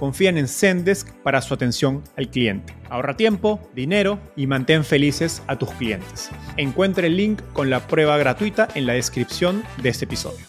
confían 0.00 0.38
en 0.38 0.48
Zendesk 0.48 1.12
para 1.22 1.42
su 1.42 1.52
atención 1.52 2.02
al 2.16 2.30
cliente. 2.30 2.74
Ahorra 2.88 3.18
tiempo, 3.18 3.60
dinero 3.74 4.18
y 4.34 4.46
mantén 4.46 4.82
felices 4.82 5.42
a 5.46 5.58
tus 5.58 5.70
clientes. 5.72 6.30
Encuentre 6.56 7.08
el 7.08 7.18
link 7.18 7.42
con 7.52 7.68
la 7.68 7.86
prueba 7.86 8.16
gratuita 8.16 8.66
en 8.74 8.86
la 8.86 8.94
descripción 8.94 9.62
de 9.82 9.90
este 9.90 10.06
episodio. 10.06 10.46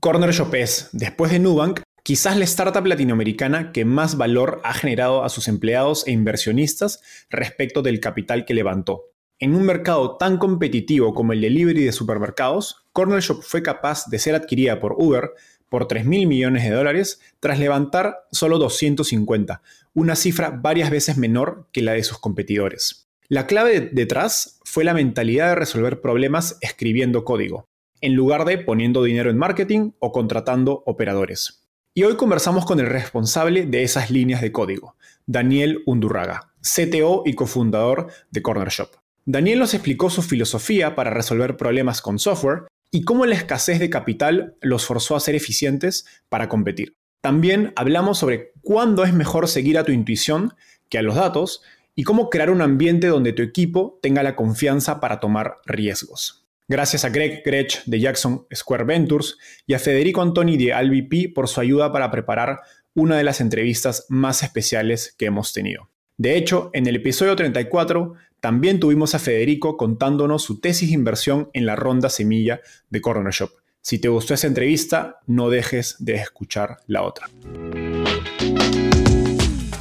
Corner 0.00 0.32
Shop 0.32 0.54
es, 0.54 0.88
después 0.92 1.30
de 1.30 1.40
Nubank, 1.40 1.80
quizás 2.02 2.38
la 2.38 2.44
startup 2.44 2.86
latinoamericana 2.86 3.70
que 3.70 3.84
más 3.84 4.16
valor 4.16 4.62
ha 4.64 4.72
generado 4.72 5.24
a 5.24 5.28
sus 5.28 5.46
empleados 5.46 6.06
e 6.06 6.12
inversionistas 6.12 7.02
respecto 7.28 7.82
del 7.82 8.00
capital 8.00 8.46
que 8.46 8.54
levantó. 8.54 9.12
En 9.40 9.54
un 9.54 9.64
mercado 9.64 10.16
tan 10.16 10.38
competitivo 10.38 11.12
como 11.12 11.32
el 11.32 11.40
delivery 11.42 11.84
de 11.84 11.92
supermercados, 11.92 12.86
Corner 12.92 13.20
Shop 13.20 13.42
fue 13.42 13.60
capaz 13.60 14.06
de 14.08 14.18
ser 14.18 14.34
adquirida 14.36 14.78
por 14.78 14.94
Uber 14.96 15.32
por 15.72 15.88
3 15.88 16.04
mil 16.04 16.26
millones 16.26 16.64
de 16.64 16.70
dólares 16.70 17.18
tras 17.40 17.58
levantar 17.58 18.26
solo 18.30 18.58
250, 18.58 19.62
una 19.94 20.16
cifra 20.16 20.50
varias 20.50 20.90
veces 20.90 21.16
menor 21.16 21.66
que 21.72 21.80
la 21.80 21.92
de 21.92 22.04
sus 22.04 22.18
competidores. 22.18 23.08
La 23.28 23.46
clave 23.46 23.88
detrás 23.90 24.60
fue 24.66 24.84
la 24.84 24.92
mentalidad 24.92 25.48
de 25.48 25.54
resolver 25.54 26.02
problemas 26.02 26.58
escribiendo 26.60 27.24
código, 27.24 27.64
en 28.02 28.14
lugar 28.14 28.44
de 28.44 28.58
poniendo 28.58 29.02
dinero 29.02 29.30
en 29.30 29.38
marketing 29.38 29.92
o 29.98 30.12
contratando 30.12 30.82
operadores. 30.84 31.64
Y 31.94 32.02
hoy 32.02 32.16
conversamos 32.16 32.66
con 32.66 32.78
el 32.78 32.86
responsable 32.86 33.64
de 33.64 33.82
esas 33.82 34.10
líneas 34.10 34.42
de 34.42 34.52
código, 34.52 34.96
Daniel 35.24 35.82
Undurraga, 35.86 36.52
CTO 36.60 37.22
y 37.24 37.32
cofundador 37.32 38.08
de 38.30 38.42
Corner 38.42 38.68
Shop. 38.68 38.90
Daniel 39.24 39.60
nos 39.60 39.72
explicó 39.72 40.10
su 40.10 40.20
filosofía 40.20 40.94
para 40.94 41.08
resolver 41.08 41.56
problemas 41.56 42.02
con 42.02 42.18
software 42.18 42.64
y 42.94 43.02
cómo 43.02 43.26
la 43.26 43.34
escasez 43.34 43.80
de 43.80 43.90
capital 43.90 44.54
los 44.60 44.84
forzó 44.84 45.16
a 45.16 45.20
ser 45.20 45.34
eficientes 45.34 46.04
para 46.28 46.48
competir. 46.48 46.94
También 47.22 47.72
hablamos 47.74 48.18
sobre 48.18 48.52
cuándo 48.60 49.04
es 49.04 49.14
mejor 49.14 49.48
seguir 49.48 49.78
a 49.78 49.84
tu 49.84 49.92
intuición 49.92 50.54
que 50.90 50.98
a 50.98 51.02
los 51.02 51.14
datos 51.14 51.62
y 51.94 52.04
cómo 52.04 52.28
crear 52.28 52.50
un 52.50 52.60
ambiente 52.60 53.06
donde 53.06 53.32
tu 53.32 53.42
equipo 53.42 53.98
tenga 54.02 54.22
la 54.22 54.36
confianza 54.36 55.00
para 55.00 55.20
tomar 55.20 55.58
riesgos. 55.64 56.46
Gracias 56.68 57.04
a 57.04 57.08
Greg 57.08 57.42
Grech 57.44 57.82
de 57.86 57.98
Jackson 57.98 58.46
Square 58.54 58.84
Ventures 58.84 59.36
y 59.66 59.74
a 59.74 59.78
Federico 59.78 60.20
Antoni 60.20 60.58
de 60.58 60.74
AlVP 60.74 61.32
por 61.34 61.48
su 61.48 61.60
ayuda 61.60 61.92
para 61.92 62.10
preparar 62.10 62.60
una 62.94 63.16
de 63.16 63.24
las 63.24 63.40
entrevistas 63.40 64.04
más 64.10 64.42
especiales 64.42 65.14
que 65.16 65.26
hemos 65.26 65.54
tenido. 65.54 65.88
De 66.18 66.36
hecho, 66.36 66.70
en 66.74 66.86
el 66.86 66.96
episodio 66.96 67.34
34 67.36 68.14
también 68.42 68.80
tuvimos 68.80 69.14
a 69.14 69.20
Federico 69.20 69.76
contándonos 69.76 70.42
su 70.42 70.58
tesis 70.58 70.88
de 70.88 70.96
inversión 70.96 71.48
en 71.52 71.64
la 71.64 71.76
ronda 71.76 72.08
semilla 72.08 72.60
de 72.90 73.00
Corner 73.00 73.32
Shop. 73.32 73.50
Si 73.80 74.00
te 74.00 74.08
gustó 74.08 74.34
esa 74.34 74.48
entrevista, 74.48 75.20
no 75.28 75.48
dejes 75.48 75.94
de 76.00 76.14
escuchar 76.14 76.78
la 76.88 77.02
otra. 77.02 77.30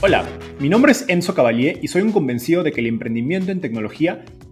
Hola, 0.01 0.29
mi 0.59 0.69
nombre 0.69 0.91
es 0.91 1.05
Enzo 1.07 1.33
Cavalier 1.33 1.79
y 1.81 1.87
soy 1.87 2.03
un 2.03 2.11
convencido 2.11 2.61
de 2.61 2.71
que 2.71 2.81
el 2.81 2.85
emprendimiento 2.85 3.51
en 3.51 3.61
tecnología 3.61 4.23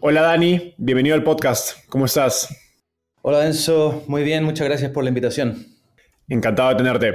Hola 0.00 0.22
Dani, 0.22 0.74
bienvenido 0.78 1.16
al 1.16 1.24
podcast. 1.24 1.84
¿Cómo 1.88 2.04
estás? 2.04 2.48
Hola 3.20 3.44
Enzo, 3.44 4.04
muy 4.06 4.22
bien, 4.22 4.44
muchas 4.44 4.68
gracias 4.68 4.92
por 4.92 5.02
la 5.02 5.08
invitación. 5.08 5.66
Encantado 6.28 6.68
de 6.68 6.76
tenerte. 6.76 7.14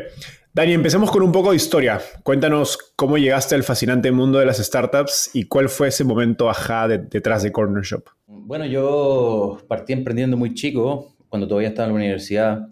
Dani, 0.54 0.74
empecemos 0.74 1.10
con 1.10 1.24
un 1.24 1.32
poco 1.32 1.52
de 1.52 1.56
historia. 1.56 2.02
Cuéntanos 2.24 2.78
cómo 2.98 3.18
llegaste 3.18 3.56
al 3.56 3.64
fascinante 3.64 4.12
mundo 4.12 4.38
de 4.38 4.46
las 4.46 4.58
startups 4.58 5.32
y 5.34 5.46
cuál 5.46 5.70
fue 5.70 5.88
ese 5.88 6.04
momento 6.04 6.50
ajá 6.50 6.90
detrás 6.90 7.44
de 7.44 7.54
Corner 7.54 7.84
Shop. 7.84 8.04
Bueno, 8.28 8.66
yo 8.66 9.60
partí 9.70 9.94
emprendiendo 9.94 10.36
muy 10.36 10.54
chico, 10.54 11.16
cuando 11.30 11.48
todavía 11.48 11.70
estaba 11.70 11.88
en 11.88 11.94
la 11.94 12.00
universidad, 12.00 12.68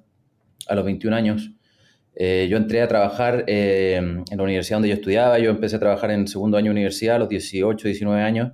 a 0.67 0.75
los 0.75 0.83
21 0.83 1.15
años. 1.15 1.51
Eh, 2.15 2.47
yo 2.49 2.57
entré 2.57 2.81
a 2.81 2.87
trabajar 2.89 3.45
eh, 3.47 3.95
en 3.95 4.37
la 4.37 4.43
universidad 4.43 4.75
donde 4.75 4.89
yo 4.89 4.95
estudiaba. 4.95 5.39
Yo 5.39 5.51
empecé 5.51 5.77
a 5.77 5.79
trabajar 5.79 6.11
en 6.11 6.27
segundo 6.27 6.57
año 6.57 6.65
de 6.65 6.71
universidad 6.71 7.15
a 7.15 7.19
los 7.19 7.29
18, 7.29 7.87
19 7.87 8.21
años. 8.21 8.51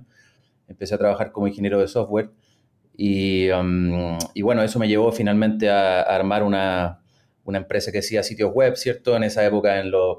Empecé 0.68 0.94
a 0.94 0.98
trabajar 0.98 1.32
como 1.32 1.48
ingeniero 1.48 1.80
de 1.80 1.88
software. 1.88 2.30
Um, 2.98 4.18
y, 4.34 4.42
bueno, 4.42 4.62
eso 4.62 4.78
me 4.78 4.88
llevó 4.88 5.12
finalmente 5.12 5.70
a, 5.70 6.02
armar 6.02 6.42
una, 6.42 7.00
empresa 7.46 7.92
que 7.92 7.98
hacía 7.98 8.22
sitios 8.22 8.52
web, 8.52 8.76
¿cierto? 8.76 9.16
En 9.16 9.22
esa 9.22 9.46
época, 9.46 9.80
en 9.80 9.90
los 9.90 10.18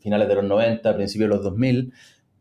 finales 0.00 0.28
de 0.28 0.34
los 0.36 0.44
90, 0.44 0.94
principios 0.94 1.30
de 1.30 1.36
los 1.36 1.44
2000, 1.44 1.92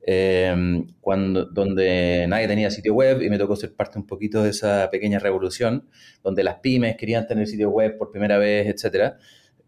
em, 0.04 0.88
cuando, 1.00 1.46
donde 1.46 2.26
nadie 2.28 2.48
tenía 2.48 2.70
sitio 2.70 2.94
web 2.94 3.22
y 3.22 3.30
me 3.30 3.38
tocó 3.38 3.56
ser 3.56 3.74
parte 3.74 3.98
un 3.98 4.06
poquito 4.06 4.44
de 4.44 4.50
esa 4.52 4.90
pequeña 4.92 5.20
revolución, 5.20 5.88
donde 6.24 6.44
las 6.44 6.56
pymes 6.60 6.98
querían 6.98 7.26
tener 7.28 7.48
sitio 7.48 7.70
web 7.70 7.98
por 7.98 8.12
primera 8.12 8.38
vez, 8.38 8.68
etc. 8.68 9.16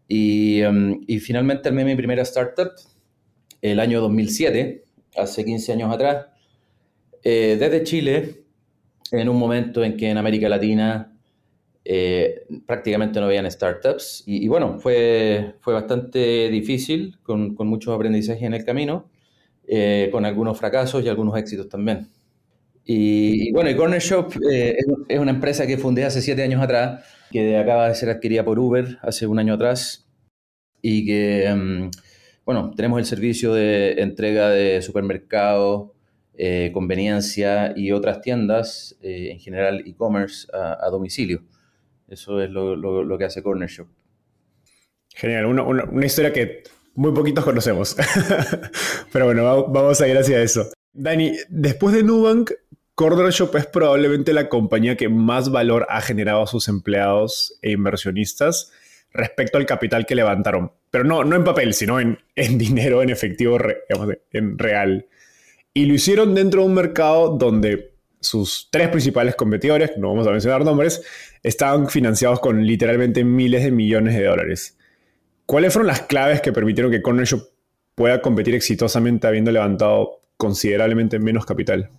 Y, 0.06 0.62
um, 0.62 1.00
y 1.06 1.18
finalmente 1.18 1.68
armé 1.68 1.84
mi 1.84 1.96
primera 1.96 2.22
startup 2.22 2.72
el 3.62 3.80
año 3.80 4.00
2007, 4.02 4.84
hace 5.16 5.44
15 5.44 5.72
años 5.72 5.92
atrás, 5.92 6.26
eh, 7.24 7.56
desde 7.58 7.82
Chile, 7.82 8.44
en 9.10 9.28
un 9.28 9.38
momento 9.38 9.82
en 9.82 9.96
que 9.96 10.10
en 10.10 10.18
América 10.18 10.48
Latina 10.48 11.14
eh, 11.84 12.46
prácticamente 12.66 13.20
no 13.20 13.26
habían 13.26 13.50
startups. 13.50 14.22
Y, 14.26 14.48
bueno, 14.48 14.78
fue, 14.78 15.54
fue 15.60 15.74
bastante 15.74 16.48
difícil, 16.48 17.18
con, 17.22 17.54
con 17.54 17.66
muchos 17.68 17.94
aprendizajes 17.94 18.42
en 18.42 18.54
el 18.54 18.64
camino, 18.64 19.10
eh, 19.66 20.08
con 20.12 20.24
algunos 20.24 20.58
fracasos 20.58 21.04
y 21.04 21.08
algunos 21.08 21.36
éxitos 21.36 21.68
también. 21.68 22.08
Y, 22.84 23.50
bueno, 23.52 23.70
y 23.70 23.76
Corner 23.76 24.00
Shop 24.00 24.32
eh, 24.50 24.76
es, 25.08 25.18
una 25.18 25.30
empresa 25.30 25.66
que 25.66 25.78
fundé 25.78 26.04
hace 26.04 26.20
siete 26.20 26.42
años 26.42 26.62
atrás, 26.62 27.04
que 27.30 27.56
acaba 27.56 27.88
de 27.88 27.94
ser 27.94 28.10
adquirida 28.10 28.44
por 28.44 28.58
Uber 28.58 28.98
hace 29.02 29.26
un 29.26 29.38
año 29.38 29.54
atrás, 29.54 30.06
y 30.82 31.06
que, 31.06 31.50
mm, 31.54 31.90
bueno, 32.44 32.72
tenemos 32.76 32.98
el 32.98 33.06
servicio 33.06 33.54
de 33.54 33.92
entrega 34.02 34.50
de 34.50 34.82
supermercados, 34.82 35.92
eh, 36.36 36.70
conveniencia 36.72 37.72
y 37.76 37.92
otras 37.92 38.20
tiendas, 38.20 38.96
eh, 39.02 39.30
en 39.30 39.38
general 39.38 39.84
e-commerce, 39.86 40.48
a, 40.52 40.88
domicilio. 40.90 41.44
Eso 42.08 42.42
es 42.42 42.50
lo, 42.50 43.18
que 43.18 43.24
hace 43.24 43.42
Corner 43.42 43.68
Shop. 43.68 43.86
Genial, 45.14 45.46
una, 45.46 46.06
historia 46.06 46.32
que 46.32 46.64
muy 46.94 47.12
poquitos 47.12 47.44
conocemos. 47.44 47.96
Pero 49.12 49.26
bueno, 49.26 49.68
vamos 49.68 50.00
a 50.00 50.08
ir 50.08 50.18
hacia 50.18 50.42
eso. 50.42 50.70
Dani, 50.92 51.36
después 51.48 51.94
de 51.94 52.02
Nubank, 52.02 52.50
Corner 52.94 53.30
Shop 53.30 53.54
es 53.56 53.66
probablemente 53.66 54.32
la 54.32 54.48
compañía 54.48 54.96
que 54.96 55.08
más 55.08 55.50
valor 55.50 55.86
ha 55.88 56.00
generado 56.00 56.42
a 56.42 56.46
sus 56.46 56.68
empleados 56.68 57.58
e 57.62 57.72
inversionistas 57.72 58.72
respecto 59.12 59.58
al 59.58 59.66
capital 59.66 60.06
que 60.06 60.14
levantaron. 60.14 60.72
Pero 60.90 61.04
no, 61.04 61.24
no 61.24 61.36
en 61.36 61.44
papel, 61.44 61.74
sino 61.74 61.98
en, 62.00 62.18
dinero, 62.34 63.02
en 63.02 63.10
efectivo, 63.10 63.58
en 64.32 64.58
real. 64.58 65.06
Y 65.74 65.86
lo 65.86 65.94
hicieron 65.94 66.34
dentro 66.34 66.62
de 66.62 66.68
un 66.68 66.74
mercado 66.74 67.36
donde 67.36 67.94
sus 68.20 68.68
tres 68.70 68.88
principales 68.88 69.34
competidores, 69.34 69.92
no 69.98 70.08
vamos 70.08 70.26
a 70.26 70.30
mencionar 70.30 70.64
nombres, 70.64 71.02
estaban 71.42 71.88
financiados 71.88 72.40
con 72.40 72.64
literalmente 72.64 73.24
miles 73.24 73.64
de 73.64 73.70
millones 73.70 74.14
de 74.14 74.24
dólares. 74.24 74.78
¿Cuáles 75.46 75.72
fueron 75.72 75.88
las 75.88 76.02
claves 76.02 76.40
que 76.40 76.52
permitieron 76.52 76.90
que 76.90 77.02
Corner 77.02 77.28
pueda 77.94 78.22
competir 78.22 78.54
exitosamente 78.54 79.26
habiendo 79.26 79.52
levantado 79.52 80.22
considerablemente 80.36 81.18
menos 81.18 81.44
capital? 81.44 81.90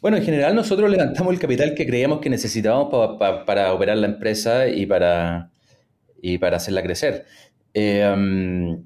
Bueno, 0.00 0.16
en 0.16 0.24
general 0.24 0.54
nosotros 0.54 0.90
levantamos 0.90 1.32
el 1.32 1.40
capital 1.40 1.74
que 1.74 1.86
creíamos 1.86 2.20
que 2.20 2.30
necesitábamos 2.30 3.16
para 3.18 3.72
operar 3.72 3.96
la 3.96 4.06
empresa 4.06 4.68
y 4.68 4.86
para, 4.86 5.50
y 6.20 6.38
para 6.38 6.58
hacerla 6.58 6.82
crecer. 6.82 7.26
Eh, 7.74 8.08
um, 8.12 8.84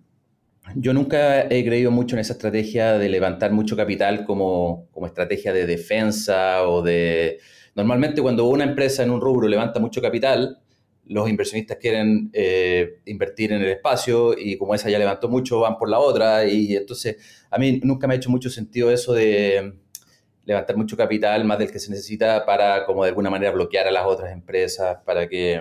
yo 0.77 0.95
nunca 0.95 1.43
he 1.43 1.65
creído 1.65 1.91
mucho 1.91 2.17
en 2.17 2.21
esa 2.21 2.35
estrategia 2.35 2.99
de 2.99 3.09
levantar 3.09 3.53
mucho 3.53 3.77
capital 3.77 4.25
como, 4.25 4.89
como 4.93 5.07
estrategia 5.07 5.53
de 5.53 5.67
defensa 5.67 6.69
o 6.69 6.83
de... 6.83 7.39
Normalmente 7.75 8.23
cuando 8.23 8.47
una 8.47 8.65
empresa 8.65 9.03
en 9.03 9.11
un 9.11 9.21
rubro 9.21 9.49
levanta 9.49 9.81
mucho 9.81 10.01
capital, 10.01 10.59
los 11.07 11.29
inversionistas 11.29 11.79
quieren 11.79 12.31
eh, 12.33 13.01
invertir 13.07 13.53
en 13.53 13.63
el 13.63 13.69
espacio 13.69 14.39
y 14.39 14.57
como 14.57 14.75
esa 14.75 14.89
ya 14.89 14.99
levantó 14.99 15.29
mucho, 15.29 15.61
van 15.61 15.77
por 15.77 15.89
la 15.89 15.99
otra. 15.99 16.45
Y 16.47 16.77
entonces 16.77 17.17
a 17.51 17.59
mí 17.59 17.81
nunca 17.83 18.07
me 18.07 18.15
ha 18.15 18.17
hecho 18.17 18.31
mucho 18.31 18.51
sentido 18.51 18.91
eso 18.91 19.13
de 19.13 19.75
levantar 20.45 20.77
mucho 20.77 20.97
capital 20.97 21.45
más 21.45 21.59
del 21.59 21.71
que 21.71 21.79
se 21.79 21.91
necesita 21.91 22.45
para 22.45 22.85
como 22.85 23.05
de 23.05 23.11
alguna 23.11 23.31
manera 23.31 23.53
bloquear 23.53 23.87
a 23.87 23.93
las 23.93 24.07
otras 24.07 24.33
empresas 24.33 24.99
para 25.05 25.29
que, 25.29 25.61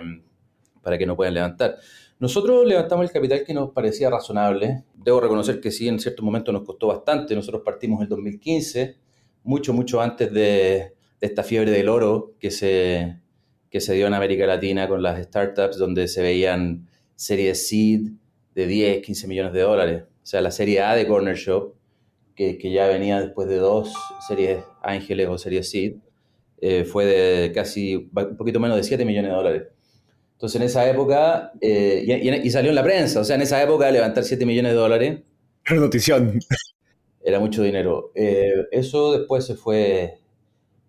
para 0.81 0.97
que 0.97 1.05
no 1.05 1.15
puedan 1.15 1.33
levantar. 1.33 1.77
Nosotros 2.21 2.67
levantamos 2.67 3.05
el 3.05 3.11
capital 3.11 3.43
que 3.43 3.51
nos 3.51 3.71
parecía 3.71 4.11
razonable. 4.11 4.83
Debo 4.93 5.19
reconocer 5.21 5.59
que 5.59 5.71
sí, 5.71 5.87
en 5.87 5.99
cierto 5.99 6.21
momento 6.21 6.51
nos 6.51 6.61
costó 6.61 6.85
bastante. 6.85 7.33
Nosotros 7.33 7.63
partimos 7.65 7.97
en 7.97 8.03
el 8.03 8.09
2015, 8.09 8.95
mucho, 9.43 9.73
mucho 9.73 9.99
antes 9.99 10.31
de, 10.31 10.93
esta 11.19 11.41
fiebre 11.41 11.71
del 11.71 11.89
oro 11.89 12.35
que 12.39 12.51
se, 12.51 13.17
que 13.71 13.81
se 13.81 13.95
dio 13.95 14.05
en 14.05 14.13
América 14.13 14.45
Latina 14.45 14.87
con 14.87 15.01
las 15.01 15.19
startups, 15.19 15.79
donde 15.79 16.07
se 16.07 16.21
veían 16.21 16.87
series 17.15 17.67
seed 17.67 18.11
de 18.53 18.67
10, 18.67 19.03
15 19.03 19.27
millones 19.27 19.53
de 19.53 19.61
dólares. 19.61 20.03
O 20.03 20.25
sea, 20.27 20.41
la 20.41 20.51
serie 20.51 20.81
A 20.81 20.93
de 20.93 21.07
Corner 21.07 21.35
Shop, 21.35 21.73
que, 22.35 22.59
que 22.59 22.71
ya 22.71 22.85
venía 22.85 23.19
después 23.19 23.47
de 23.47 23.57
dos 23.57 23.95
series 24.27 24.59
Ángeles 24.83 25.27
o 25.27 25.39
series 25.39 25.71
seed, 25.71 25.95
eh, 26.59 26.83
fue 26.83 27.05
de 27.07 27.51
casi 27.51 27.95
un 27.95 28.37
poquito 28.37 28.59
menos 28.59 28.77
de 28.77 28.83
7 28.83 29.05
millones 29.05 29.31
de 29.31 29.35
dólares. 29.35 29.63
Entonces 30.41 30.59
en 30.59 30.65
esa 30.65 30.89
época, 30.89 31.51
eh, 31.61 32.41
y, 32.43 32.49
salió 32.49 32.71
en 32.71 32.75
la 32.75 32.81
prensa, 32.81 33.19
o 33.19 33.23
sea, 33.23 33.35
en 33.35 33.43
esa 33.43 33.61
época 33.61 33.91
levantar 33.91 34.23
7 34.23 34.43
millones 34.43 34.71
de 34.71 34.75
dólares. 34.75 35.19
Era 35.63 35.79
notición. 35.79 36.39
Era 37.23 37.39
mucho 37.39 37.61
dinero. 37.61 38.11
Eh, 38.15 38.65
eso 38.71 39.15
después 39.19 39.45
se 39.45 39.53
fue, 39.53 40.17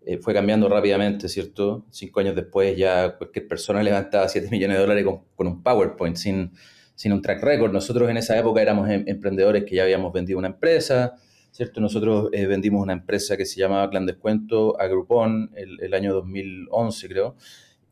eh, 0.06 0.16
fue 0.22 0.32
cambiando 0.32 0.70
rápidamente, 0.70 1.28
¿cierto? 1.28 1.84
Cinco 1.90 2.20
años 2.20 2.34
después 2.34 2.74
ya 2.78 3.18
cualquier 3.18 3.46
persona 3.46 3.82
levantaba 3.82 4.26
7 4.26 4.48
millones 4.50 4.78
de 4.78 4.80
dólares 4.80 5.04
con, 5.04 5.46
un 5.46 5.62
PowerPoint, 5.62 6.16
sin, 6.16 6.52
sin 6.94 7.12
un 7.12 7.20
track 7.20 7.42
record. 7.42 7.74
Nosotros 7.74 8.08
en 8.08 8.16
esa 8.16 8.38
época 8.38 8.62
éramos 8.62 8.88
em, 8.88 9.04
emprendedores 9.06 9.64
que 9.64 9.76
ya 9.76 9.82
habíamos 9.82 10.14
vendido 10.14 10.38
una 10.38 10.48
empresa, 10.48 11.16
¿cierto? 11.50 11.82
Nosotros 11.82 12.30
vendimos 12.30 12.80
una 12.80 12.94
empresa 12.94 13.36
que 13.36 13.44
se 13.44 13.60
llamaba 13.60 13.90
Clan 13.90 14.06
Descuento 14.06 14.80
a 14.80 14.86
Groupon 14.86 15.50
el, 15.56 15.78
el 15.78 15.92
año 15.92 16.14
2011, 16.14 17.08
creo. 17.10 17.36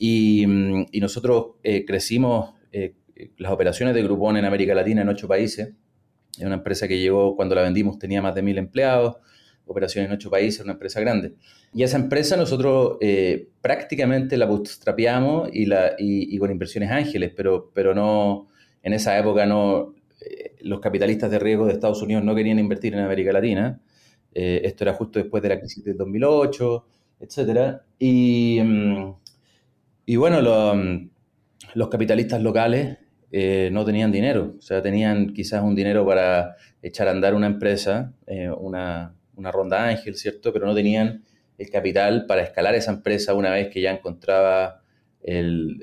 Mm, 0.01 0.85
y, 0.93 1.01
nosotros 1.01 1.57
eh, 1.63 1.85
crecimos 1.85 2.55
eh, 2.73 2.95
las 3.37 3.53
operaciones 3.53 3.95
de 3.95 4.03
Groupon 4.03 4.37
en 4.39 4.47
América 4.47 4.75
Latina 4.75 5.03
en 5.03 5.09
ocho 5.09 5.29
países. 5.29 5.75
Es 6.39 6.45
una 6.45 6.55
empresa 6.55 6.89
que 6.89 6.99
llegó, 6.99 7.37
cuando 7.37 7.55
la 7.55 7.63
vendimos, 7.63 7.99
tenía 7.99 8.23
más 8.23 8.35
de 8.35 8.43
mil 8.43 8.57
empleados, 8.57 9.17
operaciones 9.67 10.09
en 10.09 10.15
ocho 10.15 10.31
países, 10.31 10.63
una 10.63 10.73
empresa 10.73 11.01
grande. 11.01 11.35
Y 11.75 11.83
esa 11.83 11.99
empresa 11.99 12.37
nosotros 12.37 12.97
eh, 13.01 13.49
prácticamente 13.61 14.37
la 14.39 14.47
bootstrapeamos 14.47 15.51
y, 15.53 15.67
la, 15.67 15.95
y, 15.99 16.37
con 16.39 16.51
inversiones 16.51 16.91
ángeles, 16.91 17.33
pero, 17.37 17.71
pero 17.75 17.95
no, 17.95 18.49
en 18.83 18.95
esa 18.95 19.19
época 19.19 19.45
no, 19.45 19.95
los 20.63 20.81
capitalistas 20.81 21.31
de 21.31 21.39
riesgo 21.39 21.67
de 21.67 21.75
Estados 21.75 22.01
Unidos 22.03 22.25
no 22.25 22.35
querían 22.35 22.59
invertir 22.59 22.95
en 22.95 23.01
América 23.01 23.33
Latina. 23.33 23.81
esto 24.33 24.85
era 24.85 24.95
justo 24.95 25.19
después 25.19 25.43
de 25.43 25.51
la 25.51 25.59
crisis 25.59 25.85
del 25.85 25.97
2008, 25.97 26.87
etc. 27.21 27.81
Y, 27.99 28.61
mm, 28.63 29.15
y 30.07 30.17
bueno, 30.17 30.41
los 31.75 31.89
capitalistas 31.89 32.43
locales 32.43 32.99
eh, 33.33 33.71
no 33.73 33.85
tenían 33.85 34.11
dinero, 34.11 34.55
o 34.59 34.61
sea, 34.61 34.83
tenían 34.83 35.33
quizás 35.33 35.63
un 35.63 35.75
dinero 35.75 36.05
para 36.05 36.57
echar 36.83 37.07
a 37.09 37.13
andar 37.13 37.35
una 37.35 37.47
empresa, 37.47 38.13
eh, 38.27 38.51
una, 38.51 39.15
ronda 39.37 39.89
ángel, 39.89 40.17
¿cierto? 40.17 40.53
Pero 40.53 40.67
no 40.67 40.75
tenían 40.75 41.25
el 41.57 41.71
capital 41.71 42.27
para 42.27 42.43
escalar 42.43 42.75
esa 42.75 42.91
empresa 42.91 43.35
una 43.35 43.51
vez 43.51 43.69
que 43.69 43.81
ya 43.81 43.93
encontraba 43.93 44.83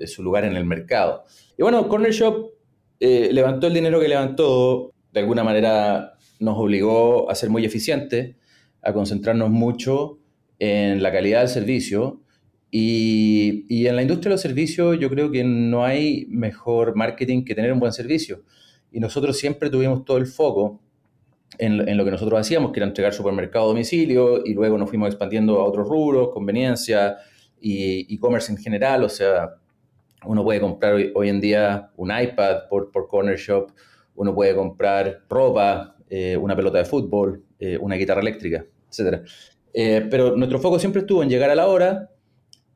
su 0.07 0.23
lugar 0.23 0.45
en 0.45 0.55
el 0.55 0.65
mercado. 0.65 1.23
Y 1.57 1.61
bueno, 1.61 1.87
Corner 1.87 2.11
Shop 2.11 2.51
eh, 2.99 3.29
levantó 3.31 3.67
el 3.67 3.73
dinero 3.73 3.99
que 3.99 4.07
levantó, 4.07 4.93
de 5.11 5.19
alguna 5.19 5.43
manera 5.43 6.13
nos 6.39 6.57
obligó 6.57 7.29
a 7.29 7.35
ser 7.35 7.49
muy 7.49 7.63
eficientes, 7.63 8.35
a 8.81 8.93
concentrarnos 8.93 9.49
mucho 9.49 10.19
en 10.59 11.03
la 11.03 11.11
calidad 11.11 11.41
del 11.41 11.49
servicio 11.49 12.21
y, 12.69 13.87
en 13.87 13.95
la 13.95 14.01
industria 14.01 14.29
de 14.29 14.33
los 14.35 14.41
servicios 14.41 14.99
yo 14.99 15.09
creo 15.09 15.31
que 15.31 15.43
no 15.43 15.85
hay 15.85 16.25
mejor 16.29 16.95
marketing 16.95 17.45
que 17.45 17.55
tener 17.55 17.71
un 17.71 17.79
buen 17.79 17.93
servicio. 17.93 18.43
Y 18.91 18.99
nosotros 18.99 19.37
siempre 19.37 19.69
tuvimos 19.69 20.05
todo 20.05 20.17
el 20.17 20.25
foco 20.25 20.81
en, 21.57 21.97
lo 21.97 22.05
que 22.05 22.11
nosotros 22.11 22.39
hacíamos, 22.39 22.71
que 22.71 22.79
era 22.79 22.87
entregar 22.87 23.13
supermercado 23.13 23.65
a 23.65 23.67
domicilio, 23.69 24.45
y 24.45 24.53
luego 24.53 24.77
nos 24.77 24.89
fuimos 24.89 25.07
expandiendo 25.07 25.59
a 25.59 25.65
otros 25.65 25.87
rubros, 25.87 26.29
conveniencia 26.33 27.17
y 27.59 28.13
e-commerce 28.13 28.51
en 28.51 28.57
general. 28.57 29.03
O 29.03 29.09
sea, 29.09 29.55
uno 30.25 30.43
puede 30.43 30.59
comprar 30.59 30.95
hoy, 31.15 31.29
en 31.29 31.41
día 31.41 31.91
un 31.95 32.11
iPad 32.11 32.67
por, 32.69 32.91
por 32.91 33.07
Corner 33.07 33.37
Shop, 33.37 33.71
uno 34.15 34.33
puede 34.33 34.55
comprar 34.55 35.23
ropa, 35.29 35.95
eh, 36.09 36.35
una 36.37 36.55
pelota 36.55 36.79
de 36.79 36.85
fútbol, 36.85 37.43
eh, 37.59 37.77
una 37.77 37.95
guitarra 37.95 38.21
eléctrica, 38.21 38.65
etc. 38.91 39.21
Eh, 39.73 40.07
pero 40.09 40.35
nuestro 40.35 40.59
foco 40.59 40.79
siempre 40.79 41.01
estuvo 41.01 41.21
en 41.21 41.29
llegar 41.29 41.49
a 41.49 41.55
la 41.55 41.67
hora, 41.67 42.09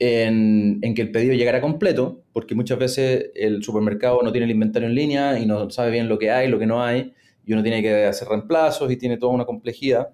en, 0.03 0.95
que 0.95 1.01
el 1.03 1.11
pedido 1.11 1.35
llegara 1.35 1.61
completo, 1.61 2.23
porque 2.33 2.55
muchas 2.55 2.79
veces 2.79 3.29
el 3.35 3.63
supermercado 3.63 4.21
no 4.23 4.31
tiene 4.31 4.45
el 4.45 4.51
inventario 4.51 4.89
en 4.89 4.95
línea 4.95 5.37
y 5.37 5.45
no 5.45 5.69
sabe 5.69 5.91
bien 5.91 6.09
lo 6.09 6.17
que 6.17 6.31
hay, 6.31 6.47
lo 6.47 6.57
que 6.57 6.65
no 6.65 6.83
hay, 6.83 7.13
y 7.45 7.53
uno 7.53 7.61
tiene 7.61 7.83
que 7.83 8.05
hacer 8.05 8.27
reemplazos 8.27 8.91
y 8.91 8.97
tiene 8.97 9.17
toda 9.17 9.31
una 9.31 9.45
complejidad. 9.45 10.09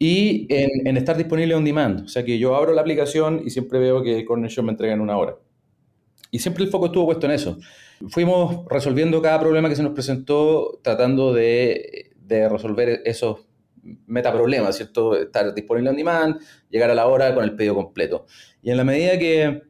Y 0.00 0.46
en, 0.50 0.96
estar 0.96 1.16
disponible 1.16 1.54
on 1.54 1.64
demand, 1.64 2.06
o 2.06 2.08
sea 2.08 2.24
que 2.24 2.38
yo 2.38 2.56
abro 2.56 2.72
la 2.72 2.80
aplicación 2.80 3.42
y 3.44 3.50
siempre 3.50 3.78
veo 3.78 4.02
que 4.02 4.24
Corner 4.24 4.50
Shop 4.50 4.64
me 4.64 4.72
entrega 4.72 4.94
en 4.94 5.00
una 5.00 5.16
hora. 5.16 5.36
Y 6.32 6.40
siempre 6.40 6.64
el 6.64 6.70
foco 6.70 6.86
estuvo 6.86 7.06
puesto 7.06 7.26
en 7.26 7.32
eso. 7.32 7.58
Fuimos 8.08 8.66
resolviendo 8.68 9.22
cada 9.22 9.38
problema 9.38 9.68
que 9.68 9.76
se 9.76 9.82
nos 9.84 9.92
presentó, 9.92 10.80
tratando 10.82 11.32
de, 11.32 12.10
de 12.16 12.48
resolver 12.48 13.02
esos 13.04 13.47
metaproblema, 14.06 14.72
¿cierto? 14.72 15.16
Estar 15.16 15.54
disponible 15.54 15.90
on 15.90 15.96
demand, 15.96 16.40
llegar 16.70 16.90
a 16.90 16.94
la 16.94 17.06
hora 17.06 17.34
con 17.34 17.44
el 17.44 17.54
pedido 17.54 17.74
completo. 17.74 18.26
Y 18.62 18.70
en 18.70 18.76
la 18.76 18.84
medida 18.84 19.18
que, 19.18 19.62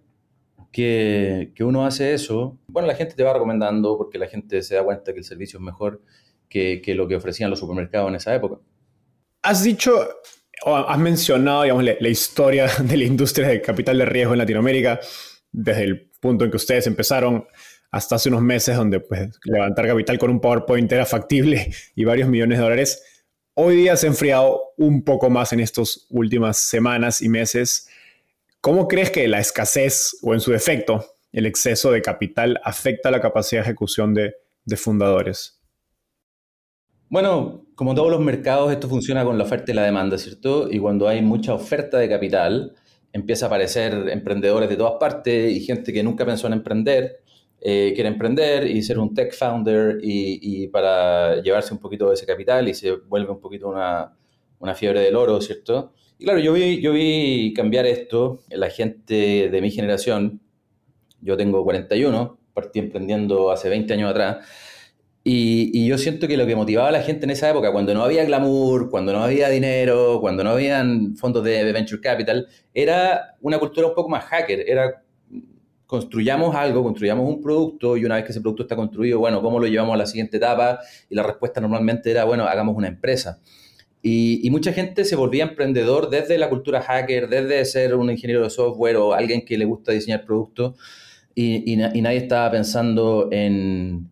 que, 0.73 1.65
uno 1.65 1.85
hace 1.85 2.15
eso, 2.15 2.59
bueno, 2.69 2.87
la 2.89 2.95
gente 2.95 3.15
te 3.15 3.23
va 3.23 3.33
recomendando 3.33 3.97
porque 3.97 4.19
la 4.19 4.27
gente 4.27 4.63
se 4.63 4.75
da 4.75 4.85
cuenta 4.85 5.13
que 5.13 5.19
el 5.19 5.25
servicio 5.25 5.59
es 5.59 5.65
mejor 5.65 6.03
que, 6.49 6.83
lo 6.95 7.07
que 7.09 7.17
ofrecían 7.17 7.51
los 7.51 7.59
supermercados 7.59 8.09
en 8.09 8.17
esa 8.17 8.35
época. 8.35 8.61
Has 9.43 9.63
dicho, 9.63 10.09
o 10.65 10.77
has 10.77 10.99
mencionado, 10.99 11.63
digamos, 11.63 11.85
la, 11.85 11.95
la 12.01 12.09
historia 12.09 12.67
de 12.83 12.97
la 12.97 13.05
industria 13.05 13.49
de 13.49 13.61
capital 13.61 13.99
de 13.99 14.05
riesgo 14.05 14.33
en 14.35 14.39
Latinoamérica, 14.39 15.01
desde 15.53 15.85
el 15.85 16.11
punto 16.21 16.45
en 16.45 16.51
que 16.51 16.57
ustedes 16.57 16.87
empezaron 16.87 17.47
hasta 17.91 18.17
hace 18.17 18.29
unos 18.29 18.43
meses, 18.43 18.77
donde 18.77 19.01
pues, 19.01 19.31
levantar 19.45 19.87
capital 19.87 20.19
con 20.19 20.31
un 20.31 20.41
PowerPoint 20.41 20.91
era 20.93 21.07
factible 21.07 21.73
y 21.95 22.05
varios 22.05 22.29
millones 22.29 22.59
de 22.59 22.65
dólares. 22.65 23.03
Hoy 23.61 23.75
día 23.75 23.97
se 23.97 24.07
ha 24.07 24.11
enfriado 24.11 24.73
un 24.77 25.03
poco 25.03 25.31
más 25.31 25.53
en 25.53 25.59
estas 25.59 26.07
últimas 26.11 26.59
semanas 26.59 27.21
y 27.21 27.29
meses. 27.29 27.89
¿Cómo 28.61 28.87
crees 28.87 29.11
que 29.11 29.27
la 29.27 29.41
escasez 29.41 30.17
o 30.23 30.33
en 30.33 30.39
su 30.39 30.53
defecto 30.53 31.05
el 31.33 31.45
exceso 31.45 31.91
de 31.91 32.01
capital 32.01 32.61
afecta 32.63 33.11
la 33.11 33.21
capacidad 33.21 33.63
de 33.63 33.65
ejecución 33.65 34.15
de, 34.15 34.33
fundadores? 34.77 35.61
Bueno, 37.09 37.67
como 37.75 37.97
todos 37.97 38.13
los 38.13 38.21
mercados, 38.21 38.71
esto 38.71 38.89
funciona 38.89 39.25
con 39.25 39.37
la 39.37 39.43
oferta 39.43 39.73
y 39.73 39.75
la 39.75 39.83
demanda, 39.83 40.19
¿cierto? 40.19 40.71
Y 40.71 40.79
cuando 40.79 41.09
hay 41.09 41.21
mucha 41.21 41.53
oferta 41.53 41.99
de 41.99 42.09
capital, 42.09 42.77
empieza 43.13 43.47
a 43.47 43.49
aparecer 43.49 44.09
emprendedores 44.09 44.69
de 44.69 44.77
todas 44.77 45.01
partes 45.01 45.51
y 45.51 45.59
gente 45.65 45.93
que 45.93 46.05
nunca 46.05 46.25
pensó 46.25 46.47
en 46.47 46.53
emprender 46.53 47.25
eh, 47.61 47.93
quiere 47.95 48.09
emprender 48.09 48.67
y 48.69 48.83
ser 48.83 48.99
un 49.01 49.15
tech 49.15 49.35
founder 49.35 49.99
y, 50.01 50.69
para 50.69 51.43
llevarse 51.43 51.75
un 51.75 51.81
poquito 51.81 52.09
de 52.09 52.15
ese 52.15 52.25
capital 52.25 52.69
y 52.69 52.75
se 52.75 52.93
vuelve 52.93 53.33
un 53.33 53.41
poquito 53.41 53.69
una, 53.69 54.15
fiebre 54.75 55.01
del 55.01 55.17
oro, 55.17 55.41
¿cierto? 55.41 55.93
Y 56.19 56.25
claro, 56.25 56.39
yo 56.41 56.53
vi, 56.53 56.81
yo 56.81 56.93
vi 56.93 57.53
cambiar 57.55 57.87
esto, 57.87 58.41
la 58.51 58.71
gente 58.71 59.49
de 59.51 59.61
mi 59.61 59.71
generación, 59.71 60.41
yo 61.21 61.37
tengo 61.37 61.65
41, 61.65 62.39
partí 62.55 62.79
emprendiendo 62.79 63.51
hace 63.51 63.69
20 63.69 63.93
años 63.95 64.11
atrás, 64.11 64.47
y, 65.25 65.87
yo 65.87 65.99
siento 65.99 66.27
que 66.29 66.37
lo 66.37 66.47
que 66.47 66.57
motivaba 66.57 66.89
a 66.89 66.93
la 66.93 67.03
gente 67.03 67.27
en 67.27 67.31
esa 67.31 67.51
época, 67.51 67.73
cuando 67.73 67.93
no 67.93 68.03
había 68.03 68.25
glamour, 68.25 68.89
cuando 68.89 69.13
no 69.13 69.23
había 69.23 69.49
dinero, 69.51 70.21
cuando 70.21 70.43
no 70.45 70.51
habían 70.51 71.17
fondos 71.17 71.45
de, 71.45 71.65
de 71.65 71.73
venture 71.73 72.01
capital, 72.01 72.49
era 72.73 73.37
una 73.43 73.59
cultura 73.59 73.89
un 73.89 73.95
poco 73.95 74.09
más 74.09 74.25
hacker, 74.25 74.65
era 74.67 75.03
construyamos 75.89 76.55
algo, 76.55 76.83
construyamos 76.83 77.27
un 77.27 77.41
producto 77.41 77.97
y 77.97 78.05
una 78.05 78.17
vez 78.17 78.25
que 78.27 78.33
ese 78.33 78.43
producto 78.43 78.65
está 78.65 78.77
construido, 78.77 79.21
bueno, 79.21 79.41
¿cómo 79.41 79.59
lo 79.59 79.67
llevamos 79.67 79.95
a 79.95 79.97
la 79.97 80.05
siguiente 80.05 80.37
etapa? 80.37 80.81
Y 81.09 81.15
la 81.15 81.23
respuesta 81.23 81.63
normalmente 81.63 82.11
era, 82.11 82.25
bueno, 82.25 82.45
hagamos 82.45 82.77
una 82.77 82.89
empresa. 82.89 83.41
Y, 84.03 84.47
mucha 84.51 84.75
gente 84.75 85.07
se 85.07 85.17
volvía 85.17 85.45
emprendedor 85.45 86.11
desde 86.11 86.37
la 86.37 86.51
cultura 86.51 86.83
hacker, 86.83 87.31
desde 87.31 87.65
ser 87.65 87.95
un 87.95 88.11
ingeniero 88.11 88.43
de 88.43 88.51
software 88.51 88.97
o 88.97 89.15
alguien 89.15 89.47
que 89.47 89.57
le 89.57 89.65
gusta 89.65 89.93
diseñar 89.93 90.27
productos 90.27 90.75
y, 91.35 91.75
nadie 91.77 92.19
estaba 92.19 92.51
pensando 92.51 93.31
en, 93.33 94.11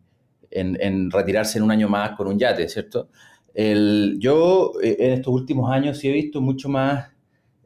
en, 0.51 1.11
retirarse 1.11 1.59
en 1.59 1.65
un 1.65 1.73
año 1.73 1.91
más 1.91 2.17
con 2.17 2.27
un 2.27 2.39
yate, 2.39 2.71
¿cierto? 2.71 3.11
El, 3.53 4.17
yo 4.19 4.73
eh, 4.83 4.97
en 4.99 5.13
estos 5.13 5.35
últimos 5.35 5.71
años 5.71 5.99
sí 5.99 6.09
he 6.09 6.13
visto 6.13 6.41
mucho 6.41 6.71
más 6.71 7.11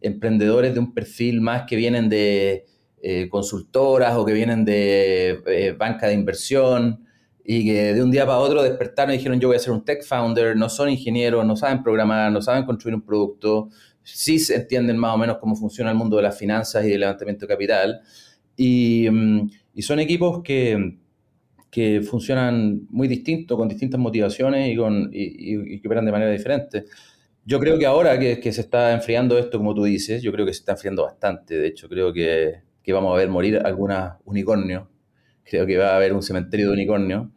emprendedores 0.01 0.75
de 0.75 0.81
un 0.81 0.93
perfil 0.95 1.41
más 1.41 1.63
que 1.63 1.77
vienen 1.77 2.09
de 2.09 2.67
eh, 3.03 3.29
consultoras 3.31 4.15
o 4.17 4.25
que 4.27 4.33
vienen 4.35 4.65
de 4.65 5.43
eh, 5.47 5.73
banca 5.73 6.07
de 6.07 6.15
inversión 6.15 7.07
y 7.43 7.65
que 7.65 7.95
de 7.95 8.03
un 8.03 8.11
día 8.11 8.27
para 8.27 8.39
otro 8.39 8.63
despertaron 8.63 9.15
y 9.15 9.17
dijeron 9.17 9.41
yo 9.41 9.49
voy 9.49 9.57
a 9.57 9.61
ser 9.61 9.73
un 9.73 9.85
tech 9.85 10.05
founder, 10.05 10.55
no 10.55 10.69
son 10.69 10.91
ingenieros, 10.91 11.47
no 11.47 11.57
saben 11.57 11.83
programar, 11.83 12.31
no 12.31 12.43
saben 12.43 12.65
construir 12.65 12.95
un 12.95 13.03
producto, 13.03 13.71
sí 14.03 14.39
se 14.39 14.57
entienden 14.57 14.99
más 14.99 15.15
o 15.15 15.19
menos 15.19 15.39
cómo 15.39 15.57
funciona 15.57 15.91
el 15.91 15.97
mundo 15.97 16.17
de 16.19 16.25
las 16.25 16.37
finanzas 16.39 16.85
y 16.85 16.91
del 16.91 17.01
levantamiento 17.01 17.47
de 17.47 17.49
capital. 17.49 18.01
Y, 18.57 19.09
mm, 19.11 19.51
y 19.75 19.83
son 19.83 19.99
equipos 20.01 20.43
que, 20.43 20.99
que, 21.71 22.03
funcionan 22.03 22.87
muy 22.91 23.09
distintos, 23.09 23.57
con 23.57 23.69
distintas 23.69 23.99
motivaciones 23.99 24.71
y, 24.73 24.77
con, 24.77 25.11
y, 25.13 25.75
y, 25.75 25.81
que 25.81 25.89
operan 25.89 26.05
de 26.05 26.13
manera 26.13 26.31
diferente. 26.31 26.85
Yo 27.47 27.59
creo 27.59 27.79
que 27.79 27.87
ahora 27.87 28.19
que, 28.19 28.41
que, 28.41 28.53
se 28.53 28.61
está 28.61 28.93
enfriando 28.93 29.39
esto, 29.39 29.59
como 29.59 29.75
tú 29.75 29.85
dices, 29.85 30.23
yo 30.23 30.33
creo 30.33 30.45
que 30.45 30.53
se 30.53 30.61
está 30.61 30.73
enfriando 30.73 31.05
bastante. 31.05 31.57
De 31.59 31.69
hecho, 31.69 31.89
creo 31.89 32.13
que, 32.13 32.70
que 32.83 32.93
vamos 32.93 33.15
a 33.15 33.19
ver 33.19 33.29
morir 33.29 33.61
algunas 33.65 34.17
unicornios. 34.25 34.89
Creo 35.45 35.67
que 35.67 35.77
va 35.77 35.91
a 35.91 35.97
haber 35.97 36.13
un 36.13 36.23
cementerio 36.23 36.67
de 36.69 36.73
unicornios 36.73 37.29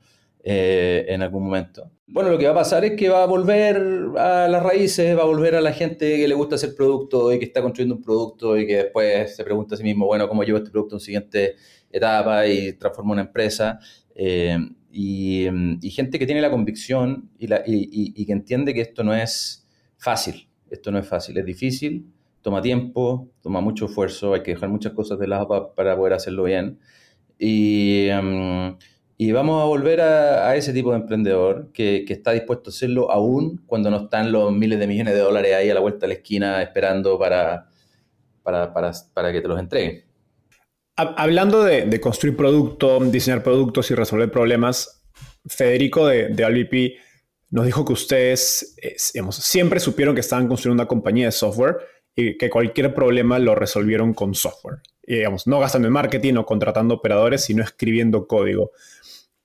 eh, 0.43 1.05
en 1.07 1.21
algún 1.21 1.43
momento. 1.43 1.89
Bueno, 2.05 2.29
lo 2.29 2.37
que 2.37 2.45
va 2.45 2.51
a 2.51 2.55
pasar 2.55 2.85
es 2.85 2.93
que 2.93 3.09
va 3.09 3.23
a 3.23 3.25
volver 3.25 3.77
a 4.17 4.47
las 4.47 4.61
raíces, 4.61 5.17
va 5.17 5.23
a 5.23 5.25
volver 5.25 5.55
a 5.55 5.61
la 5.61 5.71
gente 5.71 6.17
que 6.17 6.27
le 6.27 6.35
gusta 6.35 6.55
hacer 6.55 6.75
producto 6.75 7.33
y 7.33 7.39
que 7.39 7.45
está 7.45 7.61
construyendo 7.61 7.95
un 7.95 8.03
producto 8.03 8.57
y 8.57 8.67
que 8.67 8.75
después 8.75 9.35
se 9.35 9.43
pregunta 9.43 9.75
a 9.75 9.77
sí 9.77 9.83
mismo, 9.83 10.05
bueno, 10.05 10.27
¿cómo 10.27 10.43
llevo 10.43 10.57
este 10.57 10.69
producto 10.69 10.95
a 10.95 10.97
una 10.97 11.03
siguiente 11.05 11.55
etapa 11.89 12.45
y 12.45 12.73
transformo 12.73 13.13
una 13.13 13.21
empresa? 13.21 13.79
Eh, 14.13 14.57
y, 14.91 15.89
gente 15.91 16.19
que 16.19 16.25
tiene 16.25 16.41
la 16.41 16.51
convicción 16.51 17.31
y, 17.39 18.25
que 18.25 18.31
entiende 18.31 18.73
que 18.73 18.81
esto 18.81 19.03
no 19.03 19.15
es 19.15 19.67
fácil, 19.97 20.47
esto 20.69 20.91
no 20.91 20.99
es 20.99 21.07
fácil, 21.07 21.37
es 21.37 21.45
difícil, 21.45 22.05
toma 22.43 22.61
tiempo, 22.61 23.31
toma 23.41 23.61
mucho 23.61 23.85
esfuerzo, 23.85 24.33
hay 24.33 24.43
que 24.43 24.51
dejar 24.51 24.69
muchas 24.69 24.93
cosas 24.93 25.17
de 25.17 25.27
lado 25.27 25.73
para, 25.75 25.95
poder 25.95 26.13
hacerlo 26.13 26.43
bien. 26.43 26.79
Y, 27.39 28.09
em, 28.09 28.77
y 29.17 29.31
vamos 29.31 29.61
a 29.61 29.65
volver 29.65 30.01
a, 30.01 30.55
ese 30.55 30.73
tipo 30.73 30.91
de 30.91 30.97
emprendedor 30.97 31.71
que, 31.73 32.03
que, 32.05 32.13
está 32.13 32.31
dispuesto 32.33 32.69
a 32.69 32.71
hacerlo 32.71 33.09
aún 33.09 33.63
cuando 33.65 33.89
no 33.89 34.03
están 34.03 34.31
los 34.31 34.51
miles 34.51 34.77
de 34.79 34.87
millones 34.87 35.13
de 35.13 35.21
dólares 35.21 35.55
ahí 35.55 35.69
a 35.69 35.73
la 35.73 35.79
vuelta 35.79 36.01
de 36.01 36.07
la 36.09 36.13
esquina 36.15 36.61
esperando 36.61 37.17
para, 37.17 37.69
para, 38.43 38.73
para, 38.73 38.91
para 39.13 39.31
que 39.31 39.41
te 39.41 39.47
los 39.47 39.59
entreguen. 39.59 40.03
Hablando 40.95 41.63
de, 41.63 41.85
de, 41.85 41.99
construir 41.99 42.35
producto, 42.35 42.99
diseñar 42.99 43.41
productos 43.41 43.89
y 43.89 43.95
resolver 43.95 44.29
problemas, 44.29 45.03
Federico 45.47 46.05
de, 46.07 46.29
de 46.29 46.49
LVP 46.49 46.95
nos 47.49 47.65
dijo 47.65 47.85
que 47.85 47.93
ustedes 47.93 48.75
digamos, 49.13 49.35
siempre 49.37 49.79
supieron 49.79 50.15
que 50.15 50.21
estaban 50.21 50.47
construyendo 50.47 50.81
una 50.81 50.87
compañía 50.87 51.27
de 51.27 51.31
software 51.31 51.77
y 52.15 52.37
que 52.37 52.49
cualquier 52.49 52.93
problema 52.93 53.39
lo 53.39 53.55
resolvieron 53.55 54.13
con 54.13 54.35
software. 54.35 54.79
digamos, 55.05 55.47
no 55.47 55.59
gastando 55.59 55.87
en 55.87 55.93
marketing 55.93 56.35
o 56.35 56.45
contratando 56.45 56.95
operadores, 56.95 57.43
sino 57.43 57.63
escribiendo 57.63 58.27
código. 58.27 58.71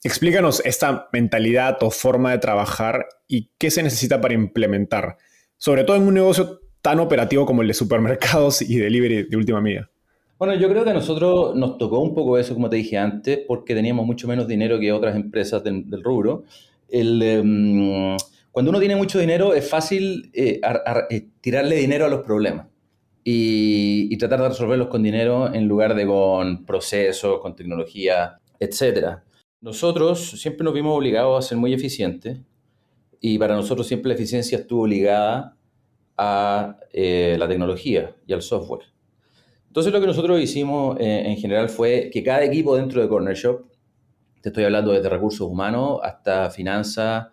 Explícanos 0.05 0.63
esta 0.65 1.09
mentalidad 1.13 1.79
o 1.83 1.91
forma 1.91 2.31
de 2.31 2.39
trabajar 2.39 3.07
y 3.27 3.51
qué 3.59 3.71
se 3.71 3.83
necesita 3.83 4.21
para 4.21 4.35
implementar, 4.35 5.17
sobre 5.57 5.85
todo 5.85 5.97
en 5.97 6.07
un 6.07 6.15
negocio 6.15 6.61
tan 6.83 7.01
operativo 7.01 7.45
como 7.45 7.63
el 7.63 7.69
de 7.69 7.75
supermercados 7.75 8.63
y 8.63 8.77
delivery 8.77 9.25
de 9.25 9.37
última 9.37 9.61
milla. 9.61 9.91
Bueno, 10.39 10.55
yo 10.55 10.69
creo 10.69 10.85
que 10.85 10.91
a 10.91 10.95
nosotros 10.95 11.57
nos 11.57 11.79
tocó 11.79 11.99
un 11.99 12.15
poco 12.15 12.39
eso, 12.39 12.55
como 12.55 12.71
te 12.71 12.77
dije 12.77 12.97
antes, 12.97 13.41
porque 13.47 13.75
teníamos 13.75 14.07
mucho 14.07 14.29
menos 14.29 14.47
dinero 14.47 14.79
que 14.79 14.93
otras 14.93 15.17
empresas 15.17 15.65
del, 15.65 15.85
rubro. 16.05 16.45
El, 16.89 17.21
em, 17.21 18.17
cuando 18.59 18.71
uno 18.71 18.81
tiene 18.81 18.97
mucho 18.97 19.21
dinero 19.21 19.55
es 19.55 19.71
fácil 19.71 20.33
eh, 20.35 20.61
eh, 21.11 21.29
tirarle 21.41 21.77
dinero 21.77 22.07
a 22.07 22.09
los 22.09 22.23
problemas 22.23 22.67
y, 23.23 24.17
tratar 24.19 24.43
de 24.43 24.49
resolverlos 24.49 24.89
con 24.89 25.01
dinero 25.01 25.55
en 25.55 25.69
lugar 25.69 25.95
de 25.95 26.05
con 26.05 26.67
procesos, 26.67 27.39
con 27.41 27.55
tecnología, 27.55 28.41
etc. 28.59 29.19
Nosotros 29.61 30.41
siempre 30.41 30.65
nos 30.65 30.75
vimos 30.75 30.97
obligados 30.97 31.39
a 31.39 31.49
ser 31.49 31.57
muy 31.57 31.73
eficientes 31.73 32.41
y 33.21 33.39
para 33.39 33.55
nosotros 33.55 33.87
siempre 33.87 34.09
la 34.09 34.15
eficiencia 34.17 34.59
estuvo 34.59 34.89
ligada 34.89 35.57
a 36.17 36.81
eh, 36.93 37.37
la 37.39 37.47
tecnología 37.47 38.17
y 38.27 38.33
al 38.33 38.43
software. 38.43 38.87
Entonces 39.69 39.93
lo 39.93 40.01
que 40.01 40.09
nosotros 40.09 40.41
hicimos 40.41 40.97
en 40.99 41.37
general 41.37 41.69
fue 41.69 42.11
que 42.13 42.25
cada 42.25 42.43
equipo 42.43 42.75
dentro 42.75 43.01
de 43.01 43.07
Corner 43.07 43.37
Shop, 43.37 43.67
te 44.43 44.49
estoy 44.49 44.65
hablando 44.65 44.91
desde 44.91 45.09
recursos 45.09 45.47
humanos 45.47 46.01
hasta 46.03 46.51
finanzas, 46.51 47.29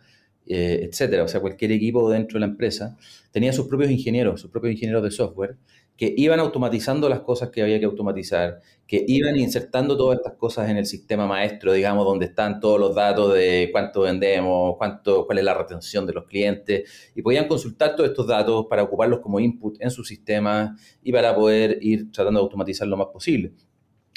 eh, 0.47 0.87
etcétera. 0.89 1.23
O 1.23 1.27
sea, 1.27 1.39
cualquier 1.41 1.71
equipo 1.71 2.09
dentro 2.09 2.35
de 2.35 2.41
la 2.41 2.51
empresa 2.51 2.97
tenía 3.31 3.53
sus 3.53 3.67
propios 3.67 3.91
ingenieros, 3.91 4.41
sus 4.41 4.51
propios 4.51 4.73
ingenieros 4.73 5.03
de 5.03 5.11
software, 5.11 5.57
que 5.97 6.13
iban 6.17 6.39
automatizando 6.39 7.07
las 7.07 7.21
cosas 7.21 7.49
que 7.49 7.61
había 7.61 7.79
que 7.79 7.85
automatizar, 7.85 8.61
que 8.85 9.03
iban 9.07 9.37
insertando 9.37 9.95
todas 9.95 10.17
estas 10.17 10.33
cosas 10.33 10.69
en 10.69 10.77
el 10.77 10.85
sistema 10.85 11.25
maestro, 11.25 11.71
digamos, 11.71 12.05
donde 12.05 12.25
están 12.25 12.59
todos 12.59 12.79
los 12.79 12.93
datos 12.93 13.33
de 13.33 13.69
cuánto 13.71 14.01
vendemos, 14.01 14.75
cuánto, 14.77 15.25
cuál 15.25 15.37
es 15.37 15.45
la 15.45 15.53
retención 15.53 16.05
de 16.05 16.13
los 16.13 16.25
clientes, 16.25 17.11
y 17.15 17.21
podían 17.21 17.47
consultar 17.47 17.95
todos 17.95 18.09
estos 18.09 18.27
datos 18.27 18.65
para 18.69 18.83
ocuparlos 18.83 19.19
como 19.21 19.39
input 19.39 19.77
en 19.79 19.89
su 19.89 20.03
sistema 20.03 20.75
y 21.01 21.11
para 21.13 21.33
poder 21.33 21.77
ir 21.81 22.11
tratando 22.11 22.41
de 22.41 22.43
automatizar 22.43 22.87
lo 22.87 22.97
más 22.97 23.07
posible. 23.07 23.53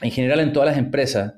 En 0.03 0.11
general, 0.11 0.41
en 0.41 0.53
todas 0.53 0.71
las 0.71 0.79
empresas, 0.79 1.35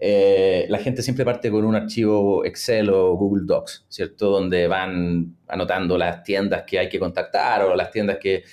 eh, 0.00 0.66
la 0.68 0.78
gente 0.78 1.02
siempre 1.02 1.24
parte 1.24 1.50
con 1.50 1.64
un 1.64 1.74
archivo 1.74 2.44
Excel 2.44 2.88
o 2.90 3.16
Google 3.16 3.44
Docs, 3.46 3.86
¿cierto? 3.88 4.30
Donde 4.30 4.68
van 4.68 5.36
anotando 5.48 5.98
las 5.98 6.22
tiendas 6.22 6.62
que 6.62 6.78
hay 6.78 6.88
que 6.88 6.98
contactar 6.98 7.62
o 7.64 7.74
las 7.74 7.90
tiendas 7.90 8.18
que... 8.18 8.44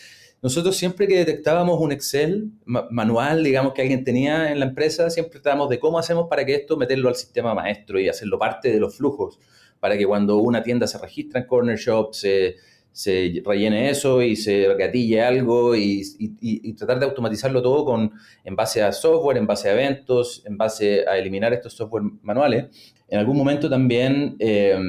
Nosotros 0.42 0.76
siempre 0.76 1.08
que 1.08 1.18
detectábamos 1.18 1.80
un 1.80 1.92
Excel 1.92 2.52
manual, 2.66 3.44
digamos, 3.44 3.74
que 3.74 3.82
alguien 3.82 4.04
tenía 4.04 4.52
en 4.52 4.60
la 4.60 4.66
empresa, 4.66 5.10
siempre 5.10 5.34
tratábamos 5.34 5.70
de 5.70 5.80
cómo 5.80 5.98
hacemos 5.98 6.28
para 6.30 6.46
que 6.46 6.54
esto 6.54 6.78
meterlo 6.78 7.10
al 7.10 7.16
sistema 7.16 7.56
maestro 7.56 8.00
y 8.00 8.10
hacerlo 8.10 8.38
parte 8.38 8.72
de 8.72 8.80
los 8.80 8.96
flujos, 8.96 9.40
para 9.80 9.98
que 9.98 10.06
cuando 10.06 10.38
una 10.38 10.62
tienda 10.62 10.86
se 10.86 11.00
registra 11.00 11.42
en 11.42 11.48
Corner 11.48 11.78
Shop, 11.78 12.14
se 12.14 12.58
se 12.96 13.42
rellene 13.44 13.90
eso 13.90 14.22
y 14.22 14.38
se 14.38 14.74
gatille 14.76 15.22
algo 15.22 15.76
y, 15.76 16.74
tratar 16.78 16.98
de 16.98 17.06
automatizarlo 17.06 17.62
todo 17.62 17.84
con, 17.84 18.14
en 18.46 18.56
base 18.56 18.82
a 18.82 18.94
software, 18.94 19.36
en 19.36 19.46
base 19.46 19.68
a 19.68 19.74
eventos, 19.74 20.44
en 20.46 20.58
base 20.58 21.04
a 21.06 21.18
eliminar 21.18 21.52
estos 21.52 21.74
software 21.74 22.04
manuales. 22.22 22.68
En 23.10 23.20
algún 23.20 23.36
momento 23.36 23.70
también 23.70 24.38
eh, 24.40 24.80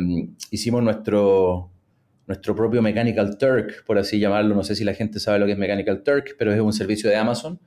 hicimos 0.53 0.85
nuestro, 0.85 1.73
nuestro 2.29 2.55
propio 2.55 2.81
Mechanical 2.81 3.37
Turk, 3.39 3.85
por 3.85 3.99
así 3.99 4.21
llamarlo. 4.21 4.55
No 4.55 4.63
sé 4.63 4.77
si 4.77 4.85
la 4.85 4.95
gente 4.95 5.19
sabe 5.19 5.41
lo 5.41 5.47
que 5.47 5.53
es 5.53 5.59
Mechanical 5.59 6.05
Turk, 6.05 6.37
pero 6.39 6.55
es 6.55 6.61
un 6.61 6.73
servicio 6.73 7.11
de 7.11 7.17
Amazon 7.17 7.59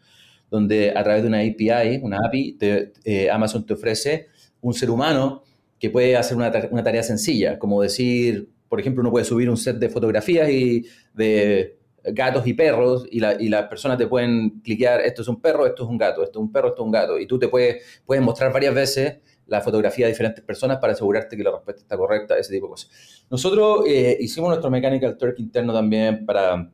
donde 0.50 0.92
a 0.96 1.04
través 1.04 1.22
de 1.22 1.28
una 1.28 1.40
API, 1.40 2.00
una 2.02 2.18
API, 2.26 2.58
eh, 2.62 3.30
Amazon 3.30 3.66
te 3.66 3.74
ofrece 3.74 4.28
un 4.62 4.74
ser 4.74 4.90
humano 4.90 5.44
que 5.78 5.90
puede 5.90 6.16
hacer 6.16 6.38
una, 6.38 6.50
una 6.72 6.84
tarea 6.84 7.04
sencilla, 7.04 7.60
como 7.60 7.82
decir, 7.82 8.48
por 8.70 8.80
ejemplo, 8.80 9.02
uno 9.02 9.12
puede 9.12 9.26
subir 9.26 9.50
un 9.50 9.58
set 9.58 9.78
de 9.78 9.90
fotografías 9.90 10.50
y 10.50 10.86
de 11.14 11.80
gatos 12.04 12.48
y 12.48 12.54
perros 12.54 13.06
y, 13.10 13.20
las 13.20 13.64
personas 13.68 13.98
te 13.98 14.08
pueden 14.08 14.62
cliquear, 14.62 15.02
esto 15.02 15.22
es 15.22 15.28
un 15.28 15.42
perro, 15.42 15.66
esto 15.66 15.84
es 15.84 15.90
un 15.90 15.98
gato, 15.98 16.24
esto 16.24 16.40
es 16.40 16.44
un 16.44 16.52
perro, 16.52 16.70
esto 16.70 16.82
es 16.82 16.86
un 16.86 16.92
gato. 16.92 17.20
Y 17.20 17.28
tú 17.28 17.38
te 17.38 17.48
puedes, 17.48 18.02
puedes 18.06 18.24
mostrar 18.24 18.54
varias 18.54 18.74
veces 18.74 19.18
la 19.48 19.62
fotografía 19.62 20.06
de 20.06 20.12
diferentes 20.12 20.44
personas 20.44 20.78
para 20.78 20.94
asegurarte 20.94 21.36
que 21.36 21.44
la 21.44 21.52
respuesta 21.52 21.82
está 21.82 21.98
correcta, 21.98 22.38
ese 22.38 22.54
tipo 22.54 22.68
de 22.68 22.72
cosas. 22.72 23.26
Nosotros 23.30 23.84
eh, 23.88 24.18
hicimos 24.20 24.50
nuestro 24.50 24.70
Mechanical 24.70 25.18
Turk 25.18 25.40
interno 25.40 25.74
también 25.74 26.26
para 26.26 26.72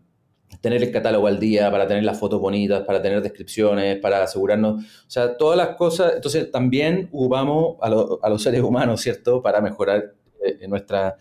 tener 0.61 0.83
el 0.83 0.91
catálogo 0.91 1.27
al 1.27 1.39
día, 1.39 1.71
para 1.71 1.87
tener 1.87 2.03
las 2.03 2.19
fotos 2.19 2.39
bonitas, 2.39 2.83
para 2.83 3.01
tener 3.01 3.21
descripciones, 3.21 3.97
para 3.99 4.21
asegurarnos, 4.23 4.83
o 4.83 5.09
sea, 5.09 5.37
todas 5.37 5.57
las 5.57 5.75
cosas. 5.75 6.13
Entonces, 6.15 6.51
también 6.51 7.09
ocupamos 7.11 7.77
a, 7.81 8.29
los 8.29 8.41
seres 8.41 8.61
humanos, 8.61 9.01
¿cierto?, 9.01 9.41
para 9.41 9.61
mejorar 9.61 10.13
eh, 10.43 10.67
nuestra 10.67 11.17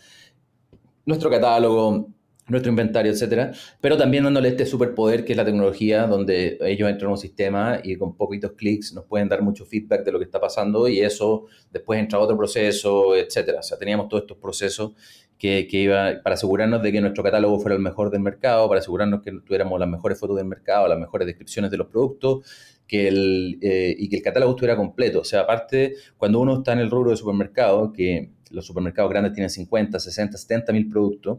nuestro 1.04 1.30
catálogo, 1.30 2.08
nuestro 2.48 2.70
inventario, 2.70 3.10
etcétera, 3.10 3.52
pero 3.80 3.96
también 3.96 4.24
dándole 4.24 4.48
este 4.50 4.66
superpoder 4.66 5.24
que 5.24 5.32
es 5.32 5.36
la 5.36 5.44
tecnología, 5.44 6.06
donde 6.06 6.58
ellos 6.60 6.90
entran 6.90 7.08
a 7.08 7.12
un 7.12 7.18
sistema 7.18 7.80
y 7.82 7.96
con 7.96 8.16
poquitos 8.16 8.52
clics 8.52 8.92
nos 8.92 9.04
pueden 9.04 9.28
dar 9.28 9.42
mucho 9.42 9.64
feedback 9.64 10.04
de 10.04 10.12
lo 10.12 10.18
que 10.18 10.26
está 10.26 10.40
pasando 10.40 10.86
y 10.88 11.00
eso 11.00 11.46
después 11.70 11.98
entra 12.00 12.18
otro 12.18 12.36
proceso, 12.36 13.16
etcétera. 13.16 13.60
O 13.60 13.62
sea, 13.62 13.78
teníamos 13.78 14.08
todos 14.08 14.24
estos 14.24 14.36
procesos 14.36 14.92
que, 15.38 15.66
que, 15.66 15.78
iba 15.78 16.12
para 16.22 16.34
asegurarnos 16.34 16.82
de 16.82 16.92
que 16.92 17.00
nuestro 17.00 17.24
catálogo 17.24 17.58
fuera 17.58 17.76
el 17.76 17.82
mejor 17.82 18.10
del 18.10 18.20
mercado, 18.20 18.68
para 18.68 18.80
asegurarnos 18.80 19.22
que 19.22 19.32
tuviéramos 19.44 19.80
las 19.80 19.88
mejores 19.88 20.20
fotos 20.20 20.36
del 20.36 20.46
mercado, 20.46 20.86
las 20.86 20.98
mejores 20.98 21.26
descripciones 21.26 21.70
de 21.70 21.78
los 21.78 21.86
productos 21.88 22.44
que 22.86 23.08
el, 23.08 23.58
eh, 23.62 23.94
y 23.98 24.08
que 24.08 24.16
el 24.16 24.22
catálogo 24.22 24.52
estuviera 24.52 24.76
completo. 24.76 25.20
O 25.20 25.24
sea, 25.24 25.40
aparte, 25.40 25.94
cuando 26.16 26.40
uno 26.40 26.58
está 26.58 26.72
en 26.74 26.80
el 26.80 26.90
rubro 26.90 27.10
de 27.10 27.16
supermercado, 27.16 27.92
que 27.92 28.30
los 28.54 28.66
supermercados 28.66 29.10
grandes 29.10 29.32
tienen 29.32 29.50
50, 29.50 29.98
60, 29.98 30.38
70 30.38 30.72
mil 30.72 30.88
productos, 30.88 31.38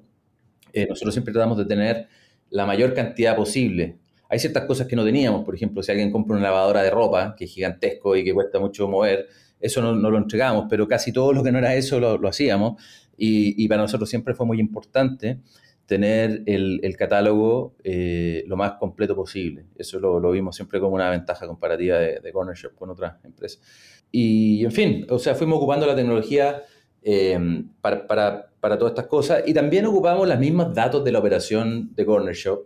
eh, 0.73 0.85
nosotros 0.87 1.13
siempre 1.13 1.33
tratamos 1.33 1.57
de 1.57 1.65
tener 1.65 2.07
la 2.49 2.65
mayor 2.65 2.93
cantidad 2.93 3.35
posible. 3.35 3.97
Hay 4.29 4.39
ciertas 4.39 4.65
cosas 4.65 4.87
que 4.87 4.95
no 4.95 5.05
teníamos, 5.05 5.45
por 5.45 5.55
ejemplo, 5.55 5.81
si 5.81 5.91
alguien 5.91 6.11
compra 6.11 6.35
una 6.35 6.45
lavadora 6.45 6.83
de 6.83 6.89
ropa, 6.89 7.35
que 7.37 7.45
es 7.45 7.51
gigantesco 7.51 8.15
y 8.15 8.23
que 8.23 8.33
cuesta 8.33 8.59
mucho 8.59 8.87
mover, 8.87 9.27
eso 9.59 9.81
no, 9.81 9.95
no 9.95 10.09
lo 10.11 10.17
entregamos, 10.17 10.65
pero 10.69 10.87
casi 10.87 11.11
todo 11.11 11.31
lo 11.31 11.43
que 11.43 11.51
no 11.51 11.59
era 11.59 11.75
eso 11.75 11.99
lo, 11.99 12.17
lo 12.17 12.27
hacíamos 12.27 12.81
y, 13.17 13.63
y, 13.63 13.67
para 13.67 13.83
nosotros 13.83 14.09
siempre 14.09 14.33
fue 14.33 14.45
muy 14.45 14.59
importante 14.59 15.39
tener 15.85 16.43
el, 16.47 16.79
el 16.83 16.97
catálogo 16.97 17.75
eh, 17.83 18.43
lo 18.47 18.57
más 18.57 18.73
completo 18.73 19.15
posible. 19.15 19.65
Eso 19.77 19.99
lo, 19.99 20.19
lo, 20.19 20.31
vimos 20.31 20.55
siempre 20.55 20.79
como 20.79 20.95
una 20.95 21.09
ventaja 21.09 21.47
comparativa 21.47 21.97
de, 21.97 22.19
de 22.19 22.31
Corner 22.31 22.55
Shop 22.55 22.75
con 22.75 22.89
otras 22.89 23.23
empresas. 23.23 23.61
Y, 24.11 24.63
en 24.65 24.71
fin, 24.71 25.05
o 25.09 25.19
sea, 25.19 25.35
fuimos 25.35 25.57
ocupando 25.57 25.85
la 25.85 25.95
tecnología 25.95 26.63
eh, 27.07 27.63
para, 27.81 28.07
todas 28.07 28.91
estas 28.91 29.05
cosas 29.05 29.43
y 29.45 29.53
también 29.53 29.85
ocupamos 29.85 30.27
los 30.27 30.39
mismos 30.39 30.73
datos 30.73 31.03
de 31.03 31.11
la 31.11 31.19
operación 31.19 31.93
de 31.93 32.03
Corner 32.03 32.33
Shop 32.33 32.65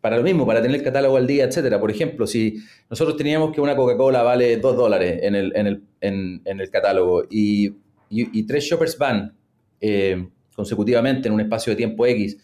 para 0.00 0.16
lo 0.16 0.24
mismo, 0.24 0.44
para 0.44 0.60
tener 0.60 0.78
el 0.78 0.82
catálogo 0.82 1.16
al 1.16 1.28
día, 1.28 1.44
etcétera. 1.44 1.78
Por 1.78 1.90
ejemplo, 1.92 2.26
si 2.26 2.58
nosotros 2.90 3.16
teníamos 3.16 3.52
que 3.52 3.60
una 3.60 3.76
Coca-Cola 3.76 4.24
vale 4.24 4.56
2 4.56 4.76
dólares 4.76 5.20
en 5.22 5.34
el, 5.36 6.70
catálogo 6.70 7.22
y, 7.30 7.72
y, 8.10 8.42
tres 8.44 8.64
shoppers 8.64 8.98
van 8.98 9.36
eh, 9.80 10.28
consecutivamente 10.56 11.28
en 11.28 11.34
un 11.34 11.40
espacio 11.40 11.70
de 11.70 11.76
tiempo 11.76 12.04
X 12.04 12.36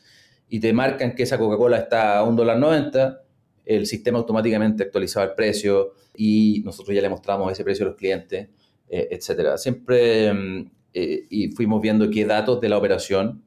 y 0.48 0.60
te 0.60 0.72
marcan 0.72 1.16
que 1.16 1.24
esa 1.24 1.36
Coca-Cola 1.36 1.78
está 1.78 2.18
a 2.18 2.22
un 2.22 2.36
dólar 2.36 2.58
90, 2.60 3.22
el 3.64 3.86
sistema 3.86 4.18
automáticamente 4.18 4.84
actualizaba 4.84 5.26
el 5.26 5.34
precio 5.34 5.94
y 6.16 6.62
nosotros 6.64 6.94
ya 6.94 7.02
le 7.02 7.08
mostramos 7.08 7.50
ese 7.50 7.64
precio 7.64 7.86
a 7.86 7.88
los 7.88 7.96
clientes, 7.96 8.48
eh, 8.88 9.08
etcétera. 9.10 9.58
Siempre 9.58 10.32
mm, 10.32 10.70
eh, 10.94 11.26
y 11.28 11.50
fuimos 11.50 11.82
viendo 11.82 12.08
qué 12.10 12.24
datos 12.24 12.60
de 12.60 12.68
la 12.68 12.78
operación 12.78 13.42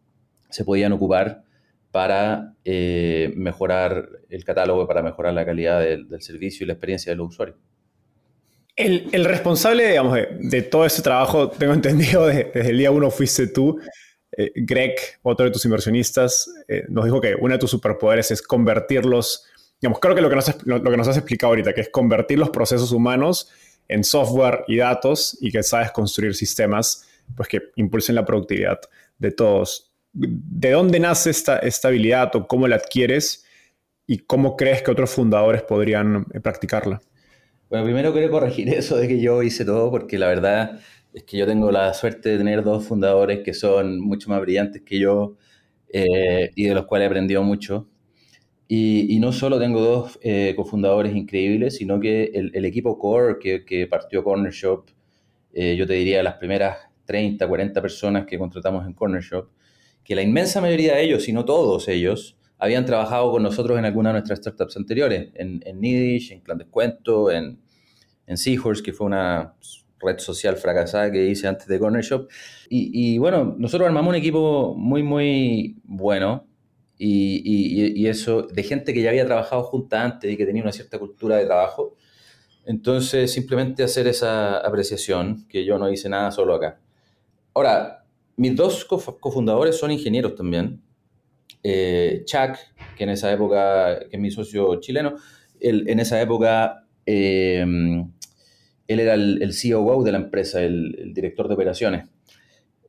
se 0.49 0.63
podían 0.63 0.91
ocupar 0.91 1.43
para 1.91 2.53
eh, 2.63 3.33
mejorar 3.35 4.09
el 4.29 4.43
catálogo, 4.43 4.87
para 4.87 5.01
mejorar 5.01 5.33
la 5.33 5.45
calidad 5.45 5.79
del, 5.79 6.07
del, 6.07 6.21
servicio 6.21 6.63
y 6.63 6.67
la 6.67 6.73
experiencia 6.73 7.11
de 7.11 7.15
los 7.15 7.29
usuarios. 7.29 7.57
El, 8.75 9.09
el 9.11 9.25
responsable, 9.25 9.87
digamos, 9.87 10.13
de, 10.13 10.27
de, 10.39 10.61
todo 10.61 10.85
ese 10.85 11.01
trabajo, 11.01 11.49
tengo 11.49 11.73
entendido, 11.81 12.27
de, 12.27 12.51
desde 12.53 12.69
el 12.69 12.77
día 12.77 12.91
uno 12.91 13.09
fuiste 13.09 13.47
tú. 13.47 13.79
Eh, 14.37 14.51
Greg, 14.55 14.95
otro 15.23 15.45
de 15.45 15.51
tus 15.51 15.65
inversionistas, 15.65 16.47
eh, 16.67 16.83
nos 16.89 17.05
dijo 17.05 17.19
que 17.19 17.35
uno 17.39 17.53
de 17.53 17.59
tus 17.59 17.71
superpoderes 17.71 18.29
es 18.29 18.41
convertirlos, 18.41 19.45
digamos, 19.81 19.99
creo 19.99 20.13
que 20.13 20.21
lo 20.21 20.29
que, 20.29 20.35
nos, 20.35 20.65
lo, 20.65 20.77
lo 20.77 20.91
que 20.91 20.97
nos 20.97 21.07
has 21.07 21.17
explicado 21.17 21.51
ahorita, 21.51 21.73
que 21.73 21.81
es 21.81 21.89
convertir 21.89 22.37
los 22.37 22.51
procesos 22.51 22.91
humanos 22.91 23.49
en 23.87 24.03
software 24.03 24.65
y 24.67 24.77
datos 24.77 25.37
y 25.41 25.51
que 25.51 25.63
sabes 25.63 25.91
construir 25.91 26.35
sistemas 26.35 27.06
pues 27.35 27.49
que 27.49 27.61
impulsen 27.75 28.15
la 28.15 28.25
productividad 28.25 28.79
de 29.17 29.31
todos. 29.31 29.93
¿De 30.13 30.71
dónde 30.71 30.99
nace 30.99 31.29
esta, 31.29 31.59
esta 31.59 31.89
habilidad 31.89 32.35
o 32.35 32.47
cómo 32.47 32.67
la 32.67 32.77
adquieres 32.77 33.45
y 34.05 34.19
cómo 34.19 34.55
crees 34.55 34.81
que 34.81 34.91
otros 34.91 35.11
fundadores 35.11 35.61
podrían 35.63 36.25
eh, 36.33 36.39
practicarla? 36.39 37.01
Bueno, 37.69 37.85
primero 37.85 38.13
quiero 38.13 38.31
corregir 38.31 38.69
eso 38.73 38.97
de 38.97 39.07
que 39.07 39.19
yo 39.19 39.43
hice 39.43 39.65
todo, 39.65 39.91
porque 39.91 40.17
la 40.17 40.27
verdad 40.27 40.79
es 41.13 41.23
que 41.23 41.37
yo 41.37 41.45
tengo 41.45 41.71
la 41.71 41.93
suerte 41.93 42.29
de 42.29 42.37
tener 42.37 42.63
dos 42.63 42.85
fundadores 42.85 43.39
que 43.43 43.53
son 43.53 43.99
mucho 43.99 44.29
más 44.29 44.41
brillantes 44.41 44.81
que 44.83 44.99
yo 44.99 45.37
eh, 45.89 46.51
y 46.55 46.65
de 46.65 46.75
los 46.75 46.85
cuales 46.85 47.05
he 47.05 47.07
aprendido 47.07 47.43
mucho. 47.43 47.87
Y, 48.67 49.15
y 49.15 49.19
no 49.19 49.31
solo 49.31 49.59
tengo 49.59 49.81
dos 49.81 50.19
eh, 50.21 50.53
cofundadores 50.55 51.15
increíbles, 51.15 51.77
sino 51.77 51.99
que 51.99 52.31
el, 52.33 52.51
el 52.53 52.65
equipo 52.65 52.99
core 52.99 53.37
que, 53.39 53.63
que, 53.65 53.87
partió 53.87 54.23
Corner 54.23 54.51
Shop, 54.51 54.89
eh, 55.53 55.75
yo 55.77 55.87
te 55.87 55.93
diría 55.93 56.21
las 56.21 56.35
primeras 56.35 56.77
30, 57.07 57.47
40 57.47 57.81
personas 57.81 58.27
que 58.27 58.37
contratamos 58.37 58.85
en 58.85 58.93
Corner 58.93 59.23
Shop, 59.23 59.49
que 60.03 60.13
la 60.13 60.21
inmensa 60.21 60.61
mayoría 60.61 60.95
de 60.95 61.03
ellos, 61.03 61.23
si 61.23 61.33
no 61.33 61.45
todos 61.45 61.87
ellos, 61.87 62.37
habían 62.59 62.85
trabajado 62.85 63.31
con 63.31 63.41
nosotros 63.41 63.79
en 63.79 63.85
alguna 63.85 64.09
de 64.09 64.13
nuestras 64.13 64.39
startups 64.39 64.77
anteriores, 64.77 65.29
en, 65.33 65.61
en 65.65 65.81
Nidish, 65.81 66.31
en 66.31 66.41
Clan 66.41 66.59
Descuento, 66.59 67.31
en, 67.31 67.59
en 68.27 68.37
Seahorse, 68.37 68.83
que 68.83 68.93
fue 68.93 69.07
una 69.07 69.55
red 69.99 70.19
social 70.19 70.57
fracasada 70.57 71.11
que 71.11 71.25
hice 71.25 71.47
antes 71.47 71.67
de 71.67 71.79
Corner 71.79 72.03
Shop. 72.03 72.27
Y, 72.69 73.17
bueno, 73.17 73.55
nosotros 73.57 73.87
armamos 73.87 74.09
un 74.09 74.15
equipo 74.15 74.75
muy, 74.75 75.01
muy 75.01 75.77
bueno 75.83 76.47
y, 76.97 77.41
y, 77.43 78.01
y, 78.01 78.07
eso 78.07 78.43
de 78.43 78.63
gente 78.63 78.93
que 78.93 79.01
ya 79.01 79.09
había 79.09 79.25
trabajado 79.25 79.63
junta 79.63 80.03
antes 80.03 80.31
y 80.31 80.37
que 80.37 80.45
tenía 80.45 80.63
una 80.63 80.71
cierta 80.71 80.99
cultura 80.99 81.37
de 81.37 81.45
trabajo. 81.45 81.95
Entonces, 82.65 83.31
simplemente 83.31 83.83
hacer 83.83 84.07
esa 84.07 84.57
apreciación, 84.57 85.47
que 85.47 85.63
yo 85.63 85.77
no 85.77 85.89
hice 85.89 86.09
nada 86.09 86.31
solo 86.31 86.55
acá. 86.55 86.79
Ahora, 87.57 88.05
mis 88.35 88.55
dos 88.55 88.85
cofundadores 88.85 89.79
son 89.79 89.89
ingenieros 89.89 90.35
también. 90.35 90.79
Eh, 91.63 92.21
Chuck, 92.23 92.55
que 92.95 93.03
en 93.03 93.09
esa 93.09 93.33
época, 93.33 93.97
que 93.97 94.15
es 94.15 94.21
mi 94.21 94.29
socio 94.29 94.79
chileno, 94.79 95.15
él, 95.59 95.85
en 95.87 95.99
esa 95.99 96.21
época 96.21 96.85
eh, 97.03 97.65
él 98.87 98.99
era 98.99 99.15
el, 99.15 99.41
el, 99.41 99.55
COO 99.59 100.03
de 100.03 100.11
la 100.11 100.19
empresa, 100.19 100.61
el, 100.61 100.99
el 100.99 101.13
director 101.15 101.47
de 101.47 101.55
operaciones. 101.55 102.07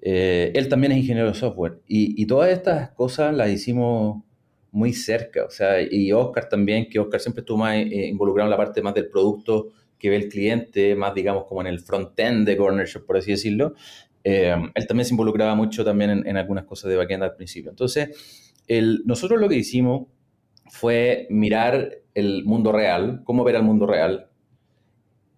Eh, 0.02 0.52
él 0.54 0.68
también 0.68 0.92
es 0.92 0.98
ingeniero 0.98 1.30
de 1.30 1.34
software. 1.34 1.80
Y, 1.86 2.22
y, 2.22 2.26
todas 2.26 2.50
estas 2.50 2.90
cosas 2.90 3.34
las 3.34 3.48
hicimos 3.48 4.22
muy 4.70 4.92
cerca. 4.92 5.46
O 5.46 5.50
sea, 5.50 5.80
y 5.80 6.12
Oscar 6.12 6.46
también, 6.46 6.90
que 6.90 6.98
Oscar 6.98 7.20
siempre 7.20 7.40
estuvo 7.40 7.56
más 7.56 7.74
eh, 7.76 8.06
involucrado 8.06 8.48
en 8.48 8.50
la 8.50 8.58
parte 8.58 8.82
más 8.82 8.92
del 8.92 9.08
producto 9.08 9.70
que 9.98 10.10
ve 10.10 10.16
el 10.16 10.28
cliente, 10.28 10.94
más 10.94 11.14
digamos 11.14 11.44
como 11.44 11.60
en 11.60 11.66
el 11.66 11.80
front-end 11.80 12.46
de 12.46 12.56
Corner 12.56 12.86
Shop, 12.86 13.04
por 13.04 13.16
así 13.16 13.32
decirlo. 13.32 13.74
Eh, 14.30 14.54
él 14.74 14.86
también 14.86 15.06
se 15.06 15.14
involucraba 15.14 15.54
mucho 15.54 15.82
también 15.86 16.22
en, 16.26 16.36
algunas 16.36 16.66
cosas 16.66 16.90
de 16.90 16.98
backend 16.98 17.22
al 17.22 17.34
principio. 17.34 17.70
Entonces, 17.70 18.10
nosotros 19.06 19.40
lo 19.40 19.48
que 19.48 19.54
hicimos 19.54 20.06
fue 20.66 21.26
mirar 21.30 22.00
el 22.12 22.44
mundo 22.44 22.70
real, 22.70 23.22
cómo 23.24 23.42
ver 23.42 23.54
el 23.54 23.62
mundo 23.62 23.86
real, 23.86 24.28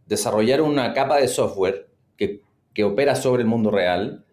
desarrollar 0.07 0.61
una 0.61 0.93
capa 0.93 1.19
de 1.19 1.29
software 1.29 1.89
que, 2.17 2.43
opera 2.83 3.15
sobre 3.15 3.43
el 3.43 3.49
mundo 3.49 3.71
real 3.71 4.25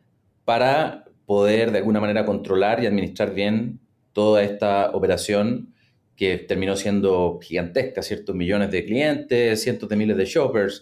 para 0.45 1.03
poder 1.25 1.71
de 1.73 1.79
alguna 1.79 1.99
manera 1.99 2.25
controlar 2.25 2.81
y 2.81 2.87
administrar 2.87 3.33
bien 3.33 3.81
toda 4.13 4.41
esta 4.41 4.91
operación 4.91 5.73
que 6.15 6.37
terminó 6.37 6.77
siendo 6.77 7.39
gigantesca, 7.43 8.01
ciertos 8.01 8.33
millones 8.33 8.71
de 8.71 8.85
clientes, 8.85 9.61
cientos 9.61 9.89
de 9.89 9.97
miles 9.97 10.15
de 10.15 10.25
shoppers. 10.25 10.81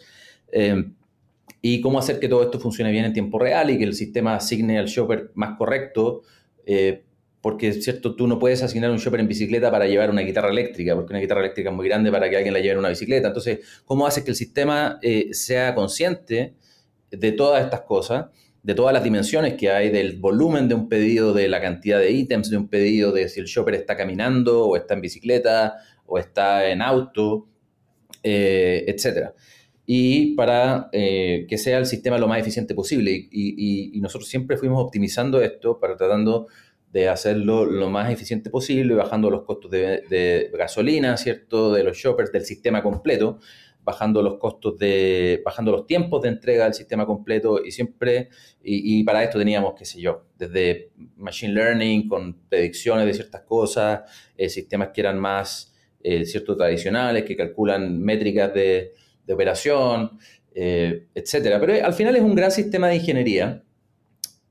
Eh, 0.51 0.85
y 1.67 1.81
cómo 1.81 1.97
hacer 1.97 2.19
que 2.19 2.29
todo 2.29 2.43
esto 2.43 2.59
funcione 2.59 2.91
bien 2.91 3.05
en 3.05 3.13
tiempo 3.13 3.39
real 3.39 3.71
y 3.71 3.79
que 3.79 3.85
el 3.85 3.95
sistema 3.95 4.35
asigne 4.35 4.77
al 4.77 4.85
shopper 4.85 5.31
más 5.33 5.57
correcto, 5.57 6.21
eh, 6.63 7.05
porque 7.41 7.69
es 7.69 7.83
cierto, 7.83 8.15
tú 8.15 8.27
no 8.27 8.37
puedes 8.37 8.61
asignar 8.61 8.91
un 8.91 8.97
shopper 8.97 9.19
en 9.19 9.27
bicicleta 9.27 9.71
para 9.71 9.87
llevar 9.87 10.11
una 10.11 10.21
guitarra 10.21 10.51
eléctrica, 10.51 10.93
porque 10.93 11.13
una 11.13 11.21
guitarra 11.21 11.39
eléctrica 11.39 11.71
es 11.71 11.75
muy 11.75 11.87
grande 11.87 12.11
para 12.11 12.29
que 12.29 12.37
alguien 12.37 12.53
la 12.53 12.59
lleve 12.59 12.73
en 12.73 12.77
una 12.77 12.89
bicicleta. 12.89 13.29
Entonces, 13.29 13.61
¿cómo 13.83 14.05
haces 14.05 14.23
que 14.23 14.29
el 14.29 14.35
sistema 14.35 14.99
eh, 15.01 15.29
sea 15.31 15.73
consciente 15.73 16.53
de 17.09 17.31
todas 17.31 17.63
estas 17.63 17.81
cosas, 17.81 18.27
de 18.61 18.75
todas 18.75 18.93
las 18.93 19.03
dimensiones 19.03 19.55
que 19.55 19.71
hay, 19.71 19.89
del 19.89 20.19
volumen 20.19 20.67
de 20.69 20.75
un 20.75 20.87
pedido, 20.87 21.33
de 21.33 21.47
la 21.47 21.61
cantidad 21.61 21.97
de 21.97 22.11
ítems 22.11 22.51
de 22.51 22.57
un 22.57 22.67
pedido, 22.67 23.11
de 23.11 23.27
si 23.27 23.39
el 23.39 23.47
shopper 23.47 23.73
está 23.73 23.97
caminando 23.97 24.67
o 24.67 24.77
está 24.77 24.93
en 24.93 25.01
bicicleta 25.01 25.77
o 26.05 26.19
está 26.19 26.69
en 26.69 26.83
auto, 26.83 27.47
eh, 28.21 28.85
etcétera? 28.87 29.33
Y 29.85 30.35
para 30.35 30.89
eh, 30.91 31.45
que 31.47 31.57
sea 31.57 31.77
el 31.77 31.85
sistema 31.85 32.17
lo 32.17 32.27
más 32.27 32.39
eficiente 32.39 32.73
posible. 32.73 33.27
Y, 33.31 33.99
nosotros 34.01 34.29
siempre 34.29 34.57
fuimos 34.57 34.83
optimizando 34.83 35.41
esto 35.41 35.79
para 35.79 35.95
tratando 35.95 36.47
de 36.91 37.09
hacerlo 37.09 37.65
lo 37.65 37.89
más 37.89 38.11
eficiente 38.11 38.49
posible, 38.49 38.93
bajando 38.93 39.29
los 39.29 39.43
costos 39.43 39.71
de, 39.71 40.03
de 40.09 40.51
gasolina, 40.53 41.17
¿cierto? 41.17 41.73
De 41.73 41.83
los 41.83 41.97
shoppers, 41.97 42.31
del 42.31 42.45
sistema 42.45 42.81
completo, 42.81 43.39
bajando 43.83 44.21
los 44.21 44.37
costos 44.37 44.77
de, 44.77 45.41
bajando 45.45 45.71
los 45.71 45.85
tiempos 45.87 46.21
de 46.23 46.29
entrega 46.29 46.65
del 46.65 46.73
sistema 46.73 47.05
completo 47.05 47.63
y 47.63 47.71
siempre, 47.71 48.29
y, 48.63 48.99
y 48.99 49.03
para 49.03 49.23
esto 49.23 49.37
teníamos, 49.37 49.75
qué 49.77 49.85
sé 49.85 50.01
yo, 50.01 50.25
desde 50.37 50.91
machine 51.17 51.53
learning 51.53 52.07
con 52.07 52.47
predicciones 52.49 53.05
de 53.05 53.13
ciertas 53.13 53.41
cosas, 53.41 54.01
eh, 54.37 54.49
sistemas 54.49 54.89
que 54.93 55.01
eran 55.01 55.19
más, 55.19 55.73
eh, 56.01 56.25
cierto, 56.25 56.55
tradicionales, 56.55 57.23
que 57.23 57.35
calculan 57.35 57.99
métricas 57.99 58.53
de, 58.53 58.93
de 59.25 59.33
operación, 59.33 60.17
eh, 60.53 61.07
etcétera. 61.13 61.59
Pero 61.59 61.85
al 61.85 61.93
final 61.93 62.15
es 62.15 62.21
un 62.21 62.35
gran 62.35 62.49
sistema 62.51 62.87
de 62.87 62.95
ingeniería 62.95 63.61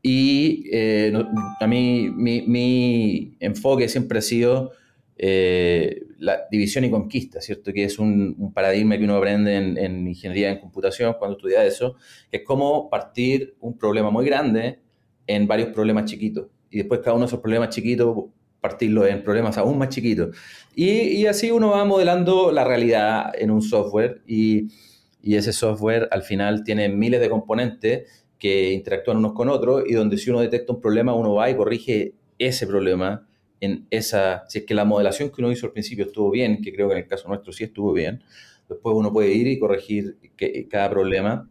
Y 0.02 0.64
eh, 0.70 1.12
a 1.60 1.66
mí 1.66 2.10
mi, 2.14 3.37
enfoque 3.40 3.88
siempre 3.88 4.18
ha 4.18 4.22
sido 4.22 4.72
eh, 5.16 6.02
la 6.18 6.42
división 6.50 6.84
y 6.84 6.90
conquista, 6.90 7.40
¿cierto? 7.40 7.72
Que 7.72 7.84
es 7.84 7.98
un, 7.98 8.52
paradigma 8.52 8.98
que 8.98 9.04
uno 9.04 9.16
aprende 9.16 9.56
en, 9.56 10.06
ingeniería 10.06 10.50
en 10.50 10.58
computación 10.58 11.14
cuando 11.18 11.38
estudia 11.38 11.64
eso, 11.64 11.96
que 12.30 12.38
es 12.38 12.42
cómo 12.44 12.90
partir 12.90 13.56
un 13.60 13.78
problema 13.78 14.10
muy 14.10 14.26
grande 14.26 14.80
en 15.26 15.46
varios 15.46 15.70
problemas 15.70 16.04
chiquitos. 16.04 16.48
Y 16.70 16.78
después 16.78 17.00
cada 17.00 17.14
uno 17.14 17.24
de 17.24 17.28
esos 17.28 17.40
problemas 17.40 17.70
chiquitos 17.70 18.26
partirlo 18.64 19.07
en 19.07 19.22
problemas 19.22 19.59
aún 19.59 19.77
más 19.77 19.90
chiquitos. 19.90 20.35
Y, 20.74 20.90
y 20.90 21.27
así 21.27 21.50
uno 21.50 21.72
va 21.72 21.85
modelando 21.85 22.50
la 22.50 22.64
realidad 22.64 23.31
en 23.38 23.50
un 23.50 23.61
software 23.61 24.22
y, 24.27 24.68
y 25.22 25.35
ese 25.37 25.53
software 25.53 26.09
al 26.11 26.22
final 26.22 26.64
tiene 26.64 26.88
miles 26.88 27.20
de 27.20 27.29
componentes 27.29 28.24
que 28.38 28.72
interactúan 28.72 29.18
unos 29.18 29.35
con 29.35 29.50
otros 29.50 29.85
y 29.87 29.92
donde 29.92 30.16
si 30.16 30.31
uno 30.31 30.40
detecta 30.40 30.72
un 30.72 30.81
problema, 30.81 31.14
uno 31.14 31.35
va 31.35 31.50
y 31.50 31.57
corrige 31.57 32.14
ese 32.38 32.66
problema 32.66 33.29
en 33.61 33.87
esa, 33.90 34.44
si 34.48 34.61
es 34.61 34.64
que 34.64 34.72
la 34.72 34.87
modelación 34.87 35.29
que 35.29 35.42
uno 35.42 35.53
hizo 35.53 35.66
al 35.66 35.72
principio 35.72 36.07
estuvo 36.07 36.31
bien, 36.31 36.62
que 36.62 36.72
creo 36.72 36.88
que 36.88 36.94
en 36.94 37.03
el 37.03 37.07
caso 37.07 37.29
nuestro 37.29 37.53
sí 37.53 37.64
estuvo 37.64 37.92
bien, 37.92 38.22
después 38.66 38.96
uno 38.96 39.12
puede 39.12 39.31
ir 39.35 39.46
y 39.46 39.59
corregir 39.59 40.16
cada 40.70 40.88
problema 40.88 41.50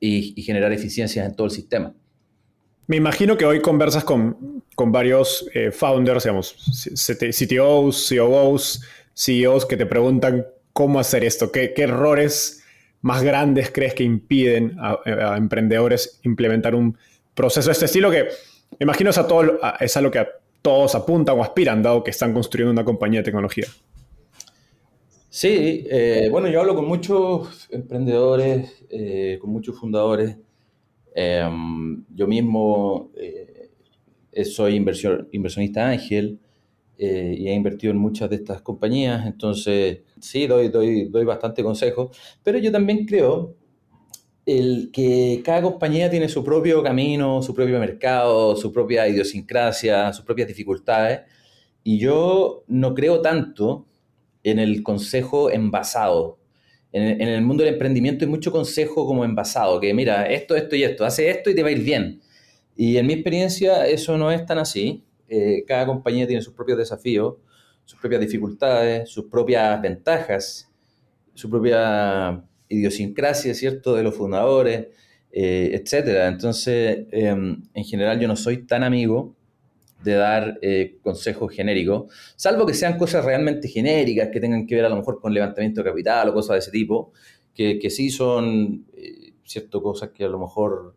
y, 0.00 0.42
generar 0.42 0.72
eficiencias 0.72 1.24
en 1.24 1.36
todo 1.36 1.46
el 1.46 1.52
sistema. 1.52 1.94
Me 2.90 2.96
imagino 2.96 3.36
que 3.36 3.44
hoy 3.46 3.60
conversas 3.60 4.02
con, 4.02 4.64
con 4.74 4.90
varios 4.90 5.48
eh, 5.54 5.70
founders, 5.70 6.24
digamos, 6.24 6.56
CTOs, 6.96 8.12
COOs, 8.18 8.82
CEOs 9.14 9.64
que 9.64 9.76
te 9.76 9.86
preguntan 9.86 10.44
cómo 10.72 10.98
hacer 10.98 11.22
esto, 11.22 11.52
qué, 11.52 11.72
errores 11.76 12.64
más 13.02 13.22
grandes 13.22 13.70
crees 13.70 13.94
que 13.94 14.02
impiden 14.02 14.76
a, 14.80 15.36
emprendedores 15.36 16.18
implementar 16.24 16.74
un 16.74 16.98
proceso 17.32 17.68
de 17.68 17.74
este 17.74 17.84
estilo 17.84 18.10
que 18.10 18.24
me 18.24 18.80
imagino 18.80 19.10
es, 19.10 19.18
a 19.18 19.28
todo, 19.28 19.60
es 19.78 19.96
a 19.96 20.00
lo 20.00 20.10
que 20.10 20.26
todos 20.60 20.96
apuntan 20.96 21.38
o 21.38 21.44
aspiran, 21.44 21.84
dado 21.84 22.02
que 22.02 22.10
están 22.10 22.32
construyendo 22.32 22.72
una 22.72 22.84
compañía 22.84 23.20
de 23.20 23.24
tecnología? 23.24 23.66
Sí, 25.28 25.86
eh, 25.88 26.26
bueno, 26.28 26.48
yo 26.48 26.58
hablo 26.58 26.74
con 26.74 26.86
muchos 26.86 27.68
emprendedores, 27.70 28.82
eh, 28.90 29.38
con 29.40 29.50
muchos 29.50 29.78
fundadores. 29.78 30.34
Em, 31.14 32.04
yo 32.14 32.26
mismo 32.26 33.10
eh, 33.16 34.44
soy 34.44 34.76
inversionista 34.76 35.88
ángel 35.88 36.38
y 36.98 37.48
he 37.48 37.54
invertido 37.54 37.92
en 37.92 37.98
muchas 37.98 38.28
de 38.28 38.36
estas 38.36 38.60
compañías, 38.60 39.26
entonces 39.26 40.00
sí, 40.20 40.46
doy, 40.46 40.68
doy, 40.68 41.06
doy 41.08 41.24
bastante 41.24 41.62
consejo, 41.62 42.10
pero 42.42 42.58
yo 42.58 42.70
también 42.70 43.06
creo 43.06 43.56
el 44.46 44.90
que 44.92 45.42
cada 45.44 45.62
compañía 45.62 46.10
tiene 46.10 46.28
su 46.28 46.42
propio 46.42 46.82
camino, 46.82 47.42
su 47.42 47.54
propio 47.54 47.78
mercado, 47.78 48.56
su 48.56 48.72
propia 48.72 49.06
idiosincrasia, 49.08 50.12
sus 50.12 50.24
propias 50.24 50.48
dificultades, 50.48 51.20
y 51.84 51.98
yo 51.98 52.64
no 52.66 52.94
creo 52.94 53.20
tanto 53.20 53.86
en 54.42 54.58
el 54.58 54.82
consejo 54.82 55.50
envasado. 55.50 56.39
En, 56.92 57.20
el 57.20 57.42
mundo 57.42 57.62
del 57.62 57.74
emprendimiento 57.74 58.24
hay 58.24 58.30
mucho 58.30 58.50
consejo 58.50 59.06
como 59.06 59.24
envasado, 59.24 59.80
que 59.80 59.94
mira, 59.94 60.26
esto, 60.26 60.56
esto 60.56 60.74
y 60.74 60.82
esto, 60.82 61.04
hace 61.04 61.30
esto 61.30 61.48
y 61.50 61.54
te 61.54 61.62
va 61.62 61.68
a 61.68 61.72
ir 61.72 61.84
bien. 61.84 62.20
Y 62.76 62.96
en 62.96 63.06
mi 63.06 63.12
experiencia 63.12 63.86
eso 63.86 64.18
no 64.18 64.32
es 64.32 64.44
tan 64.44 64.58
así. 64.58 65.04
Eh, 65.28 65.64
cada 65.66 65.86
compañía 65.86 66.26
tiene 66.26 66.42
sus 66.42 66.54
propios 66.54 66.78
desafíos 66.78 67.36
sus 67.90 67.98
propias 67.98 68.20
dificultades, 68.20 69.08
sus 69.10 69.24
propias 69.24 69.82
ventajas, 69.82 70.70
su 71.34 71.50
propia 71.50 72.40
idiosincrasia, 72.68 73.52
¿cierto?, 73.52 73.96
de 73.96 74.04
los 74.04 74.14
fundadores, 74.14 74.86
eh, 75.32 75.72
etcétera. 75.74 76.28
Entonces, 76.28 77.06
em, 77.10 77.60
en 77.74 77.84
general 77.84 78.20
yo 78.20 78.28
no 78.28 78.36
soy 78.36 78.64
tan 78.64 78.84
amigo 78.84 79.34
de 80.02 80.14
dar 80.14 80.58
eh, 80.62 80.98
consejos 81.02 81.52
genéricos, 81.52 82.12
salvo 82.36 82.66
que 82.66 82.74
sean 82.74 82.96
cosas 82.98 83.24
realmente 83.24 83.68
genéricas, 83.68 84.28
que 84.32 84.40
tengan 84.40 84.66
que 84.66 84.76
ver 84.76 84.84
a 84.84 84.88
lo 84.88 84.96
mejor 84.96 85.20
con 85.20 85.32
levantamiento 85.34 85.82
de 85.82 85.90
capital 85.90 86.28
o 86.28 86.34
cosas 86.34 86.54
de 86.54 86.58
ese 86.58 86.70
tipo, 86.70 87.12
que, 87.54 87.78
que 87.78 87.90
sí 87.90 88.10
son, 88.10 88.86
eh, 88.96 89.32
cierto, 89.44 89.82
cosas 89.82 90.10
que 90.10 90.24
a 90.24 90.28
lo 90.28 90.38
mejor 90.38 90.94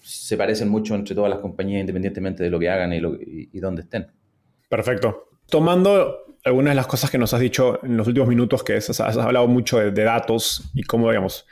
se 0.00 0.36
parecen 0.36 0.68
mucho 0.68 0.94
entre 0.94 1.14
todas 1.14 1.30
las 1.30 1.40
compañías, 1.40 1.80
independientemente 1.80 2.42
de 2.42 2.50
lo 2.50 2.58
que 2.58 2.68
hagan 2.68 2.92
y, 2.92 3.00
lo, 3.00 3.16
y 3.18 3.58
dónde 3.58 3.82
estén. 3.82 4.06
Perfecto. 4.68 5.28
Tomando 5.48 6.26
algunas 6.46 6.72
de 6.72 6.76
las 6.76 6.86
cosas 6.86 7.10
que 7.10 7.18
nos 7.18 7.34
has 7.34 7.40
dicho 7.40 7.80
en 7.84 7.96
los 7.96 8.06
últimos 8.06 8.28
minutos, 8.28 8.62
que 8.62 8.74
has, 8.74 9.00
hablado 9.00 9.48
mucho 9.48 9.78
de, 9.78 10.04
datos 10.04 10.70
y 10.74 10.84
cómo, 10.84 11.08
digamos, 11.08 11.44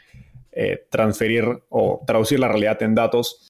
eh, 0.52 0.86
transferir 0.88 1.44
o 1.68 2.02
traducir 2.06 2.38
la 2.38 2.48
realidad 2.48 2.80
en 2.82 2.94
datos. 2.94 3.48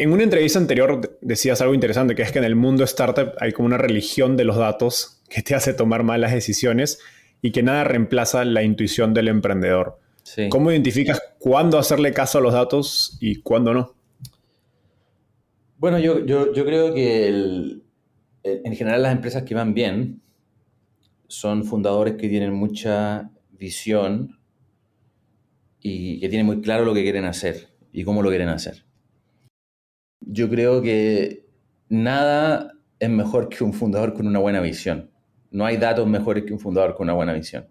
En 0.00 0.12
una 0.12 0.22
entrevista 0.22 0.60
anterior 0.60 1.18
decías 1.20 1.60
algo 1.60 1.74
interesante, 1.74 2.14
que 2.14 2.22
es 2.22 2.30
que 2.30 2.38
en 2.38 2.44
el 2.44 2.54
mundo 2.54 2.84
startup 2.84 3.32
hay 3.40 3.50
como 3.50 3.66
una 3.66 3.78
religión 3.78 4.36
de 4.36 4.44
los 4.44 4.56
datos 4.56 5.20
que 5.28 5.42
te 5.42 5.56
hace 5.56 5.74
tomar 5.74 6.04
malas 6.04 6.32
decisiones 6.32 7.00
y 7.42 7.50
que 7.50 7.64
nada 7.64 7.82
reemplaza 7.82 8.44
la 8.44 8.62
intuición 8.62 9.12
del 9.12 9.26
emprendedor. 9.26 9.98
¿Cómo 10.50 10.70
identificas 10.70 11.20
cuándo 11.38 11.78
hacerle 11.78 12.12
caso 12.12 12.38
a 12.38 12.40
los 12.40 12.52
datos 12.52 13.16
y 13.20 13.40
cuándo 13.42 13.74
no? 13.74 13.94
Bueno, 15.78 15.98
yo, 15.98 16.24
yo 16.24 16.64
creo 16.64 16.94
que 16.94 17.26
el, 17.26 17.82
en 18.44 18.76
general 18.76 19.02
las 19.02 19.12
empresas 19.12 19.42
que 19.42 19.54
van 19.54 19.74
bien 19.74 20.22
son 21.26 21.64
fundadores 21.64 22.14
que 22.14 22.28
tienen 22.28 22.52
mucha 22.52 23.30
visión 23.50 24.38
y 25.80 26.20
que 26.20 26.28
tienen 26.28 26.46
muy 26.46 26.60
claro 26.60 26.84
lo 26.84 26.94
que 26.94 27.02
quieren 27.02 27.24
hacer 27.24 27.68
y 27.92 28.04
cómo 28.04 28.22
lo 28.22 28.28
quieren 28.28 28.48
hacer. 28.48 28.87
Yo 30.20 30.48
creo 30.48 30.82
que 30.82 31.46
nada 31.88 32.72
es 32.98 33.10
mejor 33.10 33.48
que 33.48 33.64
un 33.64 33.72
fundador 33.72 34.14
con 34.14 34.26
una 34.26 34.38
buena 34.38 34.60
visión. 34.60 35.10
No 35.50 35.64
hay 35.64 35.76
datos 35.76 36.06
mejores 36.06 36.44
que 36.44 36.52
un 36.52 36.60
fundador 36.60 36.94
con 36.94 37.04
una 37.04 37.14
buena 37.14 37.32
visión. 37.32 37.66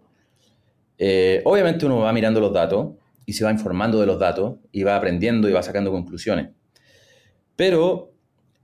Eh, 0.98 1.42
obviamente 1.44 1.86
uno 1.86 1.98
va 1.98 2.12
mirando 2.12 2.40
los 2.40 2.52
datos 2.52 2.96
y 3.24 3.34
se 3.34 3.44
va 3.44 3.52
informando 3.52 4.00
de 4.00 4.06
los 4.06 4.18
datos 4.18 4.56
y 4.72 4.82
va 4.82 4.96
aprendiendo 4.96 5.48
y 5.48 5.52
va 5.52 5.62
sacando 5.62 5.92
conclusiones. 5.92 6.50
Pero 7.54 8.12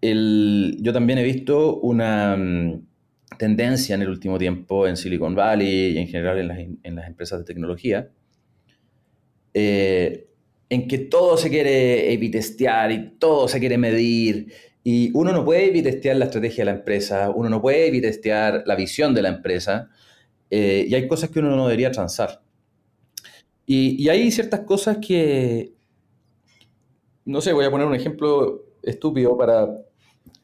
yo 0.00 0.92
también 0.92 1.18
he 1.18 1.22
visto 1.22 1.76
una 1.76 2.36
mm, 2.36 2.86
tendencia 3.38 3.94
en 3.94 4.02
el 4.02 4.08
último 4.08 4.38
tiempo 4.38 4.86
en 4.86 4.96
Silicon 4.96 5.34
Valley 5.34 5.92
y 5.92 5.98
en 5.98 6.08
general 6.08 6.38
en 6.82 6.94
las, 6.94 7.06
empresas 7.06 7.38
de 7.38 7.44
tecnología, 7.44 8.10
eh, 9.54 10.26
en 10.74 10.88
que 10.88 10.98
todo 10.98 11.36
se 11.36 11.50
quiere 11.50 12.12
evitestear 12.12 12.92
y 12.92 13.10
todo 13.18 13.48
se 13.48 13.60
quiere 13.60 13.78
medir. 13.78 14.52
Y 14.82 15.10
uno 15.14 15.32
no 15.32 15.44
puede 15.44 15.66
evitestear 15.66 16.16
la 16.16 16.26
estrategia 16.26 16.64
de 16.64 16.72
la 16.72 16.78
empresa, 16.78 17.30
uno 17.30 17.48
no 17.48 17.62
puede 17.62 17.86
evitestear 17.86 18.64
la 18.66 18.76
visión 18.76 19.14
de 19.14 19.22
la 19.22 19.28
empresa, 19.30 19.88
eh, 20.50 20.84
y 20.88 20.94
hay 20.94 21.08
cosas 21.08 21.30
que 21.30 21.38
uno 21.38 21.56
no 21.56 21.66
debería 21.66 21.90
transar. 21.90 22.42
Y, 23.66 24.02
y 24.02 24.08
hay 24.10 24.30
ciertas 24.30 24.60
cosas 24.60 24.98
que, 24.98 25.72
no 27.24 27.40
sé, 27.40 27.52
voy 27.52 27.64
a 27.64 27.70
poner 27.70 27.86
un 27.86 27.94
ejemplo 27.94 28.66
estúpido 28.82 29.36
para, 29.38 29.68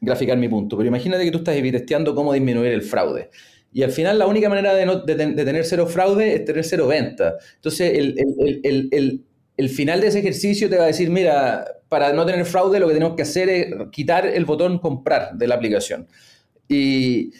graficar 0.01 0.37
mi 0.37 0.49
punto, 0.49 0.75
pero 0.75 0.87
imagínate 0.87 1.23
que 1.23 1.31
tú 1.31 1.37
estás 1.37 1.55
testeando 1.55 2.15
cómo 2.15 2.33
disminuir 2.33 2.71
el 2.71 2.81
fraude. 2.81 3.29
Y 3.71 3.83
al 3.83 3.91
final 3.91 4.19
la 4.19 4.27
única 4.27 4.49
manera 4.49 4.73
de, 4.73 4.85
tener 5.05 5.63
cero 5.63 5.87
fraude 5.87 6.33
es 6.33 6.43
tener 6.45 6.65
cero 6.65 6.87
venta. 6.87 7.35
Entonces 7.55 7.93
el, 7.95 9.23
final 9.69 10.01
de 10.01 10.07
ese 10.07 10.19
ejercicio 10.19 10.69
te 10.69 10.77
va 10.77 10.85
a 10.85 10.87
decir, 10.87 11.09
mira, 11.09 11.65
para 11.89 12.13
no 12.13 12.25
tener 12.25 12.45
fraude 12.45 12.79
lo 12.79 12.87
que 12.87 12.93
tenemos 12.93 13.15
que 13.15 13.23
hacer 13.23 13.49
es 13.49 13.73
quitar 13.91 14.25
el 14.25 14.45
botón 14.45 14.79
comprar 14.79 15.33
de 15.33 15.47
la 15.47 15.55
aplicación. 15.55 16.07
Y, 16.67 17.31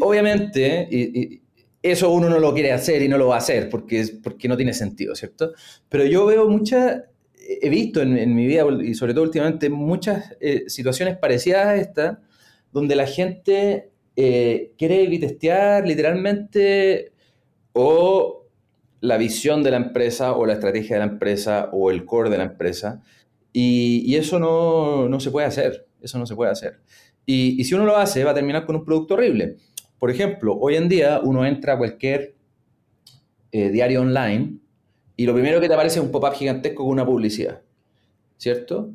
obviamente 0.00 1.40
eso 1.82 2.10
uno 2.10 2.30
no 2.30 2.38
lo 2.38 2.54
quiere 2.54 2.72
hacer 2.72 3.02
y 3.02 3.08
no 3.08 3.18
lo 3.18 3.28
va 3.28 3.34
a 3.34 3.38
hacer 3.38 3.68
porque, 3.68 4.06
porque 4.22 4.48
no 4.48 4.56
tiene 4.56 4.72
sentido, 4.72 5.14
¿cierto? 5.14 5.52
Pero 5.90 6.06
yo 6.06 6.24
veo 6.24 6.48
muchas 6.48 7.02
he 7.48 7.68
visto 7.68 8.00
en, 8.02 8.34
mi 8.34 8.46
vida 8.46 8.64
y 8.82 8.94
sobre 8.94 9.14
todo 9.14 9.24
últimamente 9.24 9.68
muchas 9.68 10.34
eh, 10.40 10.64
situaciones 10.66 11.16
parecidas 11.18 11.66
a 11.66 11.76
esta, 11.76 12.22
donde 12.72 12.96
la 12.96 13.06
gente 13.06 13.90
eh, 14.16 14.72
quiere 14.78 15.06
vitestear 15.06 15.86
literalmente 15.86 17.12
o 17.72 18.43
la 19.04 19.16
visión 19.18 19.62
de 19.62 19.70
la 19.70 19.76
empresa 19.76 20.32
o 20.32 20.46
la 20.46 20.54
estrategia 20.54 20.96
de 20.96 21.06
la 21.06 21.12
empresa 21.12 21.68
o 21.72 21.90
el 21.90 22.04
core 22.04 22.30
de 22.30 22.38
la 22.38 22.44
empresa 22.44 23.02
y, 23.52 24.16
eso 24.16 24.38
no, 24.38 25.20
se 25.20 25.30
puede 25.30 25.46
hacer, 25.46 25.86
eso 26.02 26.18
no 26.18 26.26
se 26.26 26.34
puede 26.34 26.50
hacer. 26.50 26.80
Y, 27.24 27.60
y 27.60 27.64
si 27.64 27.74
uno 27.74 27.84
lo 27.84 27.96
hace 27.96 28.24
va 28.24 28.32
a 28.32 28.34
terminar 28.34 28.66
con 28.66 28.76
un 28.76 28.84
producto 28.84 29.14
horrible. 29.14 29.56
Por 29.98 30.10
ejemplo, 30.10 30.56
hoy 30.58 30.76
en 30.76 30.88
día 30.88 31.20
uno 31.22 31.46
entra 31.46 31.74
a 31.74 31.78
cualquier 31.78 32.34
eh, 33.52 33.70
diario 33.70 34.00
online 34.00 34.58
y 35.16 35.26
lo 35.26 35.32
primero 35.32 35.60
que 35.60 35.68
te 35.68 35.74
aparece 35.74 36.00
es 36.00 36.04
un 36.04 36.10
pop-up 36.10 36.32
gigantesco 36.34 36.82
con 36.82 36.92
una 36.92 37.06
publicidad, 37.06 37.62
¿cierto? 38.36 38.90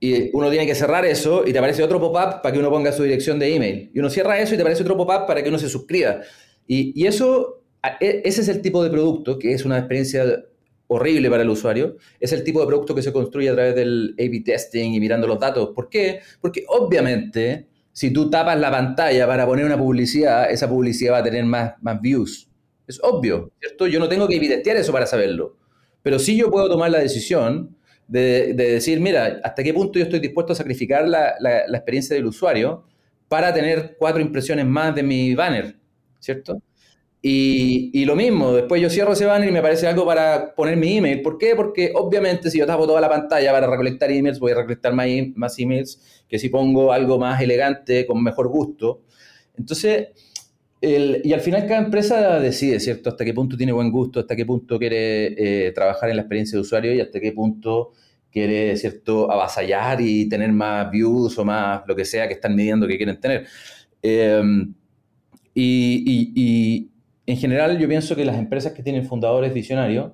Y 0.00 0.34
uno 0.34 0.50
tiene 0.50 0.66
que 0.66 0.74
cerrar 0.74 1.04
eso 1.04 1.46
y 1.46 1.52
te 1.52 1.58
aparece 1.58 1.82
otro 1.82 2.00
pop-up 2.00 2.42
para 2.42 2.52
que 2.52 2.58
uno 2.58 2.70
ponga 2.70 2.90
su 2.90 3.02
dirección 3.02 3.38
de 3.38 3.54
email. 3.54 3.90
Y 3.94 3.98
uno 3.98 4.10
cierra 4.10 4.40
eso 4.40 4.54
y 4.54 4.56
te 4.56 4.62
aparece 4.62 4.82
otro 4.82 4.96
pop-up 4.96 5.26
para 5.26 5.42
que 5.42 5.48
uno 5.48 5.58
se 5.58 5.68
suscriba. 5.68 6.22
Y, 6.66 7.06
eso, 7.06 7.59
e, 7.59 7.59
ese 8.00 8.40
es 8.40 8.48
el 8.48 8.62
tipo 8.62 8.82
de 8.82 8.90
producto 8.90 9.38
que 9.38 9.52
es 9.52 9.64
una 9.64 9.78
experiencia 9.78 10.44
horrible 10.92 11.30
para 11.30 11.42
el 11.44 11.48
usuario, 11.48 11.96
es 12.18 12.32
el 12.32 12.42
tipo 12.42 12.60
de 12.60 12.66
producto 12.66 12.94
que 12.94 13.02
se 13.02 13.12
construye 13.12 13.48
a 13.48 13.54
través 13.54 13.76
del 13.76 14.14
A-B 14.18 14.42
testing 14.44 14.92
y 14.92 14.98
mirando 15.00 15.26
los 15.26 15.38
datos. 15.38 15.70
¿Por 15.74 15.88
qué? 15.88 16.20
Porque 16.40 16.64
obviamente, 16.66 17.68
si 17.92 18.12
tú 18.12 18.28
tapas 18.28 18.58
la 18.58 18.72
pantalla 18.72 19.24
para 19.26 19.46
poner 19.46 19.64
una 19.64 19.78
publicidad, 19.78 20.50
esa 20.50 20.68
publicidad 20.68 21.12
va 21.12 21.18
a 21.18 21.22
tener 21.22 21.44
más, 21.44 21.74
más 21.80 22.00
views. 22.00 22.48
Es 22.88 22.98
obvio, 23.04 23.52
¿cierto? 23.60 23.86
Yo 23.86 24.00
no 24.00 24.08
tengo 24.08 24.26
que 24.26 24.40
testear 24.40 24.76
eso 24.78 24.92
para 24.92 25.06
saberlo. 25.06 25.56
Pero 26.02 26.18
sí 26.18 26.36
yo 26.36 26.50
puedo 26.50 26.68
tomar 26.68 26.90
la 26.90 26.98
decisión 26.98 27.76
de, 28.08 28.52
decir, 28.54 28.98
mira, 28.98 29.40
hasta 29.44 29.62
qué 29.62 29.72
punto 29.72 29.96
yo 29.96 30.04
estoy 30.06 30.18
dispuesto 30.18 30.54
a 30.54 30.56
sacrificar 30.56 31.06
la, 31.06 31.36
la, 31.38 31.68
la 31.68 31.78
experiencia 31.78 32.16
del 32.16 32.26
usuario 32.26 32.84
para 33.28 33.54
tener 33.54 33.94
cuatro 33.96 34.20
impresiones 34.20 34.66
más 34.66 34.92
de 34.92 35.04
mi 35.04 35.36
banner, 35.36 35.76
¿cierto? 36.18 36.60
Y, 37.22 38.04
lo 38.06 38.16
mismo, 38.16 38.52
después 38.52 38.80
yo 38.80 38.88
cierro 38.88 39.12
ese 39.12 39.26
banner 39.26 39.48
y 39.48 39.52
me 39.52 39.58
aparece 39.58 39.86
algo 39.86 40.06
para 40.06 40.54
poner 40.54 40.76
mi 40.76 40.96
email. 40.96 41.20
¿Por 41.20 41.36
qué? 41.36 41.54
Porque 41.54 41.92
obviamente 41.94 42.50
si 42.50 42.58
yo 42.58 42.66
tapo 42.66 42.86
toda 42.86 43.00
la 43.00 43.10
pantalla 43.10 43.52
para 43.52 43.66
recolectar 43.66 44.10
emails, 44.10 44.38
voy 44.38 44.52
a 44.52 44.54
recolectar 44.54 44.94
más, 44.94 45.06
e-, 45.06 45.32
más 45.36 45.58
emails 45.58 46.24
que 46.28 46.38
si 46.38 46.48
pongo 46.48 46.92
algo 46.92 47.18
más 47.18 47.40
elegante, 47.42 48.06
con 48.06 48.22
mejor 48.22 48.48
gusto. 48.48 49.02
Entonces, 49.56 50.08
y 50.80 51.32
al 51.32 51.40
final 51.40 51.66
cada 51.66 51.84
empresa 51.84 52.40
decide, 52.40 52.80
¿cierto? 52.80 53.10
Hasta 53.10 53.24
qué 53.24 53.34
punto 53.34 53.56
tiene 53.56 53.72
buen 53.72 53.90
gusto, 53.90 54.20
hasta 54.20 54.34
qué 54.34 54.46
punto 54.46 54.78
quiere 54.78 55.66
eh, 55.66 55.72
trabajar 55.72 56.08
en 56.08 56.16
la 56.16 56.22
experiencia 56.22 56.56
de 56.56 56.62
usuario 56.62 56.94
y 56.94 57.00
hasta 57.00 57.20
qué 57.20 57.32
punto 57.32 57.92
quiere, 58.32 58.76
¿cierto?, 58.76 59.30
avasallar 59.30 60.00
y 60.00 60.28
tener 60.28 60.52
más 60.52 60.90
views 60.90 61.36
o 61.38 61.44
más 61.44 61.82
lo 61.86 61.94
que 61.94 62.04
sea 62.06 62.26
que 62.28 62.34
están 62.34 62.54
midiendo 62.54 62.86
que 62.86 62.96
quieren 62.96 63.20
tener. 63.20 63.46
Eh, 64.02 64.42
y, 65.54 66.90
en 67.30 67.36
general, 67.36 67.78
yo 67.78 67.86
pienso 67.86 68.16
que 68.16 68.24
las 68.24 68.36
empresas 68.36 68.72
que 68.72 68.82
tienen 68.82 69.06
fundadores 69.06 69.54
visionarios 69.54 70.12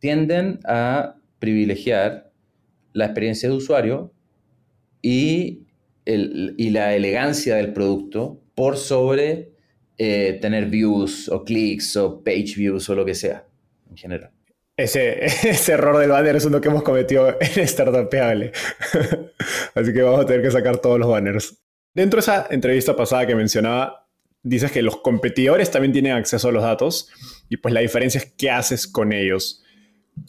tienden 0.00 0.60
a 0.64 1.16
privilegiar 1.38 2.30
la 2.92 3.06
experiencia 3.06 3.48
de 3.48 3.54
usuario 3.54 4.12
y, 5.00 5.66
la 6.04 6.94
elegancia 6.94 7.56
del 7.56 7.72
producto 7.72 8.42
por 8.54 8.76
sobre 8.76 9.52
eh, 9.96 10.38
tener 10.42 10.66
views 10.66 11.28
o 11.28 11.44
clics 11.44 11.96
o 11.96 12.22
page 12.22 12.54
views 12.56 12.88
o 12.90 12.94
lo 12.94 13.04
que 13.04 13.14
sea, 13.14 13.46
en 13.88 13.96
general. 13.96 14.30
Ese, 14.76 15.24
ese, 15.24 15.72
error 15.72 15.96
del 15.96 16.10
banner 16.10 16.36
es 16.36 16.44
uno 16.44 16.60
que 16.60 16.68
hemos 16.68 16.82
cometido 16.82 17.38
en 17.40 17.68
Startupeable. 17.68 18.52
Así 19.74 19.92
que 19.92 20.02
vamos 20.02 20.20
a 20.20 20.26
tener 20.26 20.42
que 20.42 20.50
sacar 20.50 20.78
todos 20.78 20.98
los 20.98 21.08
banners. 21.08 21.62
Dentro 21.94 22.18
de 22.18 22.20
esa 22.20 22.46
entrevista 22.50 22.94
pasada 22.96 23.26
que 23.26 23.34
mencionaba, 23.34 24.01
dices 24.42 24.72
que 24.72 24.82
los 24.82 24.98
competidores 24.98 25.70
también 25.70 25.92
tienen 25.92 26.12
acceso 26.12 26.48
a 26.48 26.52
los 26.52 26.62
datos 26.62 27.08
y 27.48 27.56
pues 27.58 27.72
la 27.72 27.80
diferencia 27.80 28.18
es 28.18 28.32
qué 28.36 28.50
haces 28.50 28.86
con 28.86 29.12
ellos. 29.12 29.62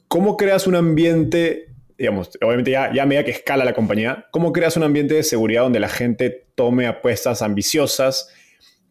¿Cómo 0.08 0.38
creas 0.38 0.68
un 0.68 0.76
ambiente, 0.76 1.74
digamos, 1.98 2.30
obviamente 2.42 2.72
ya, 2.72 2.94
ya 2.94 3.04
a 3.04 3.06
medida 3.06 3.24
que 3.24 3.32
escala 3.32 3.66
la 3.66 3.74
compañía, 3.74 4.28
cómo 4.32 4.54
creas 4.54 4.78
un 4.78 4.84
ambiente 4.84 5.16
de 5.16 5.24
seguridad 5.24 5.64
donde 5.64 5.80
la 5.80 5.90
gente 5.90 6.48
tome 6.56 6.86
apuestas 6.86 7.42
ambiciosas, 7.42 8.30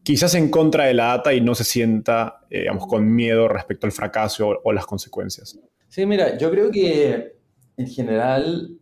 quizás 0.03 0.35
en 0.35 0.51
contra 0.51 0.85
de 0.85 0.95
la 0.95 1.07
data 1.07 1.33
y 1.33 1.41
no 1.41 1.55
se 1.55 1.65
sienta, 1.65 2.41
eh, 2.51 2.61
digamos, 2.61 2.87
con 2.87 3.15
miedo 3.15 3.49
respecto 3.49 3.87
al 3.87 3.93
fracaso 3.93 4.49
o, 4.49 4.61
o 4.65 4.73
las 4.73 4.87
consecuencias? 4.87 5.59
Sí, 5.89 6.05
mira, 6.07 6.37
yo 6.37 6.51
creo 6.51 6.71
que 6.71 7.37
en 7.77 7.87
general 7.87 8.79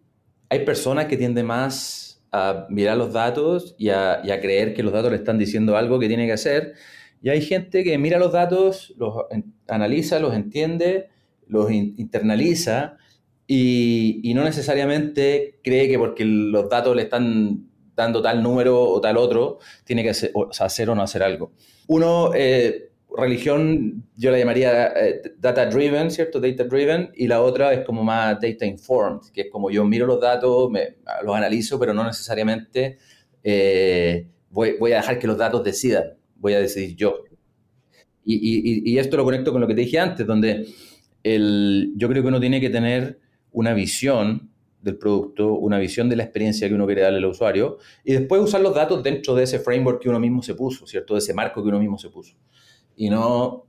hay 0.48 0.64
personas 0.64 1.06
que 1.06 1.16
tienden 1.16 1.46
más 1.46 2.09
a 2.32 2.66
mirar 2.68 2.96
los 2.96 3.12
datos 3.12 3.74
y 3.78 3.88
a, 3.90 4.22
creer 4.40 4.74
que 4.74 4.82
los 4.82 4.92
datos 4.92 5.10
le 5.10 5.16
están 5.16 5.38
diciendo 5.38 5.76
algo 5.76 5.98
que 5.98 6.08
tiene 6.08 6.26
que 6.26 6.32
hacer. 6.32 6.74
Y 7.22 7.28
hay 7.28 7.42
gente 7.42 7.84
que 7.84 7.98
mira 7.98 8.18
los 8.18 8.32
datos, 8.32 8.94
los 8.96 9.14
analiza, 9.68 10.18
los 10.18 10.34
entiende, 10.34 11.08
los 11.46 11.70
internaliza 11.70 12.96
y, 13.46 14.32
no 14.34 14.44
necesariamente 14.44 15.58
cree 15.62 15.88
que 15.88 15.98
porque 15.98 16.24
los 16.24 16.68
datos 16.68 16.94
le 16.94 17.02
están 17.02 17.66
dando 17.96 18.22
tal 18.22 18.42
número 18.42 18.80
o 18.80 19.00
tal 19.00 19.16
otro, 19.16 19.58
tiene 19.84 20.02
que 20.02 20.10
hacer 20.10 20.30
o, 20.34 20.94
no 20.94 21.02
hacer 21.02 21.22
algo. 21.22 21.52
Uno, 21.88 22.30
eh, 22.34 22.89
religión 23.16 24.04
yo 24.16 24.30
la 24.30 24.38
llamaría 24.38 24.88
eh, 24.88 25.22
data 25.38 25.66
driven, 25.66 26.10
¿cierto? 26.10 26.40
Data 26.40 26.64
driven, 26.64 27.10
y 27.14 27.26
la 27.26 27.42
otra 27.42 27.72
es 27.72 27.84
como 27.84 28.02
más 28.02 28.40
data 28.40 28.66
informed, 28.66 29.30
que 29.32 29.42
es 29.42 29.50
como 29.50 29.70
yo 29.70 29.84
miro 29.84 30.06
los 30.06 30.20
datos, 30.20 30.70
los 31.24 31.36
analizo, 31.36 31.78
pero 31.78 31.94
no 31.94 32.04
necesariamente 32.04 32.98
eh, 33.42 34.28
voy, 34.50 34.92
a 34.92 34.96
dejar 34.96 35.18
que 35.18 35.26
los 35.26 35.36
datos 35.36 35.64
decidan, 35.64 36.04
voy 36.36 36.54
a 36.54 36.60
decidir 36.60 36.96
yo. 36.96 37.24
Y, 38.24 38.34
y, 38.34 38.92
y, 38.92 38.98
esto 38.98 39.16
lo 39.16 39.24
conecto 39.24 39.50
con 39.50 39.60
lo 39.60 39.66
que 39.66 39.74
te 39.74 39.80
dije 39.80 39.98
antes, 39.98 40.26
donde 40.26 40.66
el, 41.22 41.92
yo 41.96 42.08
creo 42.08 42.22
que 42.22 42.28
uno 42.28 42.38
tiene 42.38 42.60
que 42.60 42.70
tener 42.70 43.18
una 43.52 43.72
visión 43.72 44.50
del 44.82 44.96
producto, 44.98 45.54
una 45.54 45.78
visión 45.78 46.08
de 46.08 46.16
la 46.16 46.24
experiencia 46.24 46.68
que 46.68 46.74
uno 46.74 46.86
quiere 46.86 47.02
darle 47.02 47.18
al 47.18 47.24
usuario, 47.26 47.78
y 48.04 48.12
después 48.12 48.40
usar 48.40 48.60
los 48.60 48.74
datos 48.74 49.02
dentro 49.02 49.34
de 49.34 49.44
ese 49.44 49.58
framework 49.58 50.02
que 50.02 50.08
uno 50.08 50.20
mismo 50.20 50.42
se 50.42 50.54
puso, 50.54 50.86
¿cierto? 50.86 51.14
De 51.14 51.18
ese 51.18 51.34
marco 51.34 51.62
que 51.62 51.68
uno 51.68 51.80
mismo 51.80 51.98
se 51.98 52.10
puso 52.10 52.36
y 53.00 53.08
no, 53.08 53.64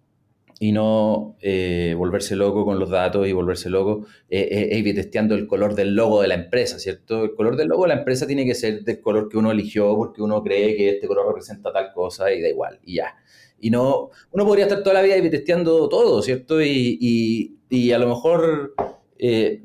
y 0.60 0.74
no 0.74 1.38
eh, 1.39 1.96
volverse 1.98 2.36
loco 2.36 2.65
con 2.65 2.78
los 2.80 2.89
datos 2.89 3.26
y 3.26 3.32
volverse 3.32 3.70
loco 3.70 4.06
eh, 4.30 4.70
eh, 4.74 4.94
testeando 4.94 5.36
el 5.36 5.48
color 5.48 5.74
del 5.74 5.96
logo 5.96 6.22
de 6.22 6.28
la 6.28 6.34
empresa, 6.34 6.80
¿cierto? 6.80 7.24
El 7.24 7.34
color 7.34 7.56
del 7.56 7.70
logo 7.70 7.84
de 7.84 7.88
la 7.88 8.00
empresa 8.00 8.28
tiene 8.28 8.46
que 8.46 8.56
ser 8.56 8.84
del 8.84 9.00
color 9.00 9.30
que 9.30 9.38
uno 9.38 9.52
eligió 9.52 9.96
porque 9.96 10.22
uno 10.22 10.44
cree 10.44 10.76
que 10.76 10.89
este 10.89 11.08
color 11.08 11.28
representa 11.30 11.72
tal 11.72 11.94
cosa 11.94 12.30
y 12.34 12.41
da 12.41 12.50
igual, 12.50 12.82
y 12.84 12.96
ya. 12.96 13.15
Y 13.58 13.70
no, 13.70 14.10
uno 14.32 14.46
podría 14.46 14.65
estar 14.65 14.84
toda 14.84 14.96
la 14.96 15.02
vida 15.02 15.15
testeando 15.30 15.88
todo, 15.88 16.22
¿cierto? 16.22 16.62
Y, 16.62 17.58
y, 17.70 17.91
a 17.94 18.00
lo 18.00 18.10
mejor 18.10 18.74
eh, 19.17 19.63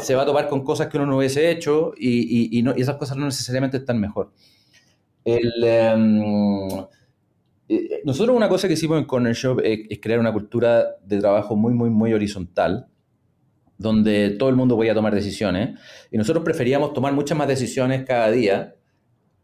se 0.00 0.14
va 0.14 0.22
a 0.22 0.26
topar 0.26 0.48
con 0.48 0.62
cosas 0.62 0.86
que 0.86 0.98
uno 0.98 1.06
no 1.06 1.16
hubiese 1.16 1.50
hecho 1.50 1.94
y, 1.96 2.56
y, 2.56 2.62
no, 2.62 2.74
y 2.76 2.82
esas 2.82 2.94
cosas 2.94 3.16
no 3.16 3.24
necesariamente 3.24 3.78
están 3.78 3.98
mejor. 3.98 4.30
El, 5.24 5.64
em, 5.64 6.68
eh, 7.72 8.02
nosotros 8.04 8.36
una 8.36 8.48
cosa 8.48 8.66
que 8.66 8.74
hicimos 8.74 8.98
en 8.98 9.04
Corner 9.04 9.32
Shop 9.32 9.60
es, 9.62 10.00
crear 10.02 10.18
una 10.18 10.32
cultura 10.32 10.96
de 11.04 11.20
trabajo 11.20 11.54
muy, 11.54 11.72
muy, 11.72 11.88
muy 11.88 12.12
horizontal, 12.12 12.88
donde 13.78 14.30
todo 14.30 14.48
el 14.48 14.56
mundo 14.56 14.74
podía 14.74 14.92
tomar 14.92 15.14
decisiones. 15.14 15.78
Y 16.10 16.18
nosotros 16.18 16.44
preferíamos 16.44 16.92
tomar 16.92 17.12
muchas 17.12 17.38
más 17.38 17.46
decisiones 17.46 18.04
cada 18.04 18.28
día 18.32 18.74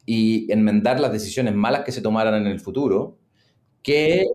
y 0.05 0.51
enmendar 0.53 0.99
las 0.99 1.13
decisiones 1.13 1.55
malas 1.55 1.85
que 1.85 1.93
se 1.93 2.01
tomaran 2.01 2.35
en 2.35 2.49
el 2.49 2.59
futuro, 2.59 3.17
que 3.81 4.27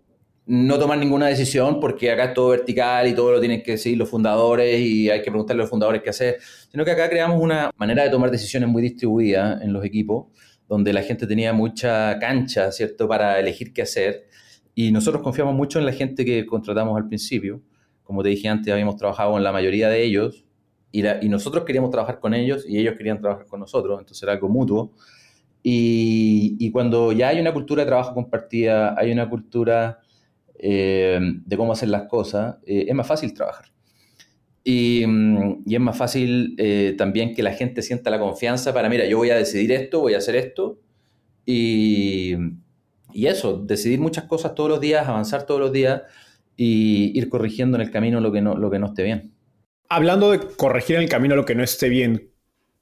no 0.45 0.80
tomar 0.80 0.97
ninguna 0.97 1.27
decisión 1.27 1.82
porque 1.82 2.12
acá 2.12 2.25
es 2.25 2.34
todo 2.34 2.49
vertical 2.49 3.10
y 3.10 3.13
todo 3.13 3.34
lo 3.34 3.39
tienen 3.41 3.62
que 3.62 3.77
seguir 3.77 3.97
los 3.97 4.10
fundadores 4.10 4.80
y 4.80 5.10
hay 5.10 5.21
que 5.21 5.32
preguntarle 5.32 5.62
a 5.62 5.63
los 5.63 5.69
fundadores 5.69 6.01
qué 6.01 6.12
hacer, 6.12 6.38
sino 6.71 6.86
que 6.86 6.91
acá 6.91 7.10
creamos 7.10 7.41
una 7.41 7.69
manera 7.75 8.04
de 8.04 8.10
tomar 8.10 8.32
decisiones 8.32 8.69
muy 8.69 8.82
distribuida 8.82 9.60
en 9.62 9.73
los 9.73 9.84
equipos 9.84 10.27
donde 10.72 10.94
la 10.94 11.04
gente 11.04 11.28
tenía 11.28 11.52
mucha 11.52 12.18
cancha, 12.18 12.72
¿cierto?, 12.72 13.06
para 13.06 13.38
elegir 13.42 13.74
qué 13.74 13.82
hacer. 13.82 14.28
Y 14.74 14.94
nosotros 14.94 15.22
confiamos 15.22 15.54
mucho 15.54 15.80
en 15.80 15.86
la 15.86 15.92
gente 15.92 16.24
que 16.24 16.46
contratamos 16.46 16.96
al 16.96 17.10
principio. 17.10 17.62
Como 18.04 18.24
te 18.24 18.30
dije 18.30 18.48
antes, 18.48 18.72
habíamos 18.72 18.96
trabajado 18.96 19.34
con 19.34 19.44
la 19.44 19.52
mayoría 19.52 19.90
de 19.90 20.02
ellos 20.02 20.46
y, 20.90 21.04
nosotros 21.28 21.66
queríamos 21.66 21.92
trabajar 21.92 22.22
con 22.22 22.34
ellos 22.34 22.64
y 22.66 22.80
ellos 22.80 22.96
querían 22.98 23.20
trabajar 23.20 23.48
con 23.48 23.60
nosotros, 23.60 24.00
entonces 24.00 24.24
era 24.24 24.32
algo 24.32 24.48
mutuo. 24.48 24.94
Y, 25.62 26.56
y 26.58 26.72
cuando 26.72 27.12
ya 27.12 27.28
hay 27.28 27.42
una 27.42 27.52
cultura 27.52 27.84
de 27.84 27.88
trabajo 27.88 28.14
compartida, 28.14 28.96
hay 28.98 29.12
una 29.12 29.30
cultura 29.30 30.00
eh, 30.58 31.20
de 31.22 31.58
cómo 31.58 31.74
hacer 31.74 31.90
las 31.90 32.04
cosas, 32.08 32.56
eh, 32.66 32.86
es 32.88 32.96
más 32.96 33.08
fácil 33.08 33.34
trabajar. 33.34 33.66
Mm, 34.63 35.63
y, 35.65 35.76
es 35.76 35.80
más 35.80 35.97
fácil 35.97 36.56
eh, 36.58 36.95
también 36.97 37.34
que 37.34 37.43
la 37.43 37.54
gente 37.54 37.82
sienta 37.82 38.10
la 38.10 38.19
confianza 38.19 38.74
para, 38.74 38.89
mira, 38.89 39.06
yo 39.06 39.17
voy 39.17 39.32
a 39.32 39.36
decidir 39.36 39.71
esto, 39.71 40.02
voy 40.02 40.13
a 40.13 40.17
hacer 40.17 40.36
esto. 40.36 40.80
Y, 41.45 42.36
y 43.13 43.28
eso, 43.28 43.58
decidir 43.58 44.00
muchas 44.00 44.26
cosas 44.26 44.54
todos 44.56 44.69
los 44.69 44.80
días, 44.80 45.08
avanzar 45.08 45.45
todos 45.45 45.60
los 45.60 45.71
días 45.71 46.04
y 46.56 47.17
ir 47.17 47.30
corrigiendo 47.30 47.78
en 47.78 47.82
el 47.82 47.91
camino 47.91 48.19
lo 48.21 48.32
que 48.32 48.41
no, 48.41 48.56
lo 48.56 48.69
que 48.69 48.80
no 48.80 48.88
esté 48.88 49.04
bien. 49.04 49.34
Hablando 49.89 50.32
de 50.32 50.39
corregir 50.39 50.97
en 50.97 51.04
el 51.04 51.10
camino 51.10 51.36
lo 51.36 51.45
que 51.45 51.56
no 51.56 51.63
esté 51.63 51.89
bien, 51.89 52.32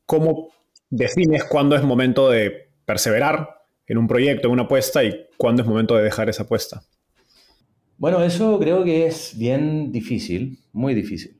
¿cómo 0.06 0.50
defines 0.90 1.44
cuándo 1.46 1.76
es 1.76 1.84
momento 1.84 2.30
de 2.30 2.72
perseverar 2.86 3.62
en 3.88 3.98
un 3.98 4.08
proyecto, 4.08 4.48
en 4.48 4.54
una 4.54 4.64
apuesta 4.64 5.04
y 5.04 5.28
cuándo 5.38 5.64
es 5.64 5.68
momento 5.68 5.96
de 5.96 6.04
dejar 6.04 6.30
esa 6.30 6.44
apuesta? 6.44 6.84
Bueno, 7.98 8.24
eso 8.24 8.60
creo 8.60 8.84
que 8.84 9.08
es 9.08 9.36
bien 9.38 9.92
difícil, 9.92 10.60
muy 10.72 10.94
difícil 10.94 11.39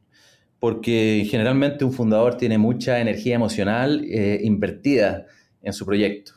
porque 0.60 1.26
generalmente 1.30 1.86
un 1.86 1.94
fundador 1.94 2.36
tiene 2.36 2.58
mucha 2.58 3.00
energía 3.00 3.36
emocional 3.36 4.04
eh, 4.06 4.40
invertida 4.44 5.26
en 5.62 5.74
su 5.74 5.86
proyecto. 5.86 6.34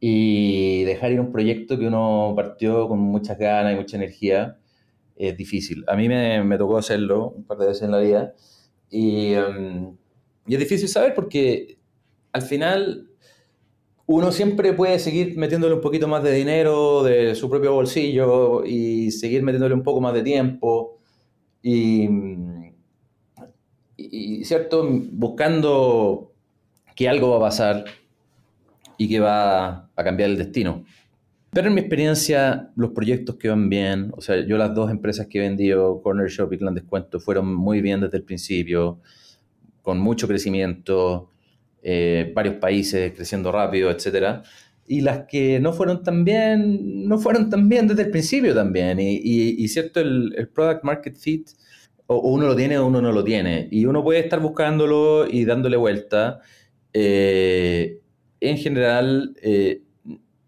Y 0.00 0.82
dejar 0.84 1.12
ir 1.12 1.20
un 1.20 1.32
proyecto 1.32 1.78
que 1.78 1.86
uno 1.86 2.34
partió 2.36 2.88
con 2.88 2.98
muchas 2.98 3.38
ganas 3.38 3.72
y 3.72 3.76
mucha 3.76 3.96
energía 3.96 4.58
es 5.16 5.36
difícil. 5.36 5.84
A 5.86 5.96
mí 5.96 6.08
me, 6.08 6.42
me 6.42 6.58
tocó 6.58 6.76
hacerlo 6.76 7.30
un 7.30 7.44
par 7.44 7.58
de 7.58 7.66
veces 7.68 7.84
en 7.84 7.90
la 7.92 7.98
vida. 8.00 8.34
Y, 8.90 9.32
em, 9.34 9.96
y 10.46 10.54
es 10.54 10.60
difícil 10.60 10.88
saber 10.88 11.14
porque 11.14 11.78
al 12.32 12.42
final 12.42 13.08
uno 14.06 14.32
siempre 14.32 14.72
puede 14.74 14.98
seguir 14.98 15.38
metiéndole 15.38 15.74
un 15.74 15.80
poquito 15.80 16.08
más 16.08 16.22
de 16.22 16.32
dinero 16.32 17.02
de 17.02 17.34
su 17.34 17.48
propio 17.48 17.72
bolsillo 17.72 18.64
y 18.64 19.10
seguir 19.12 19.42
metiéndole 19.42 19.74
un 19.74 19.82
poco 19.82 20.00
más 20.00 20.12
de 20.12 20.22
tiempo. 20.22 20.98
Y 21.62 22.08
y, 24.14 24.44
¿cierto? 24.44 24.88
Buscando 25.12 26.32
que 26.94 27.08
algo 27.08 27.30
va 27.30 27.36
a 27.36 27.50
pasar 27.50 27.84
y 28.96 29.08
que 29.08 29.20
va 29.20 29.90
a 29.94 30.04
cambiar 30.04 30.30
el 30.30 30.38
destino. 30.38 30.84
Pero 31.52 31.68
en 31.68 31.74
mi 31.74 31.80
experiencia, 31.80 32.72
los 32.76 32.90
proyectos 32.90 33.36
que 33.36 33.48
van 33.48 33.68
bien, 33.68 34.10
o 34.16 34.20
sea, 34.20 34.44
yo 34.44 34.56
las 34.56 34.74
dos 34.74 34.90
empresas 34.90 35.28
que 35.28 35.38
he 35.38 35.40
vendido, 35.40 36.02
Corner 36.02 36.28
Shop 36.28 36.52
y 36.52 36.58
Clan 36.58 36.74
Descuento, 36.74 37.20
fueron 37.20 37.54
muy 37.54 37.80
bien 37.80 38.00
desde 38.00 38.16
el 38.16 38.24
principio, 38.24 39.00
con 39.82 39.98
mucho 40.00 40.26
crecimiento, 40.26 41.30
eh, 41.82 42.32
varios 42.34 42.56
países 42.56 43.12
creciendo 43.14 43.52
rápido, 43.52 43.90
etc. 43.90 44.42
Y 44.88 45.02
las 45.02 45.26
que 45.26 45.60
no 45.60 45.72
fueron 45.72 46.02
tan 46.02 46.24
bien, 46.24 47.06
no 47.06 47.18
fueron 47.18 47.48
tan 47.50 47.68
bien 47.68 47.86
desde 47.86 48.02
el 48.02 48.10
principio 48.10 48.54
también. 48.54 48.98
Y, 49.00 49.68
cierto, 49.68 50.00
el, 50.00 50.34
el, 50.36 50.48
product 50.48 50.82
market 50.82 51.16
fit, 51.16 51.50
o 52.06 52.18
uno 52.18 52.46
lo 52.46 52.56
tiene 52.56 52.78
o 52.78 52.86
uno 52.86 53.00
no 53.00 53.12
lo 53.12 53.24
tiene. 53.24 53.68
Y 53.70 53.86
uno 53.86 54.02
puede 54.02 54.20
estar 54.20 54.40
buscándolo 54.40 55.26
y 55.28 55.44
dándole 55.44 55.76
vuelta. 55.76 56.40
Eh, 56.92 58.00
en 58.40 58.58
general, 58.58 59.34
eh, 59.42 59.82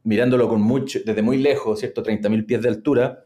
mirándolo 0.04 0.48
con 0.48 0.60
mucho, 0.60 1.00
desde 1.04 1.22
muy 1.22 1.38
lejos, 1.38 1.80
¿cierto? 1.80 2.02
30.000 2.02 2.46
pies 2.46 2.62
de 2.62 2.68
altura, 2.68 3.24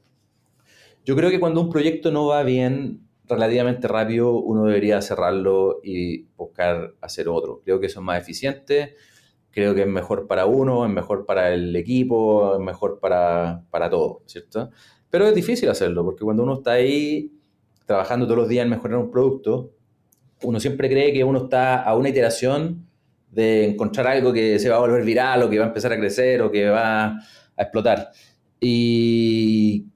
yo 1.04 1.16
creo 1.16 1.30
que 1.30 1.40
cuando 1.40 1.60
un 1.60 1.70
proyecto 1.70 2.10
no 2.10 2.26
va 2.26 2.42
bien 2.42 3.06
relativamente 3.24 3.88
rápido, 3.88 4.32
uno 4.34 4.64
debería 4.64 5.00
cerrarlo 5.02 5.80
y 5.82 6.24
buscar 6.36 6.94
hacer 7.00 7.28
otro. 7.28 7.62
Creo 7.64 7.80
que 7.80 7.86
eso 7.86 8.00
es 8.00 8.04
más 8.04 8.20
eficiente, 8.20 8.96
creo 9.50 9.74
que 9.74 9.82
es 9.82 9.86
mejor 9.86 10.26
para 10.26 10.46
uno, 10.46 10.84
es 10.84 10.92
mejor 10.92 11.26
para 11.26 11.52
el 11.52 11.74
equipo, 11.76 12.54
es 12.54 12.60
mejor 12.60 13.00
para, 13.00 13.64
para 13.70 13.90
todo, 13.90 14.22
¿cierto? 14.26 14.70
Pero 15.10 15.26
es 15.26 15.34
difícil 15.34 15.68
hacerlo, 15.68 16.04
porque 16.04 16.24
cuando 16.24 16.42
uno 16.42 16.54
está 16.54 16.72
ahí 16.72 17.32
trabajando 17.90 18.24
todos 18.24 18.38
los 18.38 18.48
días 18.48 18.62
en 18.62 18.70
mejorar 18.70 18.98
un 18.98 19.10
producto, 19.10 19.72
uno 20.44 20.60
siempre 20.60 20.88
cree 20.88 21.12
que 21.12 21.24
uno 21.24 21.42
está 21.42 21.82
a 21.82 21.96
una 21.96 22.08
iteración 22.08 22.86
de 23.32 23.64
encontrar 23.64 24.06
algo 24.06 24.32
que 24.32 24.60
se 24.60 24.70
va 24.70 24.76
a 24.76 24.78
volver 24.78 25.04
viral 25.04 25.42
o 25.42 25.50
que 25.50 25.58
va 25.58 25.64
a 25.64 25.68
empezar 25.68 25.92
a 25.92 25.98
crecer 25.98 26.40
o 26.40 26.52
que 26.52 26.68
va 26.68 27.06
a 27.06 27.62
explotar. 27.62 28.12
Y 28.60 29.86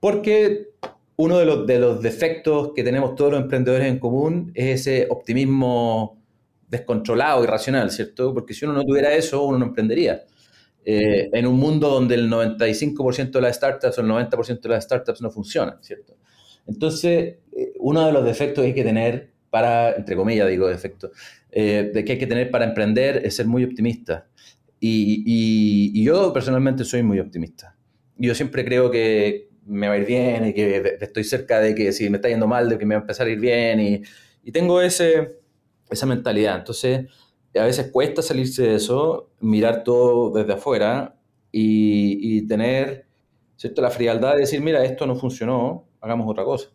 porque 0.00 0.70
uno 1.16 1.36
de 1.36 1.44
los, 1.44 1.66
de 1.66 1.78
los 1.78 2.00
defectos 2.00 2.70
que 2.74 2.82
tenemos 2.82 3.16
todos 3.16 3.32
los 3.32 3.42
emprendedores 3.42 3.86
en 3.86 3.98
común 3.98 4.50
es 4.54 4.80
ese 4.80 5.08
optimismo 5.10 6.22
descontrolado, 6.68 7.44
irracional, 7.44 7.90
¿cierto? 7.90 8.32
Porque 8.32 8.54
si 8.54 8.64
uno 8.64 8.72
no 8.72 8.82
tuviera 8.82 9.12
eso, 9.12 9.44
uno 9.44 9.58
no 9.58 9.66
emprendería. 9.66 10.22
Eh, 10.86 11.28
en 11.34 11.46
un 11.46 11.58
mundo 11.58 11.90
donde 11.90 12.14
el 12.14 12.30
95% 12.30 13.30
de 13.30 13.40
las 13.42 13.56
startups 13.56 13.98
o 13.98 14.00
el 14.00 14.06
90% 14.06 14.58
de 14.58 14.68
las 14.70 14.84
startups 14.84 15.20
no 15.20 15.30
funcionan, 15.30 15.76
¿cierto? 15.82 16.16
Entonces, 16.66 17.36
eh, 17.56 17.72
uno 17.78 18.06
de 18.06 18.12
los 18.12 18.24
defectos 18.24 18.62
que 18.62 18.68
hay 18.68 18.74
que 18.74 18.84
tener 18.84 19.32
para, 19.50 19.92
entre 19.92 20.16
comillas 20.16 20.48
digo 20.48 20.66
defectos, 20.66 21.10
eh, 21.50 21.90
de 21.92 22.04
que 22.04 22.12
hay 22.12 22.18
que 22.18 22.26
tener 22.26 22.50
para 22.50 22.64
emprender 22.64 23.20
es 23.24 23.36
ser 23.36 23.46
muy 23.46 23.64
optimista. 23.64 24.26
Y, 24.80 26.02
yo 26.02 26.32
personalmente 26.32 26.84
soy 26.84 27.02
muy 27.02 27.20
optimista. 27.20 27.76
Yo 28.16 28.34
siempre 28.34 28.64
creo 28.64 28.90
que 28.90 29.50
me 29.66 29.86
va 29.86 29.94
a 29.94 29.98
ir 29.98 30.06
bien 30.06 30.46
y 30.46 30.54
que 30.54 30.96
estoy 31.00 31.22
cerca 31.22 31.60
de 31.60 31.74
que 31.74 31.92
si 31.92 32.10
me 32.10 32.16
está 32.16 32.28
yendo 32.28 32.48
mal, 32.48 32.68
de 32.68 32.78
que 32.78 32.86
me 32.86 32.94
va 32.94 33.00
a 33.00 33.02
empezar 33.02 33.26
a 33.26 33.30
ir 33.30 33.38
bien. 33.38 33.80
Y, 34.44 34.50
tengo 34.52 34.80
ese, 34.82 35.38
esa 35.90 36.06
mentalidad. 36.06 36.56
Entonces, 36.56 37.06
a 37.54 37.64
veces 37.64 37.90
cuesta 37.92 38.22
salirse 38.22 38.62
de 38.62 38.74
eso, 38.76 39.30
mirar 39.40 39.84
todo 39.84 40.32
desde 40.32 40.54
afuera 40.54 41.14
y, 41.52 42.46
tener 42.46 43.06
¿cierto? 43.56 43.82
la 43.82 43.90
frialdad 43.90 44.34
de 44.34 44.40
decir, 44.40 44.62
mira, 44.62 44.82
esto 44.84 45.06
no 45.06 45.14
funcionó, 45.14 45.86
hagamos 46.02 46.28
otra 46.28 46.44
cosa. 46.44 46.68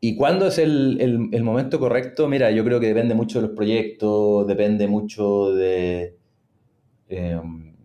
¿Y 0.00 0.16
cuándo 0.16 0.48
es 0.48 0.58
el, 0.58 0.98
el, 1.32 1.42
momento 1.44 1.78
correcto? 1.78 2.26
Mira, 2.26 2.50
yo 2.50 2.64
creo 2.64 2.80
que 2.80 2.88
depende 2.88 3.14
mucho 3.14 3.40
de 3.40 3.46
los 3.46 3.54
proyectos, 3.54 4.48
depende 4.48 4.88
mucho 4.88 5.54
de, 5.54 6.16
em, 7.08 7.76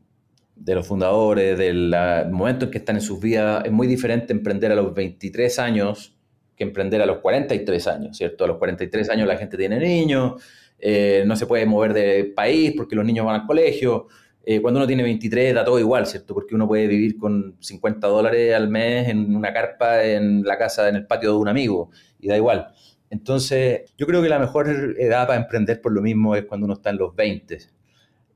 de 0.56 0.76
los 0.76 0.88
fundadores, 0.88 1.56
del 1.60 1.93
momento 2.32 2.65
en 2.65 2.71
que 2.71 2.80
están 2.80 2.95
en 2.95 3.04
sus 3.04 3.21
vidas. 3.21 3.63
Es 3.65 3.71
muy 3.71 3.86
diferente 3.86 4.34
emprender 4.34 4.71
a 4.71 4.76
los 4.76 4.95
23 4.95 5.60
años 5.60 6.17
que 6.56 6.63
emprender 6.63 7.04
a 7.04 7.06
los 7.06 7.19
43 7.19 7.88
años, 7.88 8.17
¿cierto? 8.17 8.43
A 8.43 8.47
los 8.47 8.58
43 8.58 9.12
años 9.12 9.28
la 9.28 9.38
gente 9.38 9.56
tiene 9.56 9.80
niños, 9.80 10.41
eh, 10.80 11.23
no 11.28 11.36
se 11.36 11.45
puede 11.45 11.67
mover 11.67 11.93
de 11.93 12.34
país 12.36 12.73
porque 12.76 12.95
los 12.95 13.06
niños 13.06 13.28
van 13.28 13.41
al 13.41 13.47
colegio. 13.47 14.08
Eh, 14.50 14.62
cuando 14.62 14.80
uno 14.80 14.88
tiene 14.88 15.04
23 15.04 15.54
da 15.54 15.66
todo 15.66 15.78
igual, 15.78 16.06
¿cierto? 16.08 16.34
Porque 16.34 16.56
uno 16.56 16.70
puede 16.70 16.88
vivir 16.88 17.18
con 17.18 17.58
50 17.60 18.08
dólares 18.08 18.56
al 18.56 18.70
mes 18.70 19.10
en 19.10 19.36
una 19.36 19.52
carpa 19.52 20.06
en 20.06 20.42
la 20.44 20.58
casa, 20.58 20.88
en 20.88 20.96
el 20.96 21.06
patio 21.06 21.34
de 21.34 21.38
un 21.38 21.50
amigo, 21.50 21.92
y 22.18 22.30
da 22.30 22.38
igual. 22.38 22.74
Entonces, 23.10 23.92
yo 23.98 24.08
creo 24.08 24.22
que 24.22 24.30
la 24.30 24.40
mejor 24.40 24.70
edad 24.98 25.28
para 25.28 25.42
emprender 25.42 25.82
por 25.82 25.92
lo 25.92 26.02
mismo 26.02 26.34
es 26.34 26.46
cuando 26.46 26.64
uno 26.64 26.76
está 26.76 26.92
en 26.92 26.98
los 26.98 27.14
20. 27.14 27.58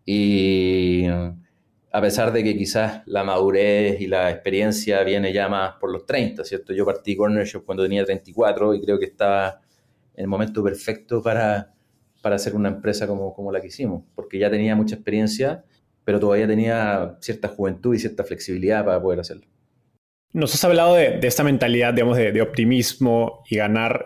Y 0.06 1.06
a 1.08 2.02
pesar 2.02 2.34
de 2.34 2.44
que 2.44 2.58
quizás 2.58 3.04
la 3.06 3.24
madurez 3.24 4.02
y 4.02 4.08
la 4.08 4.32
experiencia 4.32 5.04
viene 5.04 5.32
ya 5.32 5.48
más 5.48 5.76
por 5.80 5.94
los 5.94 6.06
30, 6.06 6.44
¿cierto? 6.44 6.74
Yo 6.74 6.86
partí 6.86 7.16
Corner 7.16 7.46
Shop 7.46 7.64
cuando 7.64 7.84
tenía 7.84 8.04
34 8.04 8.74
y 8.74 8.82
creo 8.82 9.00
que 9.00 9.06
estaba 9.06 9.62
en 10.14 10.24
el 10.24 10.28
momento 10.28 10.62
perfecto 10.62 11.24
para, 11.24 11.74
para 12.22 12.36
hacer 12.36 12.54
una 12.54 12.68
empresa 12.68 13.08
como, 13.08 13.34
como 13.34 13.50
la 13.50 13.62
que 13.62 13.68
hicimos, 13.68 14.04
porque 14.14 14.38
ya 14.38 14.50
tenía 14.50 14.76
mucha 14.76 14.96
experiencia 14.96 15.64
pero 16.04 16.20
todavía 16.20 16.48
tenía 16.48 17.18
cierta 17.20 17.48
juventud 17.48 17.96
y 17.96 18.00
cierta 18.00 18.24
flexibilidad 18.24 18.84
para 18.86 19.02
poder 19.02 19.20
hacerlo. 19.20 19.46
Nos 20.34 20.54
has 20.54 20.64
hablado 20.64 20.96
de, 20.96 21.20
esta 21.24 21.44
mentalidad, 21.44 21.94
digamos, 21.94 22.18
de, 22.18 22.42
optimismo 22.42 23.44
y 23.50 23.58
ganar. 23.58 24.06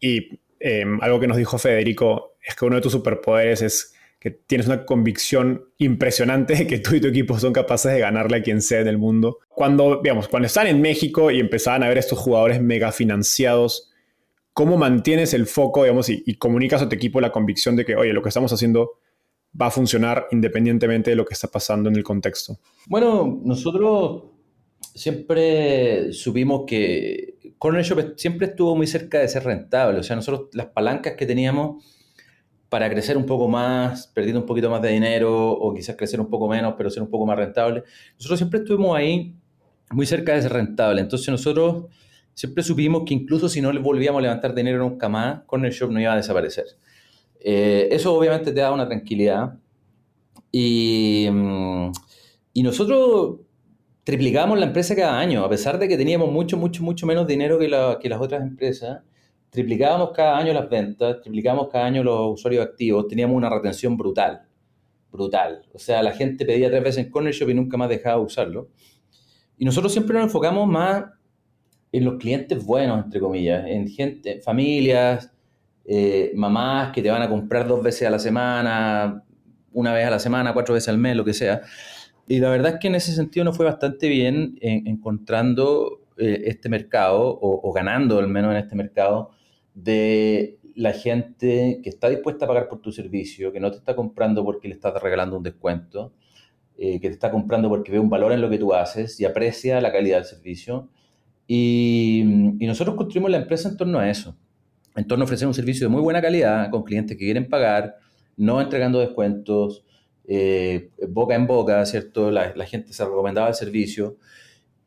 Y 0.00 0.40
em, 0.58 1.00
algo 1.00 1.20
que 1.20 1.28
nos 1.28 1.36
dijo 1.36 1.58
Federico 1.58 2.36
es 2.42 2.56
que 2.56 2.64
uno 2.64 2.76
de 2.76 2.82
tus 2.82 2.92
superpoderes 2.92 3.62
es 3.62 3.94
que 4.18 4.30
tienes 4.30 4.66
una 4.66 4.84
convicción 4.84 5.64
impresionante 5.78 6.54
de 6.54 6.66
que 6.66 6.78
tú 6.78 6.94
y 6.94 7.00
tu 7.00 7.08
equipo 7.08 7.38
son 7.38 7.52
capaces 7.52 7.92
de 7.92 8.00
ganarle 8.00 8.38
a 8.38 8.42
quien 8.42 8.60
sea 8.60 8.80
en 8.80 8.88
el 8.88 8.98
mundo. 8.98 9.38
Cuando, 9.48 10.00
digamos, 10.02 10.28
cuando 10.28 10.46
están 10.46 10.66
en 10.66 10.80
México 10.82 11.30
y 11.30 11.40
empezaban 11.40 11.82
a 11.84 11.88
ver 11.88 11.98
estos 11.98 12.18
jugadores 12.18 12.60
mega 12.60 12.92
financiados, 12.92 13.90
¿cómo 14.52 14.76
mantienes 14.76 15.32
el 15.32 15.46
foco, 15.46 15.84
digamos, 15.84 16.10
y, 16.10 16.22
y 16.26 16.34
comunicas 16.34 16.82
a 16.82 16.88
tu 16.88 16.96
equipo 16.96 17.20
la 17.20 17.32
convicción 17.32 17.76
de 17.76 17.86
que, 17.86 17.96
oye, 17.96 18.12
lo 18.12 18.22
que 18.22 18.28
estamos 18.28 18.52
haciendo 18.52 18.98
va 19.58 19.66
a 19.66 19.70
funcionar 19.70 20.26
independientemente 20.30 21.10
de 21.10 21.16
lo 21.16 21.24
que 21.24 21.34
está 21.34 21.48
pasando 21.48 21.88
en 21.88 21.96
el 21.96 22.04
contexto? 22.04 22.58
Bueno, 22.86 23.40
nosotros 23.44 24.24
siempre 24.94 26.12
supimos 26.12 26.64
que 26.66 27.54
Corner 27.58 27.84
Shop 27.84 28.14
siempre 28.16 28.48
estuvo 28.48 28.74
muy 28.76 28.86
cerca 28.86 29.18
de 29.18 29.28
ser 29.28 29.44
rentable. 29.44 29.98
O 30.00 30.02
sea, 30.02 30.16
nosotros 30.16 30.48
las 30.52 30.66
palancas 30.66 31.14
que 31.14 31.26
teníamos 31.26 31.84
para 32.68 32.88
crecer 32.88 33.16
un 33.16 33.26
poco 33.26 33.48
más, 33.48 34.06
perdiendo 34.08 34.40
un 34.40 34.46
poquito 34.46 34.70
más 34.70 34.80
de 34.80 34.90
dinero 34.90 35.50
o 35.50 35.74
quizás 35.74 35.96
crecer 35.96 36.20
un 36.20 36.30
poco 36.30 36.48
menos, 36.48 36.74
pero 36.78 36.88
ser 36.88 37.02
un 37.02 37.10
poco 37.10 37.26
más 37.26 37.36
rentable, 37.36 37.82
nosotros 38.14 38.38
siempre 38.38 38.60
estuvimos 38.60 38.96
ahí 38.96 39.34
muy 39.90 40.06
cerca 40.06 40.34
de 40.34 40.42
ser 40.42 40.52
rentable. 40.52 41.00
Entonces 41.00 41.28
nosotros 41.28 41.86
siempre 42.32 42.62
supimos 42.62 43.02
que 43.04 43.14
incluso 43.14 43.48
si 43.48 43.60
no 43.60 43.72
le 43.72 43.80
volvíamos 43.80 44.20
a 44.20 44.22
levantar 44.22 44.54
dinero 44.54 44.78
nunca 44.78 45.08
más, 45.08 45.42
Corner 45.46 45.72
Shop 45.72 45.90
no 45.90 46.00
iba 46.00 46.12
a 46.12 46.16
desaparecer. 46.16 46.66
Eh, 47.40 47.88
eso 47.90 48.14
obviamente 48.14 48.52
te 48.52 48.60
da 48.60 48.72
una 48.72 48.86
tranquilidad. 48.86 49.58
Y, 50.52 51.28
mm, 51.30 51.92
y, 52.52 52.62
nosotros 52.62 53.40
triplicamos 54.04 54.58
la 54.58 54.66
empresa 54.66 54.96
cada 54.96 55.18
año, 55.18 55.44
a 55.44 55.48
pesar 55.48 55.78
de 55.78 55.88
que 55.88 55.96
teníamos 55.96 56.30
mucho, 56.32 56.56
mucho, 56.56 56.82
mucho 56.82 57.06
menos 57.06 57.26
dinero 57.26 57.58
que, 57.58 57.68
las 57.68 58.20
otras 58.20 58.42
empresas. 58.42 59.02
Triplicábamos 59.50 60.10
cada 60.12 60.38
año 60.38 60.52
las 60.52 60.68
ventas, 60.70 61.20
triplicábamos 61.22 61.68
cada 61.68 61.86
año 61.86 62.04
los 62.04 62.34
usuarios 62.34 62.64
activos, 62.64 63.08
teníamos 63.08 63.36
una 63.36 63.50
retención 63.50 63.96
brutal, 63.96 64.42
brutal. 65.10 65.66
O 65.72 65.78
sea, 65.78 66.02
la 66.02 66.12
gente 66.12 66.44
pedía 66.44 66.70
tres 66.70 66.84
veces 66.84 67.04
en 67.06 67.10
Corner 67.10 67.34
y 67.34 67.54
nunca 67.54 67.76
más 67.76 67.88
dejaba 67.88 68.18
de 68.18 68.26
usarlo. 68.26 68.68
Y 69.58 69.64
nosotros 69.64 69.92
siempre 69.92 70.14
nos 70.14 70.24
enfocamos 70.24 70.68
más 70.68 71.04
en 71.92 72.04
los 72.04 72.18
clientes 72.18 72.64
buenos, 72.64 73.04
entre 73.04 73.20
comillas, 73.20 73.64
en 73.66 73.88
gente, 73.88 74.40
familias, 74.40 75.32
eh, 75.84 76.32
mamás 76.34 76.92
que 76.92 77.02
te 77.02 77.10
van 77.10 77.22
a 77.22 77.28
comprar 77.28 77.66
dos 77.66 77.82
veces 77.82 78.06
a 78.06 78.10
la 78.10 78.18
semana, 78.18 79.24
una 79.72 79.92
vez 79.92 80.06
a 80.06 80.10
la 80.10 80.18
semana, 80.18 80.52
cuatro 80.52 80.74
veces 80.74 80.88
al 80.88 80.98
mes, 80.98 81.16
lo 81.16 81.24
que 81.24 81.34
sea. 81.34 81.62
Y 82.28 82.38
la 82.38 82.50
verdad 82.50 82.74
es 82.74 82.80
que 82.80 82.88
en 82.88 82.94
ese 82.94 83.12
sentido 83.12 83.44
nos 83.44 83.56
fue 83.56 83.66
bastante 83.66 84.08
bien 84.08 84.56
encontrando 84.60 86.02
eh, 86.16 86.42
este 86.46 86.68
mercado, 86.68 87.38
o, 87.40 87.72
ganando 87.72 88.18
al 88.18 88.28
menos 88.28 88.52
en 88.52 88.58
este 88.58 88.76
mercado, 88.76 89.30
de 89.74 90.58
la 90.76 90.92
gente 90.92 91.80
que 91.82 91.88
está 91.90 92.08
dispuesta 92.08 92.44
a 92.44 92.48
pagar 92.48 92.68
por 92.68 92.80
tu 92.80 92.92
servicio, 92.92 93.52
que 93.52 93.60
no 93.60 93.70
te 93.70 93.78
está 93.78 93.96
comprando 93.96 94.44
porque 94.44 94.68
le 94.68 94.74
estás 94.74 95.00
regalando 95.02 95.36
un 95.36 95.42
descuento, 95.42 96.12
eh, 96.78 97.00
que 97.00 97.08
te 97.08 97.14
está 97.14 97.30
comprando 97.30 97.68
porque 97.68 97.92
ve 97.92 97.98
un 97.98 98.10
valor 98.10 98.32
en 98.32 98.40
lo 98.40 98.48
que 98.50 98.58
tú 98.58 98.74
haces 98.74 99.18
y 99.20 99.24
aprecia 99.24 99.80
la 99.80 99.92
calidad 99.92 100.18
del 100.18 100.26
servicio. 100.26 100.88
y 101.48 102.22
nosotros 102.60 102.94
construimos 102.96 103.30
la 103.30 103.38
empresa 103.38 103.68
en 103.68 103.76
torno 103.76 103.98
a 103.98 104.08
eso 104.08 104.36
en 104.96 105.06
torno 105.06 105.24
ofrecer 105.24 105.46
un 105.46 105.54
servicio 105.54 105.86
de 105.86 105.92
muy 105.92 106.02
buena 106.02 106.20
calidad 106.20 106.70
con 106.70 106.82
clientes 106.82 107.16
que 107.16 107.24
quieren 107.24 107.48
pagar, 107.48 107.96
no 108.36 108.60
entregando 108.60 109.00
descuentos, 109.00 109.84
eh, 110.26 110.90
boca 111.08 111.34
en 111.34 111.46
boca, 111.46 111.84
¿cierto? 111.86 112.30
La, 112.30 112.52
gente 112.66 112.92
se 112.92 113.04
recomendaba 113.04 113.48
el 113.48 113.54
servicio. 113.54 114.16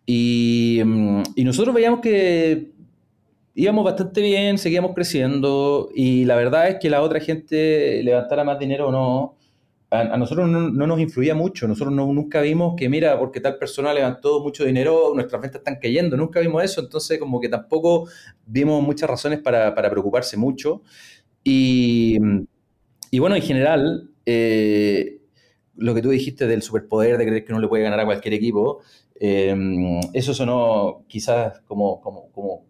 Y, 0.05 0.81
mm, 0.83 1.23
y, 1.35 1.43
nosotros 1.43 1.73
veíamos 1.73 2.01
que 2.01 2.71
íbamos 3.55 3.85
bastante 3.85 4.21
bien, 4.21 4.57
seguíamos 4.57 4.93
creciendo 4.93 5.89
y 5.93 6.25
la 6.25 6.35
verdad 6.35 6.69
es 6.69 6.77
que 6.79 6.89
la 6.89 7.01
otra 7.01 7.19
gente 7.19 8.01
levantara 8.03 8.43
más 8.43 8.59
dinero 8.59 8.87
o 8.89 8.91
no, 8.91 9.37
a, 9.93 10.17
nosotros 10.17 10.49
no, 10.49 10.69
nos 10.71 10.99
influía 10.99 11.35
mucho. 11.35 11.67
Nosotros 11.67 11.93
nunca 11.93 12.41
vimos 12.41 12.73
que, 12.75 12.89
mira, 12.89 13.19
porque 13.19 13.39
tal 13.39 13.57
persona 13.57 13.93
levantó 13.93 14.41
mucho 14.41 14.65
dinero, 14.65 15.11
nuestras 15.13 15.39
ventas 15.39 15.59
están 15.59 15.77
cayendo. 15.79 16.17
Nunca 16.17 16.39
vimos 16.39 16.63
eso. 16.63 16.81
Entonces, 16.81 17.19
como 17.19 17.39
que 17.39 17.47
tampoco 17.47 18.07
vimos 18.45 18.81
muchas 18.81 19.07
razones 19.07 19.39
para, 19.39 19.73
preocuparse 19.75 20.35
mucho. 20.35 20.81
Y, 21.43 22.17
bueno, 23.19 23.35
en 23.35 23.41
general, 23.43 24.09
eh, 24.25 25.19
lo 25.75 25.93
que 25.93 26.01
tú 26.01 26.09
dijiste 26.09 26.47
del 26.47 26.63
superpoder 26.63 27.17
de 27.19 27.25
creer 27.27 27.45
que 27.45 27.51
uno 27.51 27.61
le 27.61 27.67
puede 27.67 27.83
ganar 27.83 27.99
a 27.99 28.05
cualquier 28.05 28.33
equipo, 28.33 28.81
eh, 29.19 29.55
eso 30.13 30.33
sonó 30.33 31.03
quizás 31.07 31.59
como, 31.67 32.01
como, 32.01 32.31
como, 32.31 32.65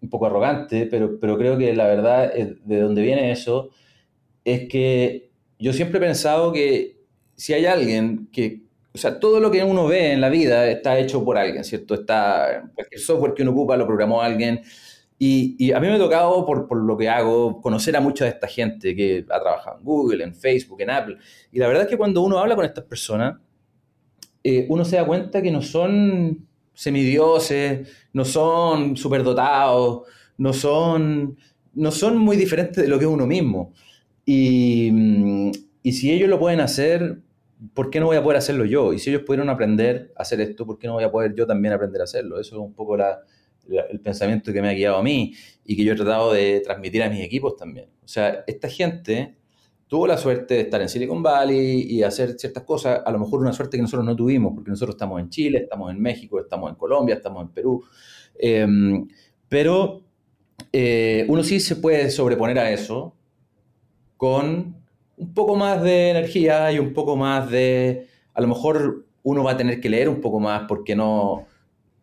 un 0.00 0.08
poco 0.08 0.26
arrogante, 0.26 0.86
pero, 0.86 1.20
pero 1.20 1.36
creo 1.36 1.58
que 1.58 1.74
la 1.76 1.86
verdad 1.86 2.32
de 2.34 2.80
donde 2.80 3.02
viene 3.02 3.30
eso 3.30 3.70
es 4.44 4.68
que 4.68 5.31
yo 5.62 5.72
siempre 5.72 5.98
he 5.98 6.00
pensado 6.00 6.52
que 6.52 6.98
si 7.36 7.52
hay 7.54 7.66
alguien 7.66 8.28
que, 8.32 8.62
o 8.92 8.98
sea, 8.98 9.20
todo 9.20 9.38
lo 9.38 9.48
que 9.50 9.62
uno 9.62 9.86
ve 9.86 10.12
en 10.12 10.20
la 10.20 10.28
vida 10.28 10.68
está 10.68 10.98
hecho 10.98 11.24
por 11.24 11.38
alguien, 11.38 11.62
¿cierto? 11.62 11.94
Está, 11.94 12.68
cualquier 12.74 13.00
software 13.00 13.32
que 13.32 13.42
uno 13.42 13.52
ocupa 13.52 13.76
lo 13.76 13.86
programó 13.86 14.20
alguien. 14.20 14.60
Y, 15.18 15.70
a 15.70 15.78
mí 15.78 15.86
me 15.86 15.94
ha 15.94 15.98
tocado, 15.98 16.44
por, 16.44 16.66
por, 16.66 16.78
lo 16.78 16.96
que 16.96 17.08
hago, 17.08 17.60
conocer 17.60 17.96
a 17.96 18.00
mucha 18.00 18.24
de 18.24 18.32
esta 18.32 18.48
gente 18.48 18.96
que 18.96 19.24
ha 19.30 19.40
trabajado 19.40 19.78
en 19.78 19.84
Google, 19.84 20.24
en 20.24 20.34
Facebook, 20.34 20.80
en 20.80 20.90
Apple. 20.90 21.16
Y 21.52 21.60
la 21.60 21.68
verdad 21.68 21.84
es 21.84 21.88
que 21.88 21.96
cuando 21.96 22.22
uno 22.22 22.40
habla 22.40 22.56
con 22.56 22.64
estas 22.64 22.84
personas, 22.84 23.36
eh, 24.42 24.66
uno 24.68 24.84
se 24.84 24.96
da 24.96 25.06
cuenta 25.06 25.40
que 25.40 25.52
no 25.52 25.62
son 25.62 26.44
semidioses, 26.74 27.88
no 28.12 28.24
son 28.24 28.96
superdotados, 28.96 30.08
no 30.38 30.52
son, 30.52 31.38
no 31.74 31.92
son 31.92 32.18
muy 32.18 32.36
diferentes 32.36 32.82
de 32.82 32.88
lo 32.88 32.98
que 32.98 33.04
es 33.04 33.10
uno 33.10 33.28
mismo. 33.28 33.72
Mm, 34.26 35.50
y, 35.82 35.92
si 35.92 36.12
ellos 36.12 36.28
lo 36.28 36.38
pueden 36.38 36.60
hacer, 36.60 37.18
¿por 37.74 37.90
qué 37.90 38.00
no 38.00 38.06
voy 38.06 38.16
a 38.16 38.22
poder 38.22 38.38
hacerlo 38.38 38.64
yo? 38.64 38.92
Y 38.92 38.98
si 38.98 39.10
ellos 39.10 39.22
pudieron 39.22 39.48
aprender 39.48 40.12
a 40.16 40.22
hacer 40.22 40.40
esto, 40.40 40.66
¿por 40.66 40.78
qué 40.78 40.86
no 40.86 40.94
voy 40.94 41.04
a 41.04 41.10
poder 41.10 41.34
yo 41.34 41.46
también 41.46 41.74
aprender 41.74 42.00
a 42.00 42.04
hacerlo? 42.04 42.40
Eso 42.40 42.56
es 42.56 42.60
un 42.60 42.74
poco 42.74 42.96
el 42.96 44.00
pensamiento 44.00 44.52
que 44.52 44.62
me 44.62 44.68
ha 44.68 44.72
guiado 44.74 44.96
a 44.96 45.02
mí 45.02 45.34
y 45.64 45.76
que 45.76 45.84
yo 45.84 45.92
he 45.92 45.96
tratado 45.96 46.32
de 46.32 46.60
transmitir 46.60 47.02
a 47.02 47.10
mis 47.10 47.20
equipos 47.22 47.56
también. 47.56 47.88
O 48.04 48.08
sea, 48.08 48.44
esta 48.46 48.68
gente 48.68 49.36
tuvo 49.88 50.06
la 50.06 50.16
suerte 50.16 50.54
de 50.54 50.60
estar 50.62 50.80
en 50.80 50.88
Silicon 50.88 51.22
Valley 51.22 51.82
y 51.82 52.02
hacer 52.02 52.38
ciertas 52.38 52.62
cosas, 52.62 53.02
a 53.04 53.10
lo 53.10 53.18
mejor 53.18 53.40
una 53.40 53.52
suerte 53.52 53.76
que 53.76 53.82
nosotros 53.82 54.06
no 54.06 54.16
tuvimos, 54.16 54.54
porque 54.54 54.70
nosotros 54.70 54.94
estamos 54.94 55.20
en 55.20 55.28
Chile, 55.28 55.58
estamos 55.64 55.90
en 55.90 56.00
México, 56.00 56.40
estamos 56.40 56.70
en 56.70 56.76
Colombia, 56.76 57.16
estamos 57.16 57.42
en 57.42 57.48
Perú. 57.50 57.84
Em, 58.38 59.06
pero 59.48 60.02
eh, 60.72 61.26
uno 61.28 61.42
sí 61.42 61.60
se 61.60 61.76
puede 61.76 62.10
sobreponer 62.10 62.58
a 62.58 62.70
eso 62.70 63.14
con 64.22 64.76
un 65.16 65.34
poco 65.34 65.56
más 65.56 65.82
de 65.82 66.10
energía 66.10 66.70
y 66.70 66.78
un 66.78 66.92
poco 66.92 67.16
más 67.16 67.50
de, 67.50 68.06
a 68.32 68.40
lo 68.40 68.46
mejor 68.46 69.04
uno 69.24 69.42
va 69.42 69.50
a 69.50 69.56
tener 69.56 69.80
que 69.80 69.88
leer 69.88 70.08
un 70.08 70.20
poco 70.20 70.38
más 70.38 70.62
porque 70.68 70.94
no, 70.94 71.48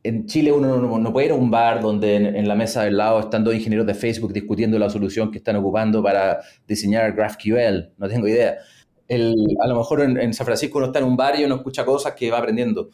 en 0.04 0.26
Chile 0.26 0.52
uno 0.52 1.00
no, 1.00 1.14
puede 1.14 1.28
ir 1.28 1.32
a 1.32 1.36
un 1.36 1.50
bar 1.50 1.80
donde 1.80 2.18
en, 2.18 2.46
la 2.46 2.56
mesa 2.56 2.84
del 2.84 2.98
lado 2.98 3.22
están 3.22 3.46
dos 3.46 3.56
ingenieros 3.56 3.88
de 3.88 3.94
Facebook 3.94 4.34
discutiendo 4.34 4.78
la 4.78 4.90
solución 4.90 5.32
que 5.32 5.38
están 5.38 5.56
ocupando 5.56 6.04
para 6.04 6.42
diseñar 6.68 7.14
GraphQL, 7.14 7.94
no 7.98 8.10
tengo 8.10 8.28
idea. 8.28 8.58
a 9.62 9.68
lo 9.68 9.78
mejor 9.78 10.02
en, 10.02 10.34
San 10.34 10.46
Francisco 10.46 10.78
uno 10.78 10.88
está 10.88 11.00
en 11.00 11.06
un 11.06 11.16
bar 11.16 11.40
y 11.40 11.46
uno 11.46 11.56
escucha 11.56 11.86
cosas 11.86 12.16
que 12.16 12.30
va 12.30 12.40
aprendiendo, 12.40 12.90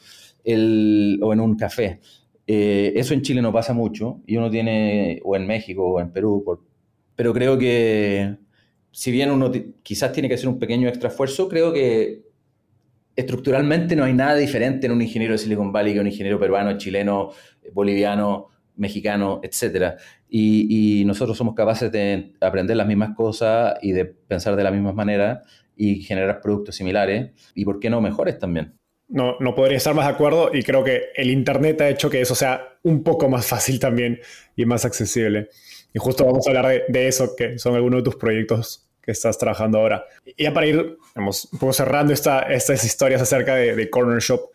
o 0.45 1.33
en 1.33 1.39
un 1.39 1.55
café. 1.57 1.99
Eh, 2.45 2.93
eso 2.95 3.15
en 3.15 3.23
Chile 3.23 3.41
no 3.41 3.51
pasa 3.51 3.73
mucho, 3.73 4.21
y 4.27 4.37
uno 4.37 4.51
tiene, 4.51 5.19
o 5.23 5.35
en 5.35 5.47
México, 5.47 5.83
o 5.83 5.99
en 5.99 6.11
Perú, 6.11 6.45
pero 7.15 7.33
creo 7.33 7.57
que 7.57 8.44
si 8.95 9.11
bien 9.11 9.29
uno 9.29 9.51
quizás 9.83 10.13
tiene 10.13 10.29
que 10.29 10.35
hacer 10.35 10.47
un 10.47 10.57
pequeño 10.57 10.87
extra 10.87 11.09
esfuerzo, 11.09 11.49
creo 11.49 11.73
que 11.73 12.21
estructuralmente 13.13 13.93
no 13.93 14.05
hay 14.05 14.13
nada 14.13 14.35
diferente 14.35 14.85
en 14.85 14.93
un 14.93 15.01
ingeniero 15.01 15.33
de 15.33 15.37
Silicon 15.37 15.73
Valley 15.73 15.93
que 15.93 15.99
un 15.99 16.07
ingeniero 16.07 16.39
peruano, 16.39 16.77
chileno, 16.77 17.31
boliviano, 17.73 18.47
mexicano, 18.77 19.41
etc. 19.43 19.95
Y, 20.29 21.03
nosotros 21.05 21.37
somos 21.37 21.55
capaces 21.55 21.91
de 21.91 22.35
aprender 22.39 22.77
las 22.77 22.87
mismas 22.87 23.13
cosas 23.17 23.75
y 23.81 23.91
de 23.91 24.05
pensar 24.05 24.55
de 24.55 24.63
la 24.63 24.71
misma 24.71 24.93
manera 24.93 25.41
y 25.75 26.01
generar 26.01 26.39
productos 26.39 26.77
similares 26.77 27.31
y, 27.53 27.65
¿por 27.65 27.81
qué 27.81 27.89
no, 27.89 27.99
mejores 27.99 28.39
también? 28.39 28.79
No, 29.09 29.35
no 29.41 29.55
podría 29.55 29.75
estar 29.75 29.93
más 29.93 30.07
de 30.07 30.13
acuerdo 30.13 30.51
y 30.53 30.63
creo 30.63 30.85
que 30.85 31.09
el 31.15 31.29
Internet 31.31 31.81
ha 31.81 31.89
hecho 31.89 32.09
que 32.09 32.21
eso 32.21 32.33
sea 32.33 32.79
un 32.83 33.03
poco 33.03 33.27
más 33.27 33.45
fácil 33.45 33.77
también 33.77 34.21
y 34.55 34.65
más 34.65 34.85
accesible. 34.85 35.49
Y 35.93 35.99
justo 35.99 36.25
vamos 36.25 36.45
a 36.45 36.49
hablar 36.49 36.83
de, 36.87 37.07
eso, 37.07 37.35
que 37.37 37.57
son 37.57 37.75
algunos 37.75 37.99
de 37.99 38.03
tus 38.03 38.15
proyectos 38.15 38.84
que 39.05 39.11
estás 39.11 39.37
trabajando 39.37 39.77
ahora. 39.77 40.05
Y 40.25 40.43
ya 40.43 40.53
para 40.53 40.67
ir 40.67 40.97
un 41.15 41.59
poco 41.59 41.73
cerrando 41.73 42.11
esta, 42.13 42.41
estas 42.41 42.83
historias 42.83 43.21
acerca 43.21 43.55
de, 43.55 43.89
Corner 43.89 44.19
Shop, 44.19 44.49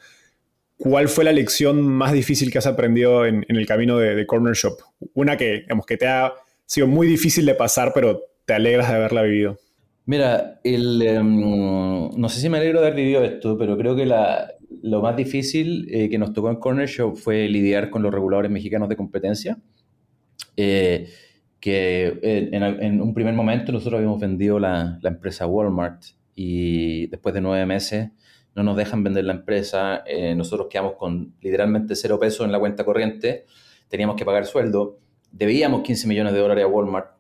¿cuál 0.77 1.09
fue 1.09 1.25
la 1.25 1.33
lección 1.33 1.81
más 1.83 2.13
difícil 2.13 2.51
que 2.51 2.59
has 2.59 2.67
aprendido 2.67 3.25
en, 3.25 3.45
el 3.49 3.67
camino 3.67 3.99
de, 3.99 4.27
Corner 4.27 4.55
Shop? 4.55 4.79
Una 5.15 5.37
que, 5.37 5.61
digamos, 5.61 5.87
que 5.87 5.97
te 5.97 6.09
ha 6.09 6.33
sido 6.67 6.87
muy 6.87 7.07
difícil 7.07 7.47
de 7.47 7.55
pasar, 7.55 7.93
pero 7.95 8.23
te 8.45 8.55
alegras 8.55 8.89
de 8.89 8.97
haberla 8.97 9.23
vivido. 9.23 9.59
Mira, 10.07 10.61
el, 10.65 11.01
em, 11.03 12.11
no 12.17 12.29
sé 12.29 12.41
si 12.41 12.49
me 12.49 12.59
alegro 12.59 12.81
de 12.81 12.89
haber 12.89 12.97
vivido 12.97 13.23
esto, 13.23 13.57
pero 13.57 13.79
creo 13.79 13.95
que 13.95 14.07
la, 14.07 14.53
lo 14.83 15.01
más 15.01 15.17
difícil 15.17 15.87
eh, 15.91 16.09
que 16.09 16.19
nos 16.19 16.33
tocó 16.33 16.51
en 16.51 16.57
Corner 16.57 16.89
Shop 16.89 17.15
fue 17.17 17.49
lidiar 17.49 17.91
con 17.91 18.03
los 18.03 18.13
reguladores 18.13 18.51
mexicanos 18.51 18.89
de 18.89 18.97
competencia. 18.97 19.59
Eh, 20.57 21.09
que 21.61 22.19
en, 22.23 23.01
un 23.01 23.15
primer 23.15 23.35
momento 23.35 23.71
nosotros 23.71 23.99
habíamos 23.99 24.19
vendido 24.19 24.59
la, 24.59 24.99
la, 25.03 25.11
empresa 25.11 25.47
Walmart 25.47 26.03
y 26.35 27.07
después 27.09 27.35
de 27.35 27.43
nueve 27.43 27.67
meses 27.67 28.11
no 28.55 28.63
nos 28.63 28.77
dejan 28.77 29.05
vender 29.05 29.25
la 29.25 29.35
empresa, 29.35 30.03
eh, 30.07 30.35
nosotros 30.35 30.69
quedamos 30.71 30.95
con 30.95 31.35
literalmente 31.41 31.95
cero 31.95 32.19
pesos 32.19 32.45
en 32.47 32.53
la 32.53 32.59
cuenta 32.59 32.85
corriente, 32.85 33.47
teníamos 33.89 34.17
que 34.17 34.25
pagar 34.25 34.47
sueldo, 34.47 34.99
debíamos 35.31 35.83
15 35.83 36.09
millones 36.09 36.33
de 36.33 36.41
dólares 36.41 36.65
a 36.65 36.67
Walmart 36.67 37.13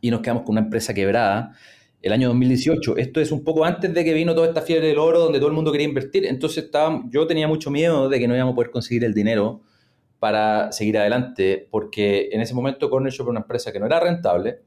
y 0.00 0.10
nos 0.10 0.20
quedamos 0.20 0.44
con 0.44 0.52
una 0.52 0.62
empresa 0.62 0.94
quebrada 0.94 1.52
el 2.00 2.12
año 2.12 2.28
2018. 2.28 2.96
Esto 2.96 3.20
es 3.20 3.32
un 3.32 3.44
poco 3.44 3.64
antes 3.64 3.92
de 3.92 4.04
que 4.04 4.14
vino 4.14 4.34
toda 4.34 4.48
esta 4.48 4.62
fiebre 4.62 4.88
del 4.88 4.98
oro 4.98 5.20
donde 5.20 5.38
todo 5.38 5.48
el 5.48 5.54
mundo 5.54 5.72
quería 5.72 5.86
invertir, 5.86 6.26
entonces 6.26 6.64
estaba, 6.64 7.02
yo 7.10 7.26
tenía 7.26 7.48
mucho 7.48 7.70
miedo 7.70 8.08
de 8.08 8.18
que 8.18 8.28
no 8.28 8.34
íbamos 8.34 8.52
a 8.52 8.54
poder 8.56 8.70
conseguir 8.70 9.04
el 9.04 9.14
dinero 9.14 9.62
para 10.24 10.72
seguir 10.72 10.96
adelante, 10.96 11.68
porque 11.70 12.30
en 12.32 12.40
ese 12.40 12.54
momento 12.54 12.88
Corner 12.88 13.12
Shop 13.12 13.26
era 13.26 13.32
una 13.32 13.40
empresa 13.40 13.70
que 13.70 13.78
no 13.78 13.84
era 13.84 14.00
rentable, 14.00 14.60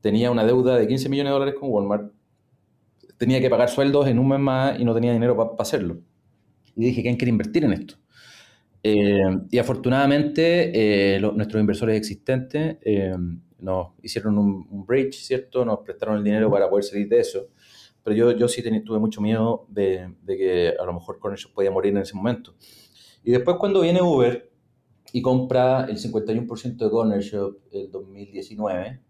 tenía 0.00 0.30
una 0.30 0.44
deuda 0.44 0.76
de 0.76 0.86
15 0.86 1.08
millones 1.08 1.30
de 1.30 1.32
dólares 1.32 1.54
con 1.58 1.70
Walmart, 1.72 2.12
tenía 3.18 3.40
que 3.40 3.50
pagar 3.50 3.68
sueldos 3.68 4.06
en 4.06 4.20
un 4.20 4.28
mes 4.28 4.38
más 4.38 4.78
y 4.78 4.84
no 4.84 4.94
tenía 4.94 5.12
dinero 5.12 5.36
para 5.36 5.50
hacerlo. 5.58 5.98
Y 6.76 6.84
dije, 6.84 7.02
¿quién 7.02 7.16
quiere 7.16 7.30
invertir 7.30 7.64
en 7.64 7.72
esto? 7.72 7.96
Eh, 8.80 9.40
y 9.50 9.58
afortunadamente 9.58 11.16
eh, 11.16 11.20
nuestros 11.20 11.60
inversores 11.60 11.96
existentes 11.96 12.76
eh, 12.82 13.16
nos 13.58 13.88
hicieron 14.04 14.38
un, 14.38 14.86
bridge, 14.86 15.16
¿cierto? 15.16 15.64
Nos 15.64 15.80
prestaron 15.80 16.18
el 16.18 16.22
dinero 16.22 16.48
para 16.48 16.70
poder 16.70 16.84
salir 16.84 17.08
de 17.08 17.18
eso. 17.18 17.48
Pero 18.04 18.14
yo, 18.14 18.30
yo 18.36 18.46
sí 18.46 18.62
tuve 18.84 19.00
mucho 19.00 19.20
miedo 19.20 19.66
de, 19.68 20.14
de, 20.22 20.36
que 20.36 20.74
a 20.80 20.84
lo 20.84 20.92
mejor 20.92 21.18
Corner 21.18 21.40
Shop 21.40 21.54
podía 21.54 21.72
morir 21.72 21.90
en 21.90 22.02
ese 22.02 22.14
momento. 22.14 22.54
Y 23.24 23.32
después 23.32 23.56
cuando 23.58 23.80
viene 23.80 24.00
Uber, 24.00 24.49
y 25.12 25.22
compra 25.22 25.86
el 25.88 25.98
51% 25.98 26.76
de 26.76 26.90
Corner 26.90 27.20
Shop 27.20 27.58
el 27.72 27.90
2019. 27.90 29.00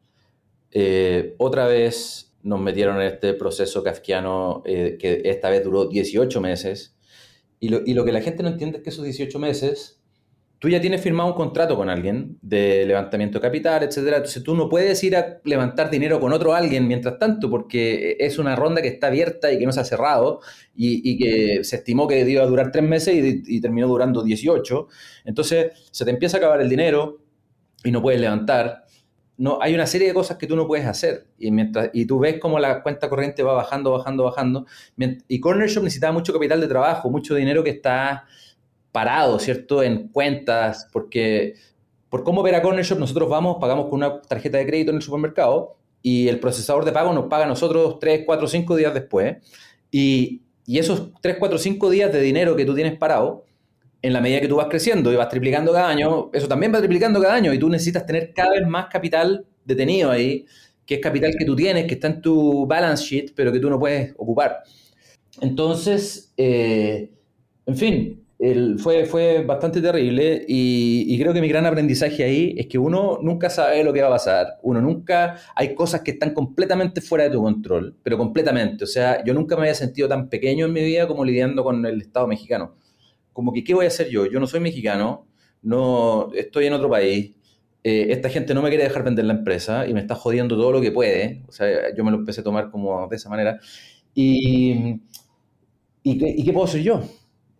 Eh, 0.72 1.34
otra 1.38 1.66
vez 1.66 2.34
nos 2.42 2.60
metieron 2.60 2.96
en 2.96 3.08
este 3.08 3.34
proceso 3.34 3.82
kafkiano 3.82 4.62
eh, 4.64 4.96
que 4.98 5.22
esta 5.24 5.50
vez 5.50 5.64
duró 5.64 5.86
18 5.86 6.40
meses. 6.40 6.96
Y 7.58 7.68
lo, 7.68 7.80
y 7.84 7.94
lo, 7.94 8.04
que 8.04 8.12
la 8.12 8.22
gente 8.22 8.42
no 8.42 8.48
entiende 8.48 8.78
es 8.78 8.84
que 8.84 8.90
esos 8.90 9.04
18 9.04 9.38
meses 9.38 9.99
tú 10.60 10.68
ya 10.68 10.78
tienes 10.78 11.00
firmado 11.00 11.30
un 11.30 11.34
contrato 11.34 11.74
con 11.74 11.88
alguien 11.88 12.38
de 12.42 12.84
levantamiento 12.86 13.38
de 13.38 13.42
capital, 13.42 13.82
etcétera. 13.82 14.18
Entonces 14.18 14.44
tú 14.44 14.54
no 14.54 14.68
puedes 14.68 15.02
ir 15.02 15.16
a 15.16 15.40
levantar 15.42 15.90
dinero 15.90 16.20
con 16.20 16.34
otro 16.34 16.54
alguien 16.54 16.86
mientras 16.86 17.18
tanto, 17.18 17.48
porque 17.48 18.18
es 18.20 18.38
una 18.38 18.54
ronda 18.54 18.82
que 18.82 18.88
está 18.88 19.06
abierta 19.06 19.50
y 19.50 19.58
que 19.58 19.64
no 19.64 19.72
se 19.72 19.80
ha 19.80 19.84
cerrado 19.84 20.40
y, 20.76 21.18
que 21.18 21.64
se 21.64 21.76
estimó 21.76 22.06
que 22.06 22.28
iba 22.28 22.42
a 22.42 22.46
durar 22.46 22.70
tres 22.70 22.84
meses 22.84 23.42
y, 23.46 23.60
terminó 23.62 23.88
durando 23.88 24.22
18. 24.22 24.88
Entonces 25.24 25.72
se 25.90 26.04
te 26.04 26.10
empieza 26.10 26.36
a 26.36 26.38
acabar 26.38 26.60
el 26.60 26.68
dinero 26.68 27.22
y 27.82 27.90
no 27.90 28.02
puedes 28.02 28.20
levantar. 28.20 28.84
No, 29.38 29.58
hay 29.62 29.74
una 29.74 29.86
serie 29.86 30.08
de 30.08 30.12
cosas 30.12 30.36
que 30.36 30.46
tú 30.46 30.56
no 30.56 30.66
puedes 30.66 30.84
hacer 30.84 31.28
y, 31.38 31.50
mientras, 31.50 31.88
y 31.94 32.04
tú 32.04 32.18
ves 32.18 32.38
cómo 32.38 32.58
la 32.58 32.82
cuenta 32.82 33.08
corriente 33.08 33.42
va 33.42 33.54
bajando, 33.54 33.92
bajando, 33.92 34.24
bajando. 34.24 34.66
Y 35.26 35.40
Corner 35.40 35.70
Shop 35.70 35.84
necesitaba 35.84 36.12
mucho 36.12 36.34
capital 36.34 36.60
de 36.60 36.68
trabajo, 36.68 37.08
mucho 37.08 37.34
dinero 37.34 37.64
que 37.64 37.70
está 37.70 38.26
parado, 38.92 39.38
¿cierto? 39.38 39.82
En 39.82 40.08
cuentas, 40.08 40.88
porque 40.92 41.54
por 42.08 42.24
cómo 42.24 42.42
ver 42.42 42.54
a 42.54 42.62
Corner 42.62 42.84
Shop, 42.84 42.98
nosotros 42.98 43.28
vamos, 43.28 43.58
pagamos 43.60 43.86
con 43.86 43.94
una 43.94 44.20
tarjeta 44.20 44.58
de 44.58 44.66
crédito 44.66 44.90
en 44.90 44.96
el 44.96 45.02
supermercado 45.02 45.76
y 46.02 46.28
el 46.28 46.40
procesador 46.40 46.84
de 46.84 46.92
pago 46.92 47.12
nos 47.12 47.26
paga 47.26 47.44
a 47.44 47.48
nosotros 47.48 47.98
3, 48.00 48.22
4, 48.26 48.48
5 48.48 48.76
días 48.76 48.94
después. 48.94 49.36
Y, 49.90 50.42
y 50.66 50.78
esos 50.78 51.10
3, 51.20 51.36
4, 51.38 51.58
5 51.58 51.90
días 51.90 52.12
de 52.12 52.20
dinero 52.20 52.56
que 52.56 52.64
tú 52.64 52.74
tienes 52.74 52.96
parado, 52.96 53.44
en 54.02 54.12
la 54.12 54.20
medida 54.20 54.40
que 54.40 54.48
tú 54.48 54.56
vas 54.56 54.68
creciendo 54.68 55.12
y 55.12 55.16
vas 55.16 55.28
triplicando 55.28 55.72
cada 55.72 55.88
año, 55.88 56.30
eso 56.32 56.48
también 56.48 56.72
va 56.72 56.78
triplicando 56.78 57.20
cada 57.20 57.34
año 57.34 57.52
y 57.52 57.58
tú 57.58 57.68
necesitas 57.68 58.06
tener 58.06 58.32
cada 58.32 58.52
vez 58.52 58.66
más 58.66 58.86
capital 58.86 59.44
detenido 59.64 60.10
ahí, 60.10 60.46
que 60.86 60.94
es 60.94 61.00
capital 61.00 61.34
que 61.38 61.44
tú 61.44 61.54
tienes, 61.54 61.86
que 61.86 61.94
está 61.94 62.06
en 62.06 62.22
tu 62.22 62.66
balance 62.66 63.04
sheet, 63.04 63.32
pero 63.34 63.52
que 63.52 63.60
tú 63.60 63.68
no 63.68 63.78
puedes 63.78 64.14
ocupar. 64.16 64.62
Entonces, 65.40 66.32
eh, 66.36 67.10
en 67.66 67.76
fin, 67.76 68.24
fue, 68.78 69.04
fue 69.04 69.44
bastante 69.44 69.82
terrible 69.82 70.44
y, 70.48 71.18
creo 71.18 71.34
que 71.34 71.42
mi 71.42 71.48
gran 71.48 71.66
aprendizaje 71.66 72.24
ahí 72.24 72.54
es 72.56 72.66
que 72.68 72.78
uno 72.78 73.18
nunca 73.20 73.50
sabe 73.50 73.84
lo 73.84 73.92
que 73.92 74.00
va 74.00 74.08
a 74.08 74.12
pasar, 74.12 74.58
uno 74.62 74.80
nunca, 74.80 75.36
hay 75.54 75.74
cosas 75.74 76.00
que 76.00 76.12
están 76.12 76.32
completamente 76.32 77.02
fuera 77.02 77.24
de 77.24 77.30
tu 77.30 77.42
control, 77.42 77.94
pero 78.02 78.16
completamente, 78.16 78.84
o 78.84 78.86
sea, 78.86 79.22
yo 79.24 79.34
nunca 79.34 79.56
me 79.56 79.62
había 79.62 79.74
sentido 79.74 80.08
tan 80.08 80.30
pequeño 80.30 80.66
en 80.66 80.72
mi 80.72 80.82
vida 80.82 81.06
como 81.06 81.22
lidiando 81.22 81.62
con 81.62 81.84
el 81.84 82.00
Estado 82.00 82.26
mexicano. 82.26 82.76
Como 83.32 83.52
que, 83.52 83.62
¿qué 83.62 83.74
voy 83.74 83.84
a 83.84 83.88
hacer 83.88 84.08
yo? 84.08 84.26
Yo 84.26 84.40
no 84.40 84.46
soy 84.46 84.60
mexicano, 84.60 85.26
no 85.62 86.32
estoy 86.34 86.66
en 86.66 86.72
otro 86.72 86.88
país, 86.88 87.36
eh, 87.84 88.06
esta 88.10 88.30
gente 88.30 88.54
no 88.54 88.62
me 88.62 88.70
quiere 88.70 88.84
dejar 88.84 89.04
vender 89.04 89.26
la 89.26 89.34
empresa 89.34 89.86
y 89.86 89.92
me 89.92 90.00
está 90.00 90.14
jodiendo 90.14 90.56
todo 90.56 90.72
lo 90.72 90.80
que 90.80 90.92
puede, 90.92 91.42
o 91.46 91.52
sea, 91.52 91.94
yo 91.94 92.04
me 92.04 92.10
lo 92.10 92.18
empecé 92.18 92.40
a 92.40 92.44
tomar 92.44 92.70
como 92.70 93.06
de 93.08 93.16
esa 93.16 93.28
manera. 93.28 93.60
Y, 94.14 95.00
¿y 96.02 96.44
qué 96.44 96.52
puedo 96.52 96.64
hacer 96.64 96.82
yo? 96.82 97.02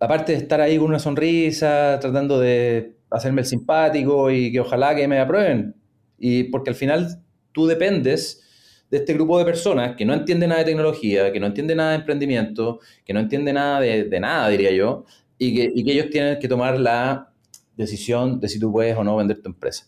Aparte 0.00 0.32
de 0.32 0.38
estar 0.38 0.60
ahí 0.60 0.78
con 0.78 0.88
una 0.88 0.98
sonrisa, 0.98 1.98
tratando 2.00 2.40
de 2.40 2.96
hacerme 3.10 3.42
el 3.42 3.46
simpático 3.46 4.30
y 4.30 4.50
que 4.50 4.60
ojalá 4.60 4.94
que 4.96 5.06
me 5.06 5.20
aprueben. 5.20 5.76
Y 6.18 6.44
porque 6.44 6.70
al 6.70 6.76
final 6.76 7.22
tú 7.52 7.66
dependes 7.66 8.42
de 8.90 8.98
este 8.98 9.14
grupo 9.14 9.38
de 9.38 9.44
personas 9.44 9.94
que 9.96 10.04
no 10.04 10.14
entiende 10.14 10.48
nada 10.48 10.60
de 10.60 10.66
tecnología, 10.66 11.30
que 11.32 11.38
no 11.38 11.46
entiende 11.46 11.74
nada 11.74 11.90
de 11.90 11.96
emprendimiento, 11.96 12.80
que 13.04 13.12
no 13.12 13.20
entiende 13.20 13.52
nada 13.52 13.80
de, 13.80 14.20
nada, 14.20 14.48
diría 14.48 14.72
yo, 14.72 15.04
y 15.38 15.54
que, 15.54 15.92
ellos 15.92 16.10
tienen 16.10 16.38
que 16.38 16.48
tomar 16.48 16.80
la 16.80 17.32
decisión 17.76 18.40
de 18.40 18.48
si 18.48 18.58
tú 18.58 18.72
puedes 18.72 18.96
o 18.96 19.04
no 19.04 19.16
vender 19.16 19.40
tu 19.40 19.50
empresa. 19.50 19.86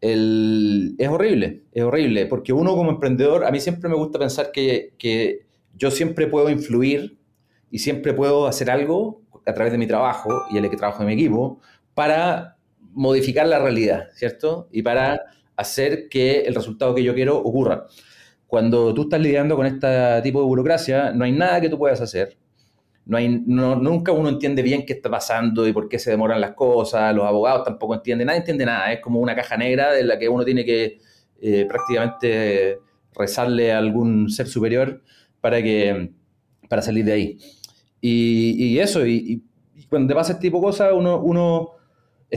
es 0.00 1.08
horrible, 1.08 1.62
es 1.72 1.82
horrible, 1.82 2.26
porque 2.26 2.52
uno 2.52 2.74
como 2.74 2.90
emprendedor, 2.90 3.44
a 3.44 3.50
mí 3.50 3.60
siempre 3.60 3.88
me 3.88 3.96
gusta 3.96 4.18
pensar 4.18 4.50
que, 4.52 4.94
que 4.98 5.46
yo 5.76 5.90
siempre 5.90 6.26
puedo 6.26 6.50
influir 6.50 7.18
y 7.70 7.78
siempre 7.78 8.12
puedo 8.14 8.46
hacer 8.48 8.70
algo 8.70 9.22
a 9.50 9.54
través 9.54 9.72
de 9.72 9.78
mi 9.78 9.86
trabajo 9.86 10.46
y 10.50 10.58
el 10.58 10.70
que 10.70 10.76
trabajo 10.76 11.02
en 11.02 11.08
mi 11.08 11.14
equipo 11.14 11.60
para 11.94 12.56
modificar 12.92 13.46
la 13.46 13.58
realidad, 13.58 14.08
¿cierto? 14.14 14.68
Y 14.72 14.82
para 14.82 15.20
hacer 15.56 16.08
que 16.08 16.42
el 16.42 16.54
resultado 16.54 16.94
que 16.94 17.02
yo 17.02 17.14
quiero 17.14 17.38
ocurra. 17.38 17.86
Cuando 18.46 18.92
tú 18.94 19.02
estás 19.02 19.20
lidiando 19.20 19.56
con 19.56 19.66
este 19.66 20.22
tipo 20.22 20.40
de 20.40 20.46
burocracia, 20.46 21.12
no 21.12 21.24
hay 21.24 21.32
nada 21.32 21.60
que 21.60 21.68
tú 21.68 21.78
puedas 21.78 22.00
hacer. 22.00 22.36
No 23.06 23.16
hay, 23.16 23.28
nunca 23.28 24.12
uno 24.12 24.28
entiende 24.28 24.62
bien 24.62 24.84
qué 24.86 24.92
está 24.92 25.10
pasando 25.10 25.66
y 25.66 25.72
por 25.72 25.88
qué 25.88 25.98
se 25.98 26.10
demoran 26.10 26.40
las 26.40 26.52
cosas. 26.52 27.14
Los 27.14 27.26
abogados 27.26 27.64
tampoco 27.64 27.94
entienden, 27.94 28.26
nadie 28.26 28.40
entiende 28.40 28.66
nada. 28.66 28.92
Es 28.92 29.00
como 29.00 29.20
una 29.20 29.34
caja 29.34 29.56
negra 29.56 29.92
de 29.92 30.04
la 30.04 30.18
que 30.18 30.28
uno 30.28 30.44
tiene 30.44 30.64
que 30.64 30.98
eh, 31.40 31.66
prácticamente 31.68 32.78
rezarle 33.14 33.72
a 33.72 33.78
algún 33.78 34.30
ser 34.30 34.46
superior 34.46 35.02
para, 35.40 35.62
que, 35.62 36.12
para 36.68 36.82
salir 36.82 37.04
de 37.04 37.12
ahí. 37.12 37.38
Y, 38.00 38.78
eso, 38.78 39.06
y, 39.06 39.44
cuando 39.88 40.08
te 40.08 40.14
pasa 40.14 40.32
este 40.32 40.42
tipo 40.42 40.58
de 40.58 40.62
cosas, 40.62 40.92
uno, 40.94 41.20
uno 41.20 41.70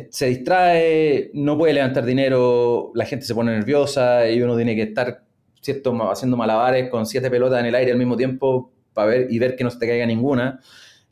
se 0.09 0.27
distrae, 0.27 1.31
no 1.33 1.57
puede 1.57 1.73
levantar 1.73 2.05
dinero, 2.05 2.91
la 2.95 3.05
gente 3.05 3.25
se 3.25 3.35
pone 3.35 3.51
nerviosa 3.51 4.29
y 4.29 4.41
uno 4.41 4.55
tiene 4.55 4.75
que 4.75 4.83
estar 4.83 5.23
¿cierto? 5.61 5.95
haciendo 6.11 6.35
malabares 6.35 6.89
con 6.89 7.05
siete 7.05 7.29
pelotas 7.29 7.59
en 7.59 7.67
el 7.67 7.75
aire 7.75 7.91
al 7.91 7.97
mismo 7.97 8.17
tiempo 8.17 8.71
para 8.93 9.07
ver 9.07 9.27
y 9.31 9.39
ver 9.39 9.55
que 9.55 9.63
no 9.63 9.69
se 9.69 9.79
te 9.79 9.87
caiga 9.87 10.05
ninguna. 10.05 10.59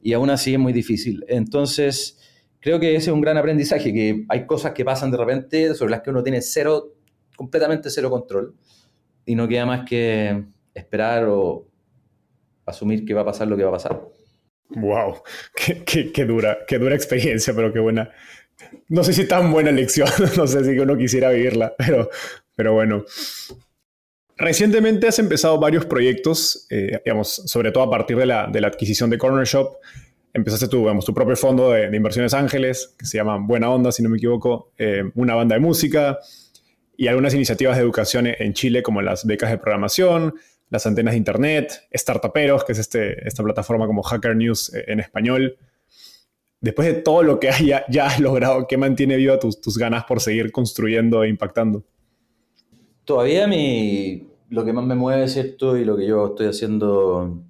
Y 0.01 0.13
aún 0.13 0.29
así 0.29 0.53
es 0.53 0.59
muy 0.59 0.73
difícil. 0.73 1.23
Entonces, 1.27 2.19
creo 2.59 2.79
que 2.79 2.95
ese 2.95 3.09
es 3.09 3.13
un 3.13 3.21
gran 3.21 3.37
aprendizaje, 3.37 3.93
que 3.93 4.25
hay 4.29 4.45
cosas 4.45 4.73
que 4.73 4.83
pasan 4.83 5.11
de 5.11 5.17
repente 5.17 5.75
sobre 5.75 5.91
las 5.91 6.01
que 6.01 6.09
uno 6.09 6.23
tiene 6.23 6.41
cero, 6.41 6.93
completamente 7.35 7.89
cero 7.89 8.09
control. 8.09 8.55
Y 9.25 9.35
no 9.35 9.47
queda 9.47 9.65
más 9.65 9.87
que 9.87 10.43
esperar 10.73 11.27
o 11.27 11.67
asumir 12.65 13.05
que 13.05 13.13
va 13.13 13.21
a 13.21 13.25
pasar 13.25 13.47
lo 13.47 13.55
que 13.55 13.63
va 13.63 13.69
a 13.69 13.73
pasar. 13.73 14.01
Wow, 14.75 15.21
qué, 15.55 16.25
dura, 16.25 16.59
qué 16.67 16.77
dura 16.77 16.95
experiencia, 16.95 17.53
pero 17.53 17.73
qué 17.73 17.79
buena. 17.79 18.09
No 18.87 19.03
sé 19.03 19.13
si 19.13 19.27
tan 19.27 19.51
buena 19.51 19.71
lección, 19.71 20.07
no 20.37 20.47
sé 20.47 20.63
si 20.63 20.79
uno 20.79 20.97
quisiera 20.97 21.29
vivirla, 21.29 21.73
pero, 21.77 22.09
pero 22.55 22.73
bueno. 22.73 23.03
Recientemente 24.37 25.07
has 25.07 25.19
empezado 25.19 25.59
varios 25.59 25.85
proyectos, 25.85 26.65
eh, 26.69 26.99
digamos, 27.05 27.35
sobre 27.45 27.71
todo 27.71 27.83
a 27.83 27.89
partir 27.89 28.17
de 28.17 28.25
la, 28.25 28.47
de 28.47 28.59
la, 28.59 28.67
adquisición 28.69 29.09
de 29.09 29.17
Corner 29.17 29.45
Shop. 29.45 29.77
Empezaste 30.33 30.67
tu, 30.67 30.79
digamos, 30.79 31.05
tu 31.05 31.13
propio 31.13 31.35
fondo 31.35 31.71
de, 31.71 31.95
inversiones 31.95 32.33
ángeles, 32.33 32.95
que 32.97 33.05
se 33.05 33.17
llama 33.17 33.37
Buena 33.37 33.69
Onda, 33.69 33.91
si 33.91 34.01
no 34.01 34.09
me 34.09 34.17
equivoco, 34.17 34.71
eh, 34.77 35.03
una 35.15 35.35
banda 35.35 35.55
de 35.55 35.61
música 35.61 36.17
y 36.97 37.07
algunas 37.07 37.33
iniciativas 37.33 37.75
de 37.75 37.83
educación 37.83 38.27
en 38.27 38.53
Chile, 38.53 38.81
como 38.81 39.01
las 39.01 39.25
becas 39.25 39.51
de 39.51 39.57
programación, 39.57 40.33
las 40.71 40.87
antenas 40.87 41.11
de 41.11 41.17
Internet, 41.17 41.87
Startuperos, 41.93 42.63
que 42.63 42.71
es 42.71 42.79
este, 42.79 43.27
esta 43.27 43.43
plataforma 43.43 43.85
como 43.85 44.01
Hacker 44.01 44.35
News 44.35 44.73
eh, 44.73 44.85
en 44.87 45.01
español. 45.01 45.57
Después 46.61 46.87
de 46.87 47.01
todo 47.01 47.21
lo 47.21 47.39
que 47.39 47.49
haya, 47.51 47.85
ya 47.89 48.07
has 48.07 48.19
logrado, 48.19 48.65
¿qué 48.67 48.77
mantiene 48.77 49.17
viva 49.17 49.37
tus, 49.37 49.61
tus 49.61 49.77
ganas 49.77 50.05
por 50.05 50.21
seguir 50.21 50.51
construyendo 50.51 51.23
e 51.23 51.29
impactando? 51.29 51.83
Todavía 53.03 53.47
mi, 53.47 54.29
lo 54.49 54.63
que 54.63 54.71
más 54.71 54.85
me 54.85 54.95
mueve, 54.95 55.27
¿cierto? 55.27 55.75
Y 55.77 55.83
lo 55.83 55.97
que 55.97 56.07
yo 56.07 56.27
estoy 56.27 56.47
haciendo 56.47 57.43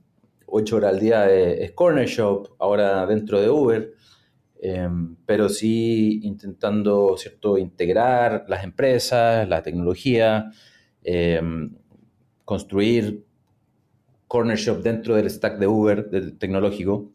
ocho 0.47 0.77
horas 0.77 0.93
al 0.93 0.99
día 0.99 1.31
es, 1.31 1.71
Corner 1.73 2.07
Shop, 2.07 2.55
ahora 2.57 3.05
dentro 3.05 3.39
de 3.39 3.49
Uber, 3.49 3.93
em, 4.61 5.15
pero 5.27 5.47
sí 5.47 6.21
intentando, 6.23 7.15
¿cierto? 7.17 7.59
Integrar 7.59 8.45
las 8.47 8.63
empresas, 8.63 9.47
la 9.47 9.61
tecnología, 9.61 10.51
em, 11.03 11.75
construir 12.45 13.25
corner 14.27 14.57
shop 14.57 14.81
dentro 14.81 15.15
del 15.15 15.29
stack 15.29 15.59
de 15.59 15.67
Uber 15.67 16.09
tecnológico, 16.37 17.11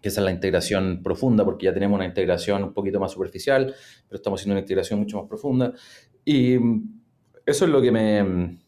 que 0.00 0.08
esa 0.08 0.20
es 0.20 0.24
la 0.24 0.30
integración 0.30 1.02
profunda, 1.02 1.44
porque 1.44 1.66
ya 1.66 1.74
tenemos 1.74 1.96
una 1.96 2.06
integración 2.06 2.62
un 2.62 2.72
poquito 2.72 3.00
más 3.00 3.12
superficial, 3.12 3.74
pero 4.08 4.16
estamos 4.16 4.40
haciendo 4.40 4.54
una 4.54 4.60
integración 4.60 5.00
mucho 5.00 5.18
más 5.18 5.28
profunda. 5.28 5.74
Y 6.24 6.54
eso 7.44 7.64
es 7.64 7.70
lo 7.70 7.82
que 7.82 7.90
me, 7.90 8.58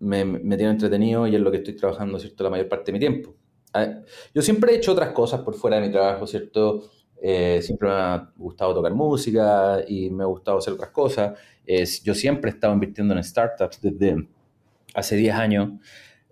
me, 0.00 0.56
tiene 0.56 0.72
entretenido 0.72 1.26
y 1.26 1.36
es 1.36 1.40
lo 1.40 1.50
que 1.50 1.58
estoy 1.58 1.76
trabajando, 1.76 2.18
¿cierto?, 2.18 2.42
la 2.42 2.50
mayor 2.50 2.68
parte 2.68 2.86
de 2.86 2.92
mi 2.92 2.98
tiempo. 2.98 3.34
Ah, 3.72 4.00
yo 4.34 4.42
siempre 4.42 4.72
he 4.72 4.76
hecho 4.76 4.92
otras 4.92 5.12
cosas 5.12 5.40
por 5.42 5.54
fuera 5.54 5.78
de 5.78 5.86
mi 5.86 5.92
trabajo, 5.92 6.26
¿cierto? 6.26 6.90
Eh, 7.22 7.60
siempre 7.62 7.88
me 7.88 7.94
ha 7.94 8.32
gustado 8.36 8.74
tocar 8.74 8.92
música 8.92 9.78
y 9.86 10.10
me 10.10 10.24
ha 10.24 10.26
gustado 10.26 10.58
hacer 10.58 10.74
otras 10.74 10.90
cosas. 10.90 11.38
yo 12.02 12.14
siempre 12.14 12.50
he 12.50 12.54
estado 12.54 12.74
invirtiendo 12.74 13.14
en 13.14 13.22
startups 13.22 13.80
desde 13.80 14.26
hace 14.94 15.16
10 15.16 15.34
años. 15.34 15.70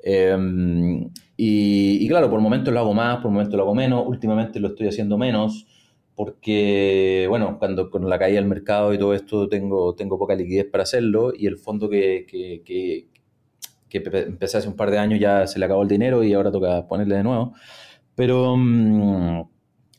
Em, 0.02 1.10
y, 1.36 2.08
claro, 2.08 2.30
por 2.30 2.40
momentos 2.40 2.72
lo 2.72 2.80
hago 2.80 2.94
más, 2.94 3.18
por 3.18 3.30
momentos 3.30 3.54
lo 3.56 3.62
hago 3.62 3.74
menos. 3.74 4.04
Últimamente 4.06 4.60
lo 4.60 4.68
estoy 4.68 4.88
haciendo 4.88 5.18
menos 5.18 5.66
porque, 6.14 7.26
bueno, 7.28 7.58
cuando 7.58 7.90
con 7.90 8.08
la 8.08 8.18
caída 8.18 8.36
del 8.40 8.48
mercado 8.48 8.92
y 8.92 8.98
todo 8.98 9.14
esto 9.14 9.48
tengo, 9.48 9.94
tengo 9.94 10.18
poca 10.18 10.34
liquidez 10.34 10.66
para 10.66 10.82
hacerlo 10.82 11.32
y 11.34 11.46
el 11.46 11.56
fondo 11.56 11.88
que, 11.88 12.26
que, 12.28 12.62
que, 13.88 14.02
empecé 14.26 14.58
hace 14.58 14.68
un 14.68 14.76
par 14.76 14.90
de 14.90 14.98
años 14.98 15.18
ya 15.18 15.46
se 15.46 15.58
le 15.58 15.64
acabó 15.64 15.82
el 15.82 15.88
dinero 15.88 16.22
y 16.22 16.34
ahora 16.34 16.52
toca 16.52 16.86
ponerle 16.86 17.16
de 17.16 17.22
nuevo. 17.24 17.54
Pero, 18.14 18.54
mm, 18.56 19.48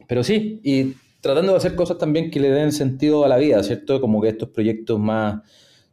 pero 0.07 0.23
sí, 0.23 0.59
y 0.63 0.93
tratando 1.21 1.53
de 1.53 1.57
hacer 1.57 1.75
cosas 1.75 1.97
también 1.97 2.29
que 2.29 2.39
le 2.39 2.51
den 2.51 2.71
sentido 2.71 3.25
a 3.25 3.27
la 3.27 3.37
vida, 3.37 3.63
¿cierto? 3.63 3.99
Como 3.99 4.21
que 4.21 4.29
estos 4.29 4.49
proyectos 4.49 4.99
más 4.99 5.41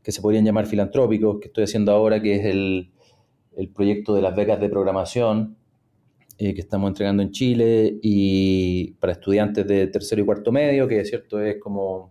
que 0.09 0.13
se 0.13 0.23
podrían 0.23 0.43
llamar 0.43 0.65
filantrópicos, 0.65 1.39
que 1.39 1.49
estoy 1.49 1.65
haciendo 1.65 1.93
ahora, 1.93 2.23
que 2.23 2.37
es 2.37 2.47
el, 2.47 2.91
el 3.59 3.69
proyecto 3.69 4.15
de 4.15 4.23
las 4.23 4.35
becas 4.35 4.59
de 4.59 4.71
programación 4.71 5.59
eh, 6.39 6.55
que 6.55 6.63
estamos 6.63 6.89
entregando 6.89 7.23
en 7.23 7.31
Chile 7.31 7.99
y 8.01 8.93
para 9.01 9.13
estudiantes 9.13 9.67
de 9.67 9.87
tercero 9.89 10.23
y 10.23 10.25
cuarto 10.25 10.51
medio, 10.51 10.89
que 10.89 11.01
es 11.01 11.11
cierto 11.11 11.39
es 11.43 11.59
como 11.61 12.11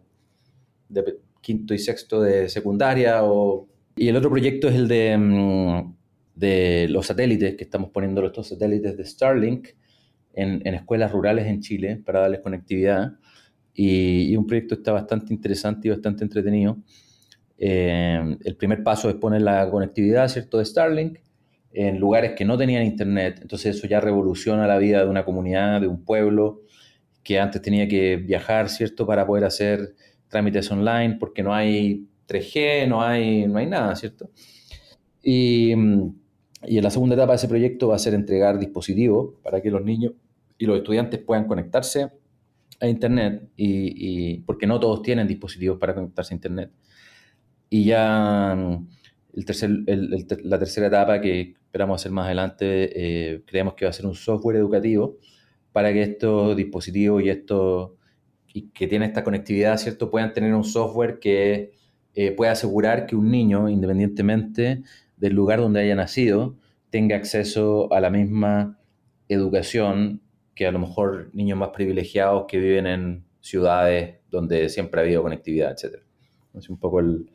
de 0.87 1.17
quinto 1.41 1.73
y 1.73 1.79
sexto 1.79 2.21
de 2.21 2.47
secundaria. 2.49 3.23
O, 3.23 3.67
y 3.95 4.09
el 4.09 4.15
otro 4.15 4.29
proyecto 4.29 4.67
es 4.67 4.75
el 4.75 4.87
de, 4.87 5.17
mm, 5.17 5.95
de 6.35 6.87
los 6.89 7.07
satélites, 7.07 7.55
que 7.55 7.63
estamos 7.63 7.89
poniendo 7.89 8.23
estos 8.23 8.49
satélites 8.49 8.95
de 8.95 9.05
Starlink 9.05 9.69
en, 10.35 10.61
en 10.67 10.75
escuelas 10.75 11.11
rurales 11.11 11.47
en 11.47 11.61
Chile 11.61 11.99
para 12.05 12.19
darles 12.19 12.41
conectividad. 12.41 13.13
Y, 13.73 14.31
y, 14.31 14.37
un 14.37 14.45
proyecto 14.45 14.75
está 14.75 14.91
bastante 14.91 15.33
interesante 15.33 15.87
y 15.87 15.89
bastante 15.89 16.23
entretenido. 16.23 16.77
Eh, 17.57 18.37
el 18.43 18.55
primer 18.55 18.83
paso 18.83 19.09
es 19.09 19.15
poner 19.15 19.41
la 19.41 19.69
conectividad, 19.69 20.27
¿cierto?, 20.27 20.59
de 20.59 20.65
Starlink 20.65 21.19
en 21.73 21.99
lugares 21.99 22.33
que 22.33 22.45
no 22.45 22.57
tenían 22.57 22.83
internet. 22.85 23.39
Entonces 23.41 23.75
eso 23.75 23.87
ya 23.87 23.99
revoluciona 23.99 24.67
la 24.67 24.77
vida 24.77 25.03
de 25.03 25.09
una 25.09 25.25
comunidad, 25.25 25.81
de 25.81 25.87
un 25.87 26.03
pueblo, 26.03 26.61
que 27.23 27.39
antes 27.39 27.61
tenía 27.61 27.87
que 27.87 28.17
viajar, 28.17 28.69
¿cierto?, 28.69 29.05
para 29.05 29.25
poder 29.25 29.43
hacer 29.43 29.95
trámites 30.27 30.71
online, 30.71 31.17
porque 31.19 31.43
no 31.43 31.53
hay 31.53 32.07
3G, 32.27 32.87
no 32.87 33.01
hay, 33.01 33.47
no 33.47 33.59
hay 33.59 33.65
nada, 33.65 33.95
¿cierto? 33.95 34.29
Y, 35.21 35.73
y 36.63 36.77
en 36.77 36.83
la 36.83 36.89
segunda 36.89 37.15
etapa 37.15 37.33
de 37.33 37.37
ese 37.37 37.47
proyecto 37.47 37.89
va 37.89 37.95
a 37.95 37.99
ser 37.99 38.13
entregar 38.13 38.57
dispositivos 38.59 39.35
para 39.43 39.61
que 39.61 39.69
los 39.69 39.83
niños 39.83 40.13
y 40.57 40.65
los 40.65 40.77
estudiantes 40.77 41.19
puedan 41.19 41.45
conectarse 41.45 42.09
a 42.79 42.87
Internet, 42.87 43.49
y, 43.55 44.39
porque 44.41 44.67
no 44.67 44.79
todos 44.79 45.01
tienen 45.01 45.27
dispositivos 45.27 45.79
para 45.79 45.95
conectarse 45.95 46.33
a 46.33 46.35
Internet. 46.35 46.71
Y 47.69 47.85
ya 47.85 48.55
mm, 48.55 48.87
el 49.35 49.45
tercer, 49.45 49.69
la 50.43 50.59
tercera 50.59 50.87
etapa 50.87 51.21
que 51.21 51.55
esperamos 51.65 52.01
hacer 52.01 52.11
más 52.11 52.25
adelante, 52.25 53.33
eh, 53.33 53.43
creemos 53.45 53.75
que 53.75 53.85
va 53.85 53.89
a 53.89 53.93
ser 53.93 54.05
un 54.05 54.15
software 54.15 54.57
educativo 54.57 55.17
para 55.71 55.93
que 55.93 56.01
estos 56.01 56.55
dispositivos 56.55 57.23
y 57.23 57.29
estos 57.29 57.91
que 58.73 58.87
tienen 58.87 59.09
esta 59.09 59.23
conectividad, 59.23 59.77
¿cierto? 59.77 60.09
Puedan 60.09 60.33
tener 60.33 60.55
un 60.55 60.63
software 60.63 61.19
que 61.19 61.73
eh, 62.15 62.31
pueda 62.31 62.53
asegurar 62.53 63.05
que 63.05 63.15
un 63.15 63.29
niño, 63.29 63.69
independientemente 63.69 64.81
del 65.17 65.33
lugar 65.33 65.59
donde 65.59 65.81
haya 65.81 65.95
nacido, 65.95 66.57
tenga 66.89 67.15
acceso 67.15 67.93
a 67.93 67.99
la 67.99 68.09
misma 68.09 68.79
educación 69.27 70.21
que 70.55 70.65
a 70.65 70.71
lo 70.71 70.79
mejor 70.79 71.29
niños 71.33 71.59
más 71.59 71.69
privilegiados 71.69 72.45
que 72.47 72.57
viven 72.57 72.87
en 72.87 73.25
ciudades 73.39 74.15
donde 74.31 74.69
siempre 74.69 74.99
ha 74.99 75.03
habido 75.03 75.21
conectividad, 75.21 75.71
etc. 75.71 76.01
Es 76.55 76.69
un 76.69 76.79
poco 76.79 76.99
el, 76.99 77.29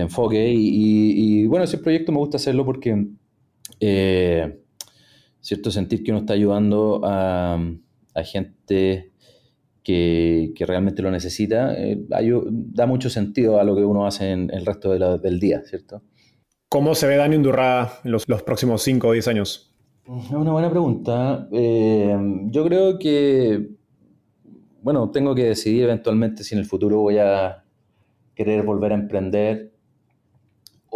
enfoque. 0.00 0.52
Y, 0.54 1.46
bueno, 1.46 1.64
ese 1.64 1.78
proyecto 1.78 2.12
me 2.12 2.18
gusta 2.18 2.36
hacerlo 2.36 2.64
porque, 2.64 3.06
eh, 3.80 4.60
cierto, 5.40 5.70
sentir 5.70 6.02
que 6.02 6.10
uno 6.10 6.20
está 6.20 6.34
ayudando 6.34 7.00
a, 7.04 7.60
gente 8.24 9.12
que, 9.82 10.52
realmente 10.60 11.02
lo 11.02 11.10
necesita, 11.10 11.74
eh, 11.76 11.98
da 12.08 12.86
mucho 12.86 13.10
sentido 13.10 13.60
a 13.60 13.64
lo 13.64 13.76
que 13.76 13.84
uno 13.84 14.06
hace 14.06 14.30
en 14.30 14.50
el 14.52 14.64
resto 14.64 14.90
del 15.18 15.40
día, 15.40 15.62
¿cierto? 15.64 16.02
¿Cómo 16.68 16.96
se 16.96 17.06
ve 17.06 17.16
Dani 17.16 17.36
Undurra 17.36 18.00
en 18.02 18.10
los, 18.10 18.24
próximos 18.24 18.82
5 18.82 19.06
o 19.06 19.12
10 19.12 19.28
años? 19.28 19.72
Es 20.06 20.30
una 20.30 20.50
buena 20.50 20.70
pregunta. 20.70 21.48
Eh, 21.52 22.16
yo 22.46 22.64
creo 22.64 22.98
que, 22.98 23.68
bueno, 24.82 25.10
tengo 25.10 25.34
que 25.36 25.44
decidir 25.44 25.84
eventualmente 25.84 26.42
si 26.42 26.54
en 26.54 26.58
el 26.58 26.66
futuro 26.66 26.98
voy 26.98 27.18
a 27.18 27.64
querer 28.34 28.64
volver 28.64 28.90
a 28.90 28.96
emprender 28.96 29.73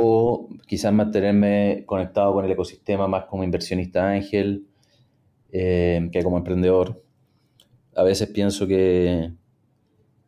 o 0.01 0.49
quizás 0.67 0.93
mantenerme 0.93 1.83
conectado 1.85 2.33
con 2.33 2.45
el 2.45 2.53
ecosistema 2.53 3.09
más 3.09 3.25
como 3.25 3.43
inversionista 3.43 4.09
ángel 4.09 4.65
eh, 5.51 6.09
que 6.13 6.23
como 6.23 6.39
emprendedor. 6.39 7.03
A 7.97 8.05
veces 8.05 8.29
pienso 8.29 8.69
que, 8.69 9.33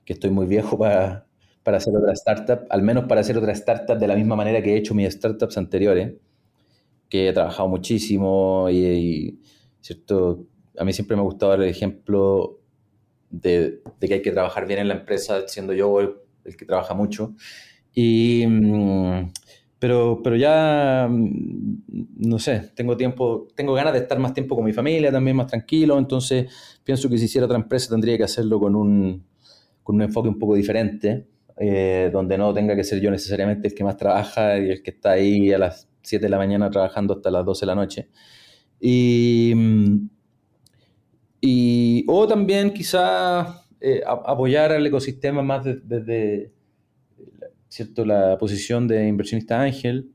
que 0.04 0.12
estoy 0.14 0.30
muy 0.30 0.46
viejo 0.46 0.76
para, 0.76 1.24
para 1.62 1.76
hacer 1.76 1.94
otra 1.94 2.12
startup, 2.14 2.66
al 2.68 2.82
menos 2.82 3.04
para 3.04 3.20
hacer 3.20 3.38
otra 3.38 3.52
startup 3.52 3.96
de 3.96 4.08
la 4.08 4.16
misma 4.16 4.34
manera 4.34 4.60
que 4.60 4.74
he 4.74 4.76
hecho 4.76 4.92
mis 4.92 5.14
startups 5.14 5.56
anteriores, 5.56 6.14
que 7.08 7.28
he 7.28 7.32
trabajado 7.32 7.68
muchísimo 7.68 8.68
y, 8.70 9.38
¿cierto? 9.80 10.46
A 10.78 10.84
mí 10.84 10.92
siempre 10.92 11.16
me 11.16 11.22
ha 11.22 11.24
gustado 11.24 11.52
dar 11.52 11.62
el 11.62 11.68
ejemplo 11.68 12.58
de, 13.30 13.82
que 14.00 14.14
hay 14.14 14.22
que 14.22 14.32
trabajar 14.32 14.66
bien 14.66 14.80
en 14.80 14.88
la 14.88 14.94
empresa, 14.94 15.46
siendo 15.46 15.74
yo 15.74 16.00
el, 16.00 16.16
que 16.56 16.64
trabaja 16.64 16.92
mucho. 16.94 17.36
Y, 17.94 18.44
mm, 18.48 19.30
pero, 19.80 20.20
pero 20.22 20.36
ya, 20.36 21.08
mm, 21.10 21.82
no 22.18 22.38
sé, 22.38 22.70
tengo 22.76 22.96
tiempo, 22.96 23.48
tengo 23.56 23.74
ganas 23.74 23.94
de 23.94 24.00
estar 24.00 24.18
más 24.20 24.32
tiempo 24.34 24.54
con 24.54 24.64
mi 24.64 24.72
familia, 24.72 25.10
también 25.10 25.36
más 25.36 25.48
tranquilo, 25.48 25.98
entonces 25.98 26.52
pienso 26.84 27.08
que 27.08 27.18
si 27.18 27.24
hiciera 27.24 27.46
otra 27.46 27.58
empresa 27.58 27.90
tendría 27.90 28.16
que 28.16 28.24
hacerlo 28.24 28.60
con 28.60 28.76
un, 28.76 29.24
con 29.82 29.96
un 29.96 30.02
enfoque 30.02 30.28
un 30.28 30.38
poco 30.38 30.54
diferente. 30.54 31.26
Eh, 31.62 32.08
donde 32.10 32.38
no 32.38 32.54
tenga 32.54 32.74
que 32.74 32.82
ser 32.82 33.02
yo 33.02 33.10
necesariamente 33.10 33.68
el 33.68 33.74
que 33.74 33.84
más 33.84 33.98
trabaja 33.98 34.58
y 34.58 34.70
el 34.70 34.82
que 34.82 34.92
está 34.92 35.10
ahí 35.10 35.52
a 35.52 35.58
las 35.58 35.90
7 36.00 36.24
de 36.24 36.30
la 36.30 36.38
mañana 36.38 36.70
trabajando 36.70 37.12
hasta 37.12 37.30
las 37.30 37.44
12 37.44 37.60
de 37.60 37.66
la 37.66 37.74
noche. 37.74 38.08
Y, 38.80 39.52
y 41.40 42.04
o 42.08 42.26
también 42.26 42.72
quizá 42.72 43.66
eh, 43.80 44.02
apoyar 44.06 44.72
al 44.72 44.86
ecosistema 44.86 45.42
más 45.42 45.64
desde, 45.64 46.52
¿cierto? 47.70 48.04
la 48.04 48.36
posición 48.36 48.86
de 48.86 49.08
inversionista 49.08 49.62
ángel 49.62 50.10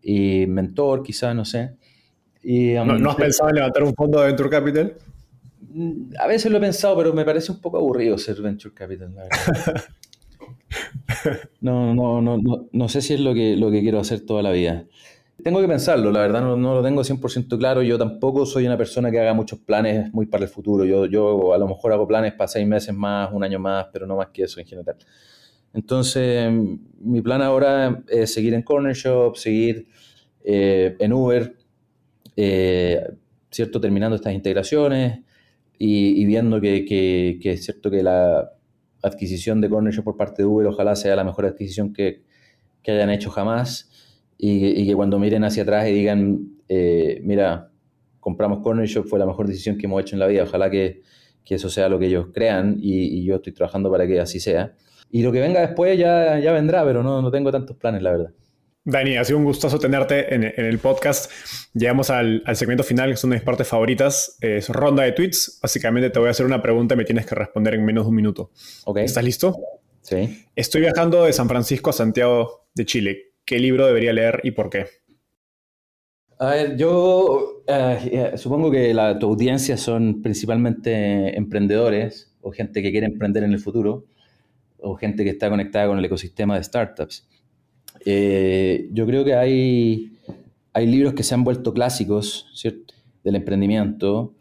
y 0.00 0.46
mentor, 0.46 1.02
quizá, 1.02 1.34
no 1.34 1.44
sé. 1.44 1.76
Y, 2.42 2.74
¿No, 2.74 2.98
¿No, 2.98 3.10
has 3.10 3.16
pensado 3.16 3.50
en 3.50 3.56
levantar 3.56 3.82
un 3.82 3.94
fondo 3.94 4.20
de 4.20 4.26
Venture 4.28 4.50
Capital? 4.50 4.94
Mm, 5.60 6.12
a 6.18 6.26
veces 6.26 6.50
lo 6.50 6.58
he 6.58 6.60
pensado, 6.60 6.96
pero 6.96 7.12
me 7.12 7.24
parece 7.24 7.52
un 7.52 7.60
poco 7.60 7.78
aburrido 7.78 8.16
ser 8.16 8.40
Venture 8.40 8.72
Capital, 8.72 9.14
la 9.14 9.24
verdad. 9.24 9.84
No, 11.60 11.94
no, 11.94 12.20
no, 12.20 12.38
no, 12.38 12.68
no 12.72 12.88
sé 12.88 13.00
si 13.00 13.14
es 13.14 13.20
lo 13.20 13.32
que, 13.34 13.56
lo 13.56 13.70
que 13.70 13.80
quiero 13.80 14.00
hacer 14.00 14.20
toda 14.20 14.42
la 14.42 14.50
vida. 14.50 14.84
Tengo 15.42 15.60
que 15.60 15.68
pensarlo, 15.68 16.10
la 16.10 16.20
verdad 16.20 16.40
no, 16.40 16.56
no, 16.56 16.74
lo 16.74 16.82
tengo 16.82 17.02
100% 17.02 17.58
claro. 17.58 17.82
Yo 17.82 17.98
tampoco 17.98 18.46
soy 18.46 18.66
una 18.66 18.76
persona 18.76 19.10
que 19.10 19.20
haga 19.20 19.34
muchos 19.34 19.58
planes 19.60 20.12
muy 20.12 20.26
para 20.26 20.44
el 20.44 20.50
futuro. 20.50 20.84
Yo, 20.84 21.06
yo 21.06 21.54
a 21.54 21.58
lo 21.58 21.66
mejor 21.66 21.92
hago 21.92 22.06
planes 22.06 22.34
para 22.34 22.48
seis 22.48 22.66
meses 22.66 22.94
más, 22.94 23.32
un 23.32 23.44
año 23.44 23.58
más, 23.58 23.86
pero 23.92 24.06
no 24.06 24.16
más 24.16 24.28
que 24.28 24.44
eso 24.44 24.60
en 24.60 24.66
general. 24.66 24.96
Entonces, 25.74 26.50
mi 27.00 27.20
plan 27.20 27.42
ahora 27.42 28.02
es 28.08 28.32
seguir 28.32 28.54
en 28.54 28.62
Corner 28.62 28.94
Shop, 28.94 29.36
seguir 29.36 29.88
eh, 30.44 30.96
en 30.98 31.12
Uber, 31.12 31.56
eh, 32.36 33.02
¿cierto? 33.50 33.80
Terminando 33.80 34.16
estas 34.16 34.34
integraciones 34.34 35.20
y, 35.78 36.24
viendo 36.24 36.60
que, 36.60 37.38
es 37.42 37.64
cierto 37.64 37.90
que 37.90 38.02
la, 38.02 38.50
adquisición 39.02 39.60
de 39.60 39.68
Corner 39.68 40.02
por 40.02 40.16
parte 40.16 40.42
de 40.42 40.46
Uber 40.46 40.66
ojalá 40.66 40.96
sea 40.96 41.14
la 41.14 41.24
mejor 41.24 41.44
adquisición 41.44 41.92
que, 41.92 42.22
hayan 42.86 43.10
hecho 43.10 43.30
jamás 43.30 43.90
y, 44.38 44.86
que 44.86 44.94
cuando 44.94 45.18
miren 45.18 45.44
hacia 45.44 45.62
atrás 45.62 45.88
y 45.88 45.92
digan, 45.92 46.58
eh, 46.68 47.20
mira, 47.22 47.70
compramos 48.20 48.60
Corner 48.60 48.86
Shop, 48.86 49.06
fue 49.06 49.18
la 49.18 49.26
mejor 49.26 49.46
decisión 49.46 49.76
que 49.76 49.86
hemos 49.86 50.00
hecho 50.00 50.16
en 50.16 50.20
la 50.20 50.26
vida, 50.26 50.42
ojalá 50.44 50.70
que, 50.70 51.02
eso 51.46 51.68
sea 51.68 51.88
lo 51.88 51.98
que 51.98 52.06
ellos 52.06 52.28
crean 52.32 52.78
y, 52.80 53.24
yo 53.24 53.36
estoy 53.36 53.52
trabajando 53.52 53.90
para 53.90 54.06
que 54.06 54.20
así 54.20 54.40
sea. 54.40 54.74
Y 55.14 55.22
lo 55.22 55.30
que 55.30 55.38
venga 55.38 55.60
después 55.60 55.96
ya, 55.96 56.40
ya 56.40 56.50
vendrá, 56.50 56.84
pero 56.84 57.04
no, 57.04 57.22
no 57.22 57.30
tengo 57.30 57.52
tantos 57.52 57.76
planes, 57.76 58.02
la 58.02 58.10
verdad. 58.10 58.30
Dani, 58.82 59.16
ha 59.16 59.22
sido 59.22 59.38
un 59.38 59.44
gustazo 59.44 59.78
tenerte 59.78 60.34
en, 60.34 60.42
el 60.42 60.78
podcast. 60.80 61.30
Llegamos 61.72 62.10
al, 62.10 62.42
segmento 62.54 62.82
final, 62.82 63.10
que 63.10 63.16
son 63.16 63.30
de 63.30 63.36
mis 63.36 63.44
partes 63.44 63.68
favoritas. 63.68 64.36
Es 64.40 64.68
ronda 64.70 65.04
de 65.04 65.12
tweets. 65.12 65.60
Básicamente 65.62 66.10
te 66.10 66.18
voy 66.18 66.26
a 66.26 66.30
hacer 66.32 66.44
una 66.44 66.60
pregunta 66.60 66.94
y 66.94 66.96
me 66.96 67.04
tienes 67.04 67.26
que 67.26 67.36
responder 67.36 67.74
en 67.74 67.84
menos 67.84 68.06
de 68.06 68.08
un 68.08 68.16
minuto. 68.16 68.50
Okay. 68.86 69.04
¿Estás 69.04 69.22
listo? 69.22 69.56
Sí. 70.00 70.46
Estoy 70.56 70.80
viajando 70.80 71.22
de 71.22 71.32
San 71.32 71.48
Francisco 71.48 71.90
a 71.90 71.92
Santiago 71.92 72.66
de 72.74 72.84
Chile. 72.84 73.34
¿Qué 73.44 73.60
libro 73.60 73.86
debería 73.86 74.12
leer 74.12 74.40
y 74.42 74.50
por 74.50 74.68
qué? 74.68 74.86
A 76.40 76.50
ver, 76.50 76.76
yo 76.76 77.62
eh, 77.68 78.32
eh, 78.34 78.36
supongo 78.36 78.68
que 78.68 78.92
la, 78.92 79.16
tu 79.16 79.28
audiencia 79.28 79.76
son 79.76 80.22
principalmente 80.22 81.38
emprendedores 81.38 82.34
o 82.40 82.50
gente 82.50 82.82
que 82.82 82.90
quiere 82.90 83.06
emprender 83.06 83.44
en 83.44 83.52
el 83.52 83.60
futuro 83.60 84.06
o 84.84 84.94
gente 84.96 85.24
que 85.24 85.30
está 85.30 85.48
conectada 85.48 85.88
con 85.88 85.98
el 85.98 86.04
ecosistema 86.04 86.56
de 86.56 86.62
startups. 86.62 87.26
Eh, 88.04 88.88
yo 88.92 89.06
creo 89.06 89.24
que 89.24 89.34
hay, 89.34 90.12
hay 90.72 90.86
libros 90.86 91.14
que 91.14 91.22
se 91.22 91.34
han 91.34 91.42
vuelto 91.42 91.72
clásicos 91.72 92.46
del 93.22 93.36
emprendimiento 93.36 94.34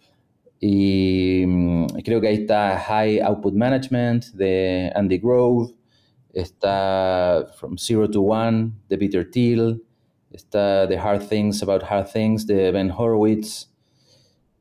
y 0.60 1.44
mm, 1.46 1.86
creo 2.04 2.20
que 2.20 2.28
ahí 2.28 2.36
está 2.36 2.78
High 2.78 3.22
Output 3.22 3.54
Management 3.54 4.26
de 4.34 4.92
Andy 4.96 5.18
Grove, 5.18 5.74
está 6.34 7.48
From 7.56 7.78
Zero 7.78 8.10
to 8.10 8.22
One 8.22 8.72
de 8.90 8.98
Peter 8.98 9.30
Thiel, 9.30 9.82
está 10.32 10.88
The 10.88 10.98
Hard 10.98 11.28
Things 11.28 11.64
About 11.64 11.84
Hard 11.90 12.12
Things 12.12 12.46
de 12.46 12.72
Ben 12.72 12.92
Horowitz. 12.92 13.70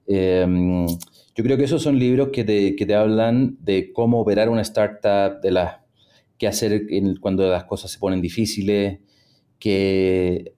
Em, 0.07 0.87
yo 1.35 1.45
creo 1.45 1.57
que 1.57 1.65
esos 1.65 1.83
son 1.83 1.99
libros 1.99 2.29
que 2.33 2.45
te, 2.45 2.77
que 2.77 2.87
te 2.87 2.95
hablan 2.95 3.57
de 3.61 3.93
cómo 3.93 4.21
operar 4.21 4.49
una 4.49 4.63
startup, 4.63 5.41
de 5.41 5.51
las 5.51 5.83
qué 6.43 6.49
hacer 6.49 6.87
cuando 7.21 7.49
las 7.49 7.65
cosas 7.65 7.93
se 7.93 8.01
ponen 8.01 8.21
difíciles, 8.21 8.99
que 9.61 10.55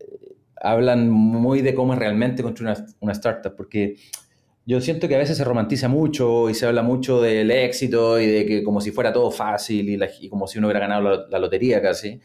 hablan 0.57 1.11
muy 1.11 1.61
de 1.61 1.75
cómo 1.75 1.93
es 1.93 1.99
realmente 1.99 2.43
construir 2.43 2.75
una, 3.01 3.13
startup, 3.13 3.55
porque 3.55 3.97
yo 4.65 4.81
siento 4.81 5.09
que 5.09 5.15
a 5.15 5.19
veces 5.19 5.37
se 5.37 5.45
romantiza 5.45 5.89
mucho 5.89 6.49
y 6.49 6.55
se 6.55 6.65
habla 6.65 6.83
mucho 6.83 7.21
del 7.21 7.51
éxito 7.51 8.19
y 8.19 8.27
de 8.27 8.47
que 8.47 8.65
como 8.65 8.81
si 8.81 8.93
fuera 8.93 9.13
todo 9.13 9.31
fácil 9.31 9.91
y, 9.91 10.29
como 10.31 10.47
si 10.47 10.57
uno 10.57 10.69
hubiera 10.69 10.81
ganado 10.81 11.27
la, 11.29 11.39
lotería 11.39 11.83
casi, 11.83 12.19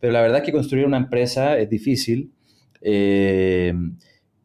pero 0.00 0.12
la 0.12 0.20
verdad 0.20 0.38
es 0.38 0.44
que 0.44 0.50
construir 0.50 0.84
una 0.84 0.96
empresa 0.96 1.56
es 1.58 1.70
difícil. 1.70 2.32
Eh, 2.80 3.72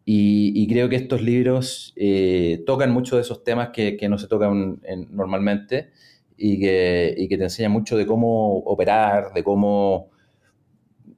y, 0.04 0.68
creo 0.68 0.89
que 0.89 0.95
estos 0.95 1.22
libros 1.22 1.93
eh, 1.95 2.64
tocan 2.66 2.91
muchos 2.91 3.18
de 3.18 3.22
esos 3.22 3.43
temas 3.43 3.70
que, 3.70 3.97
no 4.10 4.18
se 4.18 4.28
tocan 4.28 4.82
normalmente 5.10 5.91
y 6.36 6.60
que, 6.60 7.28
te 7.30 7.43
enseña 7.43 7.70
mucho 7.70 7.95
de 7.97 8.06
cómo 8.06 8.58
operar, 8.60 9.32
de 9.34 9.43
cómo 9.43 10.10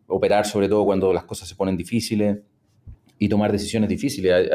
operar 0.08 0.46
sobre 0.46 0.68
todo 0.68 0.86
cuando 0.86 1.14
las 1.14 1.24
cosas 1.24 1.48
se 1.48 1.56
ponen 1.56 1.78
difíciles 1.78 2.40
y 3.18 3.30
tomar 3.30 3.52
decisiones 3.52 3.90
difíciles. 3.90 4.50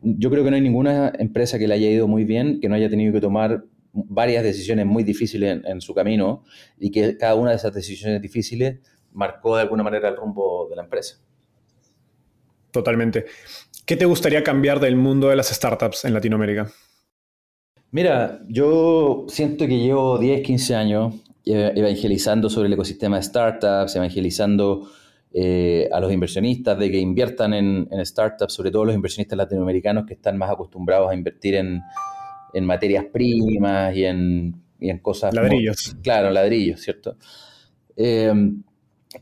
yo 0.00 0.30
creo 0.30 0.44
que 0.44 0.50
no 0.50 0.56
hay 0.56 0.62
ninguna 0.62 1.12
empresa 1.18 1.58
que 1.58 1.66
le 1.66 1.74
haya 1.74 1.90
ido 1.90 2.06
muy 2.06 2.24
bien 2.24 2.60
que 2.60 2.68
no 2.68 2.76
haya 2.76 2.88
tenido 2.88 3.12
que 3.12 3.20
tomar 3.20 3.64
varias 3.92 4.44
decisiones 4.44 4.86
muy 4.86 5.02
difíciles 5.02 5.60
en, 5.64 5.80
su 5.80 5.94
camino 5.94 6.44
y 6.78 6.90
que 6.90 7.16
cada 7.16 7.34
una 7.34 7.50
de 7.50 7.56
esas 7.56 7.74
decisiones 7.74 8.20
difíciles 8.22 8.78
marcó 9.12 9.56
de 9.56 9.62
alguna 9.62 9.82
manera 9.82 10.08
el 10.08 10.16
rumbo 10.16 10.68
de 10.68 10.76
la 10.76 10.82
empresa. 10.82 11.18
Totalmente. 12.76 13.24
¿Qué 13.86 13.96
te 13.96 14.04
gustaría 14.04 14.44
cambiar 14.44 14.80
del 14.80 14.96
mundo 14.96 15.30
de 15.30 15.36
las 15.36 15.48
startups 15.48 16.04
en 16.04 16.12
Latinoamérica? 16.12 16.70
Mira, 17.90 18.42
yo 18.48 19.24
siento 19.30 19.66
que 19.66 19.78
llevo 19.78 20.18
10, 20.18 20.42
15 20.42 20.74
años 20.74 21.14
evangelizando 21.46 22.50
sobre 22.50 22.66
el 22.66 22.74
ecosistema 22.74 23.16
de 23.16 23.22
startups, 23.22 23.96
evangelizando 23.96 24.90
eh, 25.32 25.88
a 25.90 26.00
los 26.00 26.12
inversionistas 26.12 26.78
de 26.78 26.90
que 26.90 26.98
inviertan 26.98 27.54
en, 27.54 27.88
startups, 28.04 28.52
sobre 28.52 28.70
todo 28.70 28.84
los 28.84 28.94
inversionistas 28.94 29.38
latinoamericanos 29.38 30.04
que 30.04 30.12
están 30.12 30.36
más 30.36 30.50
acostumbrados 30.50 31.10
a 31.10 31.14
invertir 31.14 31.54
en, 31.54 31.80
materias 32.62 33.06
primas 33.10 33.96
y 33.96 34.04
en, 34.04 34.54
cosas... 35.00 35.32
Ladrillos. 35.32 35.96
claro, 36.02 36.30
ladrillos, 36.30 36.82
¿cierto? 36.82 37.16
Eh, 37.96 38.34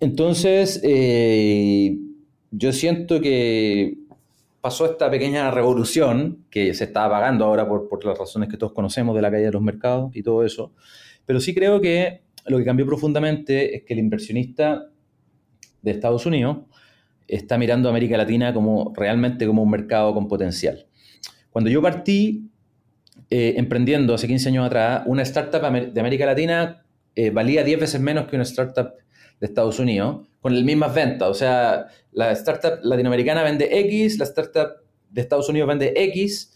entonces, 0.01 0.81
eh, 0.83 1.97
yo 2.57 2.73
siento 2.73 3.21
que 3.21 3.99
pasó 4.61 4.87
esta 4.87 5.11
pequeña 5.11 5.51
revolución 5.51 6.47
que 6.51 6.73
se 6.75 6.85
está 6.85 7.05
apagando 7.05 7.45
ahora 7.45 7.69
por, 7.69 7.89
por, 7.89 8.05
las 8.05 8.17
razones 8.17 8.49
que 8.49 8.57
todos 8.57 8.73
conocemos 8.73 9.15
de 9.15 9.23
la 9.23 9.31
caída 9.31 9.47
de 9.47 9.53
los 9.53 9.63
mercados 9.63 10.15
y 10.15 10.23
todo 10.23 10.45
eso. 10.45 10.73
Pero 11.27 11.41
sí 11.41 11.55
creo 11.55 11.81
que 11.81 12.23
lo 12.47 12.59
que 12.59 12.65
cambió 12.65 12.87
profundamente 12.87 13.77
es 13.77 13.85
que 13.85 13.95
el 13.95 13.99
inversionista 13.99 14.87
de 15.83 15.91
Estados 15.91 16.27
Unidos 16.27 16.59
está 17.27 17.59
mirando 17.59 17.89
a 17.89 17.91
América 17.91 18.17
Latina 18.17 18.53
como 18.53 18.93
realmente 18.97 19.47
como 19.47 19.63
un 19.63 19.71
mercado 19.71 20.15
con 20.15 20.29
potencial. 20.29 20.87
Cuando 21.51 21.71
yo 21.71 21.83
partí 21.83 22.51
eh, 23.31 23.55
emprendiendo 23.57 24.15
hace 24.15 24.27
15 24.27 24.51
años 24.51 24.67
atrás, 24.67 25.03
una 25.07 25.23
startup 25.23 25.61
de 25.93 26.01
América 26.01 26.27
Latina 26.27 26.85
eh, 27.15 27.31
valía 27.31 27.65
10 27.65 27.81
veces 27.81 28.01
menos 28.01 28.27
que 28.27 28.37
una 28.37 28.45
startup 28.45 28.93
de 29.41 29.47
Estados 29.47 29.79
Unidos 29.79 30.27
con 30.41 30.55
las 30.55 30.63
mismas 30.63 30.95
ventas. 30.95 31.29
O 31.29 31.35
sea, 31.35 31.87
la 32.13 32.33
startup 32.33 32.81
latinoamericana 32.83 33.43
vende 33.43 33.69
X, 33.81 34.19
la 34.19 34.25
startup 34.25 34.85
de 35.11 35.21
Estados 35.21 35.49
Unidos 35.49 35.69
vende 35.69 35.95
X, 35.97 36.53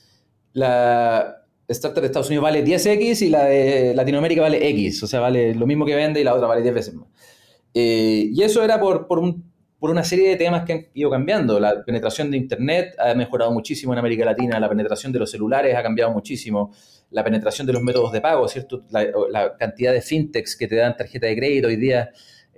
la 0.53 1.45
startup 1.69 2.01
de 2.01 2.07
Estados 2.07 2.29
Unidos 2.29 2.43
vale 2.43 2.65
10X 2.65 3.23
y 3.23 3.31
la 3.31 3.45
de 3.45 3.95
Latinoamérica 3.95 4.43
vale 4.43 4.69
X. 4.69 5.03
O 5.03 5.07
sea, 5.07 5.21
vale 5.21 5.55
lo 5.55 5.67
mismo 5.67 5.87
que 5.87 5.95
vende 5.95 6.21
y 6.21 6.25
la 6.25 6.35
otra 6.35 6.47
vale 6.47 6.63
10 6.63 6.75
veces 6.75 6.95
más. 6.95 7.09
Eh, 7.75 8.31
y 8.33 8.43
eso 8.43 8.63
era 8.63 8.81
por, 8.81 9.07
por, 9.07 9.19
un, 9.19 9.51
por, 9.79 9.91
una 9.91 10.03
serie 10.05 10.31
de 10.31 10.37
temas 10.37 10.65
que 10.65 10.73
han 10.73 10.87
ido 10.95 11.11
cambiando. 11.11 11.61
La 11.61 11.85
penetración 11.85 12.31
de 12.31 12.37
Internet 12.37 12.95
ha 12.99 13.15
mejorado 13.15 13.53
muchísimo 13.53 13.93
en 13.93 13.99
América 14.01 14.25
Latina, 14.25 14.59
la 14.59 14.69
penetración 14.69 15.13
de 15.13 15.19
los 15.19 15.31
celulares 15.31 15.75
ha 15.75 15.83
cambiado 15.83 16.13
muchísimo, 16.13 16.73
la 17.11 17.23
penetración 17.25 17.67
de 17.67 17.73
los 17.75 17.83
métodos 17.83 18.13
de 18.13 18.21
pago, 18.21 18.49
¿cierto? 18.49 18.85
La, 18.91 19.07
la 19.31 19.57
cantidad 19.57 19.93
de 19.93 20.01
fintechs 20.01 20.57
que 20.57 20.67
te 20.67 20.77
dan 20.77 20.97
tarjeta 20.97 21.27
de 21.27 21.37
crédito 21.37 21.69
hoy 21.69 21.77
día 21.77 22.11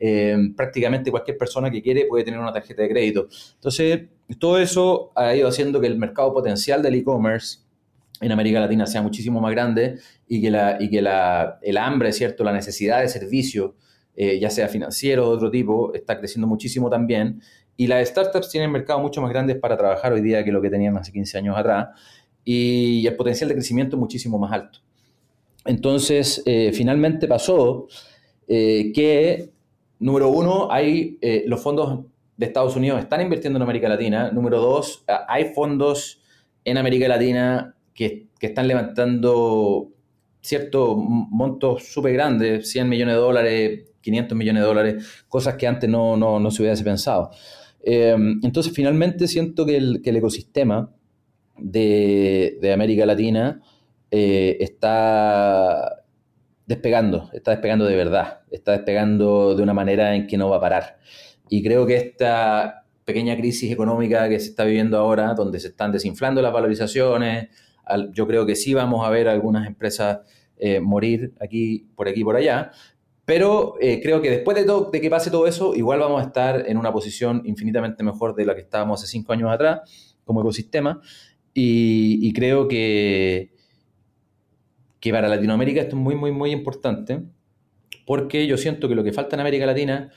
eh, 0.03 0.35
prácticamente 0.57 1.11
cualquier 1.11 1.37
persona 1.37 1.71
que 1.71 1.83
quiere 1.83 2.07
puede 2.07 2.25
tener 2.25 2.41
una 2.41 2.53
tarjeta 2.53 2.81
de 2.81 2.89
crédito. 2.89 3.29
Entonces, 3.57 4.09
todo 4.39 4.57
eso 4.57 5.13
ha 5.15 5.37
ido 5.37 5.47
haciendo 5.47 5.79
que 5.79 5.89
el 5.89 5.99
mercado 5.99 6.33
potencial 6.33 6.83
del 6.83 6.95
e-commerce 6.95 7.59
en 8.23 8.33
América 8.33 8.61
Latina 8.61 8.87
sea 8.87 9.03
muchísimo 9.03 9.43
más 9.43 9.51
grande 9.51 9.99
y 10.27 10.41
que, 10.41 10.51
la, 10.51 10.79
y 10.81 10.89
que 10.89 11.03
la, 11.03 11.59
el 11.61 11.77
hambre, 11.77 12.13
¿cierto? 12.13 12.45
la 12.45 12.53
necesidad 12.53 13.03
de 13.03 13.09
servicio, 13.09 13.77
eh, 14.17 14.39
ya 14.41 14.49
sea 14.49 14.69
financiero 14.69 15.27
o 15.27 15.31
de 15.31 15.37
otro 15.37 15.51
tipo, 15.51 15.93
está 15.93 16.19
creciendo 16.19 16.47
muchísimo 16.47 16.89
también. 16.89 17.43
Y 17.77 17.87
las 17.87 18.09
startups 18.09 18.49
tienen 18.49 18.73
mercados 18.73 19.03
mucho 19.03 19.21
más 19.21 19.31
grandes 19.31 19.57
para 19.59 19.77
trabajar 19.77 20.15
hoy 20.15 20.23
día 20.23 20.43
que 20.43 20.51
lo 20.51 20.63
que 20.63 20.71
tenían 20.71 20.97
hace 20.97 21.13
15 21.13 21.37
años 21.37 21.59
atrás 21.59 21.89
y 22.43 23.07
el 23.07 23.17
potencial 23.17 23.49
de 23.49 23.55
crecimiento 23.55 23.97
es 23.97 24.01
muchísimo 24.01 24.39
más 24.39 24.53
alto. 24.53 24.79
Entonces, 25.67 26.43
eh, 26.47 26.73
finalmente 26.73 27.29
pasó 27.29 27.87
que 28.49 29.53
Número 30.01 30.31
uno, 30.31 30.73
hay, 30.73 31.19
eh, 31.21 31.45
los 31.47 31.63
fondos 31.63 32.07
de 32.37 32.47
Estados 32.47 32.75
Unidos 32.75 32.99
están 33.01 33.21
invirtiendo 33.21 33.59
en 33.59 33.63
América 33.63 33.87
Latina. 33.87 34.31
Número 34.33 34.59
dos, 34.59 35.05
ah, 35.07 35.27
hay 35.29 35.53
fondos 35.55 36.23
en 36.65 36.79
América 36.79 37.07
Latina 37.07 37.77
que, 37.95 38.29
están 38.41 38.67
levantando 38.67 39.91
ciertos 40.41 40.97
montos 40.97 41.85
súper 41.85 42.15
grandes, 42.15 42.71
100 42.71 42.89
millones 42.89 43.17
de 43.17 43.21
dólares, 43.21 43.81
500 44.01 44.39
millones 44.39 44.63
de 44.63 44.67
dólares, 44.67 45.25
cosas 45.29 45.57
que 45.57 45.67
antes 45.67 45.91
no, 45.91 46.17
no, 46.17 46.51
se 46.51 46.63
hubiese 46.63 46.83
pensado. 46.83 47.31
Em, 47.83 48.41
entonces, 48.43 48.73
finalmente 48.73 49.29
siento 49.29 49.67
que 49.67 49.77
el, 49.77 50.01
ecosistema 50.03 50.91
de, 51.59 52.57
de, 52.63 52.73
América 52.73 53.05
Latina 53.05 53.61
eh, 54.11 54.57
está, 54.61 56.00
despegando, 56.71 57.29
está 57.33 57.51
despegando 57.51 57.85
de 57.85 57.97
verdad, 57.97 58.43
está 58.49 58.71
despegando 58.71 59.57
de 59.57 59.63
una 59.63 59.75
manera 59.75 60.15
en 60.15 60.29
que 60.29 60.39
no 60.39 60.49
va 60.49 60.59
a 60.59 60.61
parar. 60.61 60.99
Y 61.49 61.65
creo 61.65 61.85
que 61.85 61.97
esta 61.97 62.87
pequeña 63.05 63.37
crisis 63.37 63.73
económica 63.73 64.29
que 64.29 64.39
se 64.39 64.51
está 64.51 64.65
viviendo 64.65 64.97
ahora, 64.97 65.35
donde 65.35 65.59
se 65.59 65.69
están 65.69 65.91
desinflando 65.91 66.41
las 66.41 66.53
valorizaciones, 66.53 67.49
yo 68.13 68.27
creo 68.29 68.47
que 68.47 68.55
sí 68.55 68.73
vamos 68.73 69.05
a 69.05 69.11
ver 69.11 69.27
algunas 69.27 69.67
empresas 69.67 70.21
eh, 70.59 70.79
morir 70.79 71.35
aquí, 71.41 71.89
por 71.97 72.07
aquí 72.07 72.23
por 72.23 72.37
allá, 72.37 72.71
pero 73.25 73.75
eh, 73.81 74.01
creo 74.01 74.23
que 74.23 74.31
después 74.31 74.57
de, 74.57 74.65
todo, 74.65 74.93
de 74.93 75.01
que 75.01 75.11
pase 75.11 75.29
todo 75.29 75.49
eso, 75.49 75.75
igual 75.75 75.99
vamos 75.99 76.23
a 76.23 76.27
estar 76.27 76.69
en 76.69 76.77
una 76.77 76.93
posición 76.93 77.43
infinitamente 77.47 78.05
mejor 78.05 78.37
de 78.37 78.45
la 78.45 78.55
que 78.55 78.61
estábamos 78.61 79.03
hace 79.03 79.11
cinco 79.11 79.33
años 79.33 79.51
atrás 79.51 79.81
como 80.25 80.41
ecosistema. 80.41 81.01
y 81.53 82.33
creo 82.33 82.69
que, 82.69 83.60
que 85.01 85.13
para 85.13 85.29
Latinoamérica 85.29 85.81
esto 85.81 85.97
es 85.97 86.03
muy, 86.03 86.15
muy, 86.15 86.31
muy 86.31 86.51
importante, 86.51 87.23
porque 88.07 88.47
yo 88.47 88.57
siento 88.57 88.89
que 88.89 88.95
lo 88.95 89.03
que 89.03 89.13
falta 89.13 89.37
en 89.37 89.41
América 89.41 89.67
Latina 89.67 90.11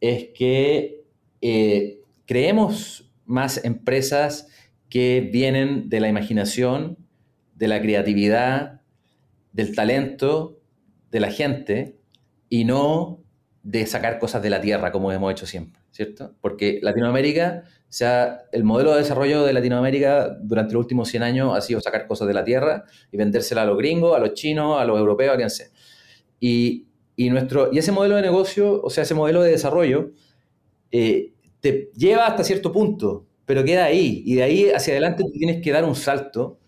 es 0.00 0.28
que 0.34 1.04
eh, 1.40 2.00
creemos 2.26 3.10
más 3.26 3.64
empresas 3.64 4.48
que 4.88 5.28
vienen 5.32 5.88
de 5.88 6.00
la 6.00 6.08
imaginación, 6.08 6.98
de 7.54 7.68
la 7.68 7.80
creatividad, 7.80 8.80
del 9.52 9.74
talento 9.74 10.58
de 11.10 11.20
la 11.20 11.30
gente 11.30 11.96
y 12.48 12.64
no 12.64 13.22
de 13.62 13.86
sacar 13.86 14.18
cosas 14.18 14.42
de 14.42 14.50
la 14.50 14.60
tierra 14.60 14.90
como 14.90 15.12
hemos 15.12 15.30
hecho 15.32 15.46
siempre, 15.46 15.80
¿cierto? 15.92 16.34
Porque 16.40 16.80
Latinoamérica 16.82 17.64
o 17.92 17.94
sea, 17.94 18.44
el 18.52 18.64
modelo 18.64 18.92
de 18.92 19.00
desarrollo 19.00 19.44
de 19.44 19.52
Latinoamérica 19.52 20.34
durante 20.40 20.72
los 20.72 20.80
últimos 20.80 21.10
100 21.10 21.24
años 21.24 21.54
ha 21.54 21.60
sido 21.60 21.78
sacar 21.78 22.06
cosas 22.06 22.26
de 22.26 22.32
la 22.32 22.42
tierra 22.42 22.86
y 23.12 23.18
vendérsela 23.18 23.60
a 23.60 23.66
los 23.66 23.76
gringos, 23.76 24.16
a 24.16 24.18
los 24.18 24.32
chinos, 24.32 24.80
a 24.80 24.86
los 24.86 24.98
europeos, 24.98 25.34
a 25.34 25.36
quien 25.36 25.50
sea. 25.50 25.66
Y, 26.40 26.86
y, 27.16 27.28
nuestro, 27.28 27.68
y 27.70 27.76
ese 27.76 27.92
modelo 27.92 28.16
de 28.16 28.22
negocio, 28.22 28.80
o 28.82 28.88
sea, 28.88 29.02
ese 29.02 29.12
modelo 29.12 29.42
de 29.42 29.50
desarrollo, 29.50 30.12
eh, 30.90 31.34
te 31.60 31.90
lleva 31.94 32.28
hasta 32.28 32.44
cierto 32.44 32.72
punto, 32.72 33.26
pero 33.44 33.62
queda 33.62 33.84
ahí. 33.84 34.22
Y 34.24 34.36
de 34.36 34.42
ahí 34.42 34.70
hacia 34.70 34.94
adelante 34.94 35.24
tú 35.24 35.32
tienes 35.32 35.60
que 35.60 35.70
dar 35.70 35.84
un 35.84 35.94
salto 35.94 36.60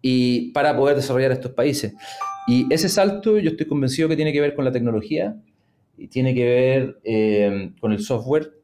y, 0.00 0.52
para 0.52 0.74
poder 0.74 0.96
desarrollar 0.96 1.32
estos 1.32 1.52
países. 1.52 1.92
Y 2.48 2.72
ese 2.72 2.88
salto 2.88 3.38
yo 3.38 3.50
estoy 3.50 3.66
convencido 3.66 4.08
que 4.08 4.16
tiene 4.16 4.32
que 4.32 4.40
ver 4.40 4.54
con 4.54 4.64
la 4.64 4.72
tecnología 4.72 5.36
y 5.98 6.08
tiene 6.08 6.34
que 6.34 6.44
ver 6.46 6.98
eh, 7.04 7.72
con 7.78 7.92
el 7.92 8.00
software 8.00 8.61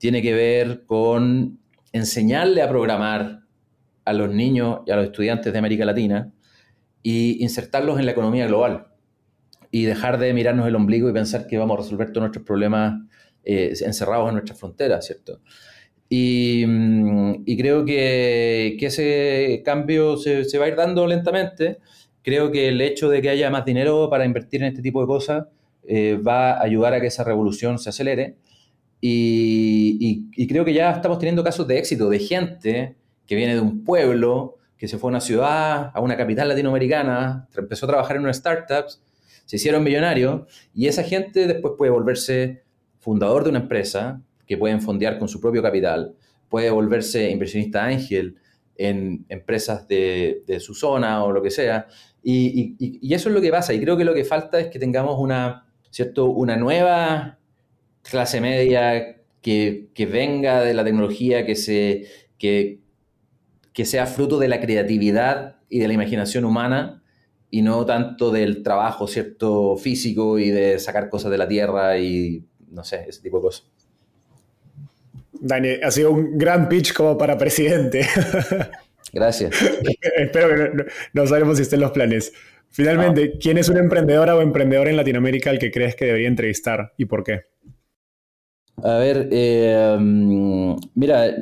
tiene 0.00 0.22
que 0.22 0.32
ver 0.32 0.84
con 0.86 1.60
enseñarle 1.92 2.62
a 2.62 2.68
programar 2.68 3.40
a 4.06 4.12
los 4.14 4.30
niños 4.30 4.80
y 4.86 4.90
a 4.90 4.96
los 4.96 5.04
estudiantes 5.04 5.52
de 5.52 5.58
América 5.58 5.84
Latina 5.84 6.32
y 7.02 7.42
insertarlos 7.42 7.98
en 7.98 8.06
la 8.06 8.12
economía 8.12 8.46
global 8.46 8.86
y 9.70 9.84
dejar 9.84 10.18
de 10.18 10.32
mirarnos 10.32 10.66
el 10.66 10.74
ombligo 10.74 11.10
y 11.10 11.12
pensar 11.12 11.46
que 11.46 11.58
vamos 11.58 11.78
a 11.78 11.82
resolver 11.82 12.08
todos 12.08 12.22
nuestros 12.22 12.46
problemas 12.46 13.02
eh, 13.44 13.74
encerrados 13.84 14.28
en 14.28 14.34
nuestras 14.36 14.58
fronteras, 14.58 15.06
¿cierto? 15.06 15.42
Y, 16.08 16.64
mm, 16.66 17.44
creo 17.58 17.84
que, 17.84 18.78
ese 18.80 19.62
cambio 19.62 20.16
se, 20.16 20.58
va 20.58 20.64
a 20.64 20.68
ir 20.68 20.76
dando 20.76 21.06
lentamente. 21.06 21.78
Creo 22.22 22.50
que 22.50 22.68
el 22.68 22.80
hecho 22.80 23.10
de 23.10 23.20
que 23.20 23.28
haya 23.28 23.50
más 23.50 23.66
dinero 23.66 24.08
para 24.08 24.24
invertir 24.24 24.62
en 24.62 24.68
este 24.68 24.82
tipo 24.82 25.02
de 25.02 25.06
cosas 25.06 25.46
eh, 25.86 26.16
va 26.16 26.52
a 26.52 26.62
ayudar 26.62 26.94
a 26.94 27.00
que 27.02 27.08
esa 27.08 27.22
revolución 27.22 27.78
se 27.78 27.90
acelere. 27.90 28.36
Y, 29.00 30.46
creo 30.48 30.64
que 30.64 30.74
ya 30.74 30.90
estamos 30.90 31.18
teniendo 31.18 31.42
casos 31.42 31.66
de 31.66 31.78
éxito 31.78 32.08
de 32.08 32.18
gente 32.18 32.96
que 33.26 33.34
viene 33.34 33.54
de 33.54 33.60
un 33.60 33.84
pueblo, 33.84 34.58
que 34.76 34.88
se 34.88 34.98
fue 34.98 35.08
a 35.08 35.12
una 35.12 35.20
ciudad, 35.20 35.90
a 35.94 36.00
una 36.00 36.16
capital 36.16 36.48
latinoamericana, 36.48 37.48
empezó 37.56 37.86
a 37.86 37.90
trabajar 37.90 38.16
en 38.16 38.22
unas 38.22 38.36
startups, 38.36 39.02
se 39.44 39.56
hicieron 39.56 39.82
millonarios 39.82 40.42
y 40.74 40.86
esa 40.86 41.02
gente 41.02 41.46
después 41.46 41.74
puede 41.76 41.90
volverse 41.90 42.62
fundador 42.98 43.44
de 43.44 43.50
una 43.50 43.60
empresa 43.60 44.22
que 44.46 44.56
pueden 44.56 44.80
fondear 44.80 45.18
con 45.18 45.28
su 45.28 45.40
propio 45.40 45.62
capital, 45.62 46.14
puede 46.48 46.70
volverse 46.70 47.30
inversionista 47.30 47.84
ángel 47.84 48.36
en 48.76 49.26
empresas 49.28 49.86
de, 49.88 50.42
su 50.60 50.74
zona 50.74 51.24
o 51.24 51.32
lo 51.32 51.42
que 51.42 51.50
sea. 51.50 51.86
Y, 52.22 52.76
y, 52.78 53.14
eso 53.14 53.28
es 53.28 53.34
lo 53.34 53.40
que 53.40 53.50
pasa. 53.50 53.74
Y 53.74 53.80
creo 53.80 53.96
que 53.96 54.04
lo 54.04 54.14
que 54.14 54.24
falta 54.24 54.58
es 54.58 54.68
que 54.68 54.78
tengamos 54.78 55.18
una, 55.18 55.66
¿cierto? 55.90 56.26
una 56.26 56.56
nueva 56.56 57.39
clase 58.02 58.40
media 58.40 59.16
que, 59.42 59.88
venga 60.10 60.62
de 60.62 60.74
la 60.74 60.84
tecnología, 60.84 61.46
que, 61.46 61.56
se, 61.56 62.06
que, 62.38 62.80
que 63.72 63.84
sea 63.84 64.06
fruto 64.06 64.38
de 64.38 64.48
la 64.48 64.60
creatividad 64.60 65.56
y 65.68 65.78
de 65.78 65.88
la 65.88 65.94
imaginación 65.94 66.44
humana 66.44 67.02
y 67.50 67.62
no 67.62 67.84
tanto 67.84 68.30
del 68.30 68.62
trabajo, 68.62 69.08
¿cierto? 69.08 69.76
Físico 69.76 70.38
y 70.38 70.50
de 70.50 70.78
sacar 70.78 71.08
cosas 71.08 71.30
de 71.30 71.38
la 71.38 71.48
tierra 71.48 71.98
y, 71.98 72.44
no 72.70 72.84
sé, 72.84 73.06
ese 73.08 73.22
tipo 73.22 73.38
de 73.38 73.42
cosas. 73.42 73.66
Dani, 75.32 75.70
ha 75.82 75.90
sido 75.90 76.12
un 76.12 76.36
gran 76.36 76.68
pitch 76.68 76.92
como 76.92 77.16
para 77.16 77.36
presidente. 77.36 78.06
Gracias. 79.12 79.54
Espero 80.16 80.48
que 80.48 80.84
no, 81.12 81.26
sabemos 81.26 81.56
si 81.56 81.62
estén 81.62 81.80
los 81.80 81.90
planes. 81.90 82.32
Finalmente, 82.70 83.36
¿quién 83.40 83.58
es 83.58 83.68
una 83.68 83.80
emprendedora 83.80 84.36
o 84.36 84.42
emprendedor 84.42 84.86
en 84.86 84.96
Latinoamérica 84.96 85.50
al 85.50 85.58
que 85.58 85.72
crees 85.72 85.96
que 85.96 86.04
debería 86.04 86.28
entrevistar 86.28 86.92
y 86.96 87.06
por 87.06 87.24
qué? 87.24 87.46
A 88.82 88.96
ver, 88.98 89.28
eh, 89.30 89.96
mira, 90.94 91.34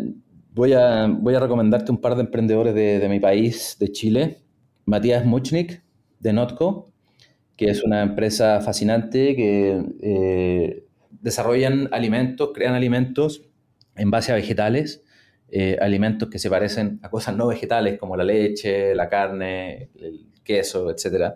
voy 0.54 0.72
a, 0.72 1.06
voy 1.06 1.34
a 1.34 1.40
recomendarte 1.40 1.92
un 1.92 2.00
par 2.00 2.14
de 2.16 2.22
emprendedores 2.22 2.74
de, 2.74 3.08
mi 3.08 3.20
país, 3.20 3.76
de 3.78 3.92
Chile. 3.92 4.38
Matías 4.86 5.24
Muchnik, 5.24 5.82
de 6.18 6.32
Notco, 6.32 6.90
que 7.56 7.66
es 7.66 7.84
una 7.84 8.02
empresa 8.02 8.60
fascinante 8.60 9.36
que 9.36 9.82
eh, 10.00 10.84
desarrollan 11.20 11.88
alimentos, 11.92 12.50
crean 12.54 12.74
alimentos 12.74 13.42
en 13.94 14.10
base 14.10 14.32
a 14.32 14.34
vegetales, 14.34 15.04
eh, 15.50 15.76
alimentos 15.80 16.28
que 16.28 16.38
se 16.38 16.50
parecen 16.50 17.00
a 17.02 17.10
cosas 17.10 17.36
no 17.36 17.46
vegetales 17.46 17.98
como 17.98 18.16
la 18.16 18.24
leche, 18.24 18.94
la 18.94 19.08
carne, 19.08 19.90
el 19.96 20.26
queso, 20.42 20.90
etc. 20.90 21.34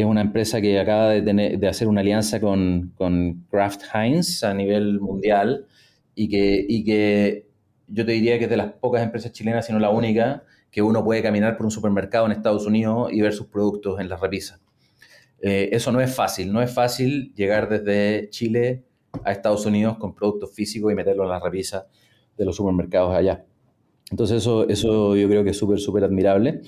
Es 0.00 0.04
una 0.06 0.22
empresa 0.22 0.60
que 0.60 0.80
acaba 0.80 1.10
de, 1.10 1.22
tener, 1.22 1.58
de 1.58 1.68
hacer 1.68 1.86
una 1.86 2.00
alianza 2.00 2.40
con, 2.40 2.92
con, 2.96 3.46
Kraft 3.50 3.82
Heinz 3.94 4.42
a 4.42 4.54
nivel 4.54 5.00
mundial 5.00 5.66
y 6.14 6.28
que, 6.28 6.64
y 6.66 6.82
que 6.82 7.46
yo 7.88 8.06
te 8.06 8.12
diría 8.12 8.38
que 8.38 8.44
es 8.44 8.50
de 8.50 8.56
las 8.56 8.72
pocas 8.72 9.02
empresas 9.02 9.32
chilenas, 9.32 9.66
si 9.66 9.72
no 9.72 9.78
la 9.78 9.90
única, 9.90 10.44
que 10.70 10.80
uno 10.80 11.04
puede 11.04 11.22
caminar 11.22 11.56
por 11.56 11.66
un 11.66 11.70
supermercado 11.70 12.24
en 12.24 12.32
Estados 12.32 12.66
Unidos 12.66 13.12
y 13.12 13.20
ver 13.20 13.34
sus 13.34 13.48
productos 13.48 14.00
en 14.00 14.08
las 14.08 14.20
repisas. 14.20 14.60
Eh, 15.42 15.68
eso 15.72 15.92
no 15.92 16.00
es 16.00 16.14
fácil, 16.14 16.52
no 16.52 16.62
es 16.62 16.72
fácil 16.72 17.34
llegar 17.34 17.68
desde 17.68 18.30
Chile 18.30 18.84
a 19.24 19.32
Estados 19.32 19.66
Unidos 19.66 19.98
con 19.98 20.14
productos 20.14 20.54
físicos 20.54 20.90
y 20.90 20.94
meterlos 20.94 21.24
en 21.24 21.30
la 21.30 21.40
repisa 21.40 21.86
de 22.38 22.44
los 22.44 22.56
supermercados 22.56 23.14
allá. 23.14 23.44
Entonces 24.10 24.38
eso, 24.38 24.68
eso 24.68 25.16
yo 25.16 25.28
creo 25.28 25.44
que 25.44 25.50
es 25.50 25.56
súper, 25.56 25.80
súper 25.80 26.04
admirable. 26.04 26.62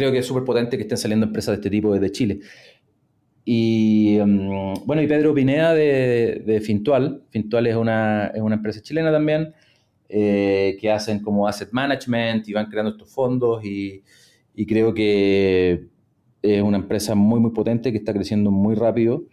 Creo 0.00 0.12
que 0.12 0.18
es 0.18 0.26
súper 0.26 0.44
potente 0.44 0.78
que 0.78 0.84
estén 0.84 0.96
saliendo 0.96 1.26
empresas 1.26 1.52
de 1.52 1.56
este 1.56 1.68
tipo 1.68 1.92
desde 1.92 2.10
Chile. 2.10 2.40
Y 3.44 4.18
mm, 4.18 4.86
bueno, 4.86 5.02
y 5.02 5.06
Pedro 5.06 5.34
Pineda 5.34 5.74
de, 5.74 6.42
de, 6.46 6.60
Fintual. 6.62 7.22
Fintual 7.28 7.66
es 7.66 7.76
una, 7.76 8.28
es 8.28 8.40
una 8.40 8.54
empresa 8.54 8.80
chilena 8.80 9.12
también 9.12 9.52
eh, 10.08 10.78
que 10.80 10.90
hacen 10.90 11.20
como 11.20 11.46
asset 11.46 11.68
management 11.70 12.48
y 12.48 12.54
van 12.54 12.70
creando 12.70 12.92
estos 12.92 13.12
fondos 13.12 13.62
y, 13.62 14.02
y 14.54 14.64
creo 14.64 14.94
que 14.94 15.84
es 16.40 16.62
una 16.62 16.78
empresa 16.78 17.14
muy, 17.14 17.40
muy 17.40 17.50
potente 17.50 17.92
que 17.92 17.98
está 17.98 18.14
creciendo 18.14 18.50
muy 18.50 18.74
rápido 18.74 19.26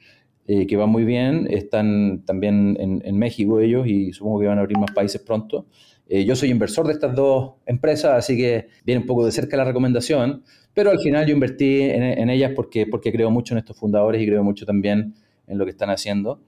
eh, 0.49 0.65
que 0.65 0.78
va 0.78 0.86
muy 0.86 1.03
bien. 1.03 1.47
Están 1.49 2.24
también 2.26 2.78
en, 2.80 3.18
México 3.18 3.59
ellos 3.59 3.86
y 3.86 4.13
supongo 4.13 4.39
que 4.39 4.47
van 4.47 4.57
a 4.57 4.61
abrir 4.61 4.78
más 4.78 4.91
países 4.91 5.22
pronto. 5.22 5.68
Eh, 6.09 6.25
yo 6.25 6.35
soy 6.35 6.49
inversor 6.49 6.87
de 6.87 6.93
estas 6.93 7.15
dos 7.15 7.55
empresas, 7.65 8.13
así 8.13 8.37
que 8.37 8.67
viene 8.85 9.01
un 9.01 9.07
poco 9.07 9.25
de 9.25 9.31
cerca 9.31 9.57
la 9.57 9.65
recomendación, 9.65 10.43
pero 10.73 10.91
al 10.91 10.99
final 10.99 11.25
yo 11.25 11.33
invertí 11.33 11.81
en, 11.81 12.29
ellas 12.29 12.51
porque, 12.55 12.85
porque 12.85 13.11
creo 13.11 13.31
mucho 13.31 13.53
en 13.53 13.59
estos 13.59 13.77
fundadores 13.77 14.21
y 14.21 14.27
creo 14.27 14.43
mucho 14.43 14.65
también 14.65 15.15
en 15.47 15.57
lo 15.57 15.65
que 15.65 15.71
están 15.71 15.89
haciendo. 15.89 16.41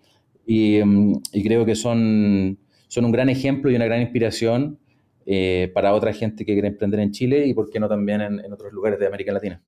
Y, 0.45 0.81
mm, 0.83 1.21
creo 1.43 1.65
que 1.65 1.75
son, 1.75 2.59
son 2.87 3.05
un 3.05 3.11
gran 3.11 3.29
ejemplo 3.29 3.71
y 3.71 3.75
una 3.75 3.85
gran 3.85 4.01
inspiración 4.01 4.79
eh, 5.25 5.71
para 5.73 5.93
otra 5.93 6.13
gente 6.13 6.45
que 6.45 6.53
quiere 6.53 6.67
emprender 6.67 6.99
en 6.99 7.11
Chile 7.11 7.47
y 7.47 7.53
por 7.53 7.69
qué 7.69 7.79
no 7.79 7.89
también 7.89 8.21
en, 8.21 8.39
en 8.39 8.53
otros 8.53 8.71
lugares 8.71 8.99
de 8.99 9.07
América 9.07 9.33
Latina. 9.33 9.61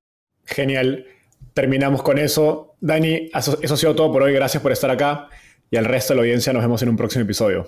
Genial 0.45 1.05
terminamos 1.53 2.01
con 2.01 2.17
eso. 2.17 2.75
Dani, 2.79 3.29
eso, 3.33 3.57
ha 3.61 3.77
sido 3.77 3.95
todo 3.95 4.11
por 4.11 4.23
hoy. 4.23 4.33
Gracias 4.33 4.61
por 4.61 4.71
estar 4.71 4.89
acá. 4.89 5.29
Y 5.69 5.77
al 5.77 5.85
resto 5.85 6.13
de 6.13 6.17
la 6.17 6.21
audiencia 6.23 6.53
nos 6.53 6.61
vemos 6.61 6.81
en 6.81 6.89
un 6.89 6.97
próximo 6.97 7.23
episodio. 7.23 7.67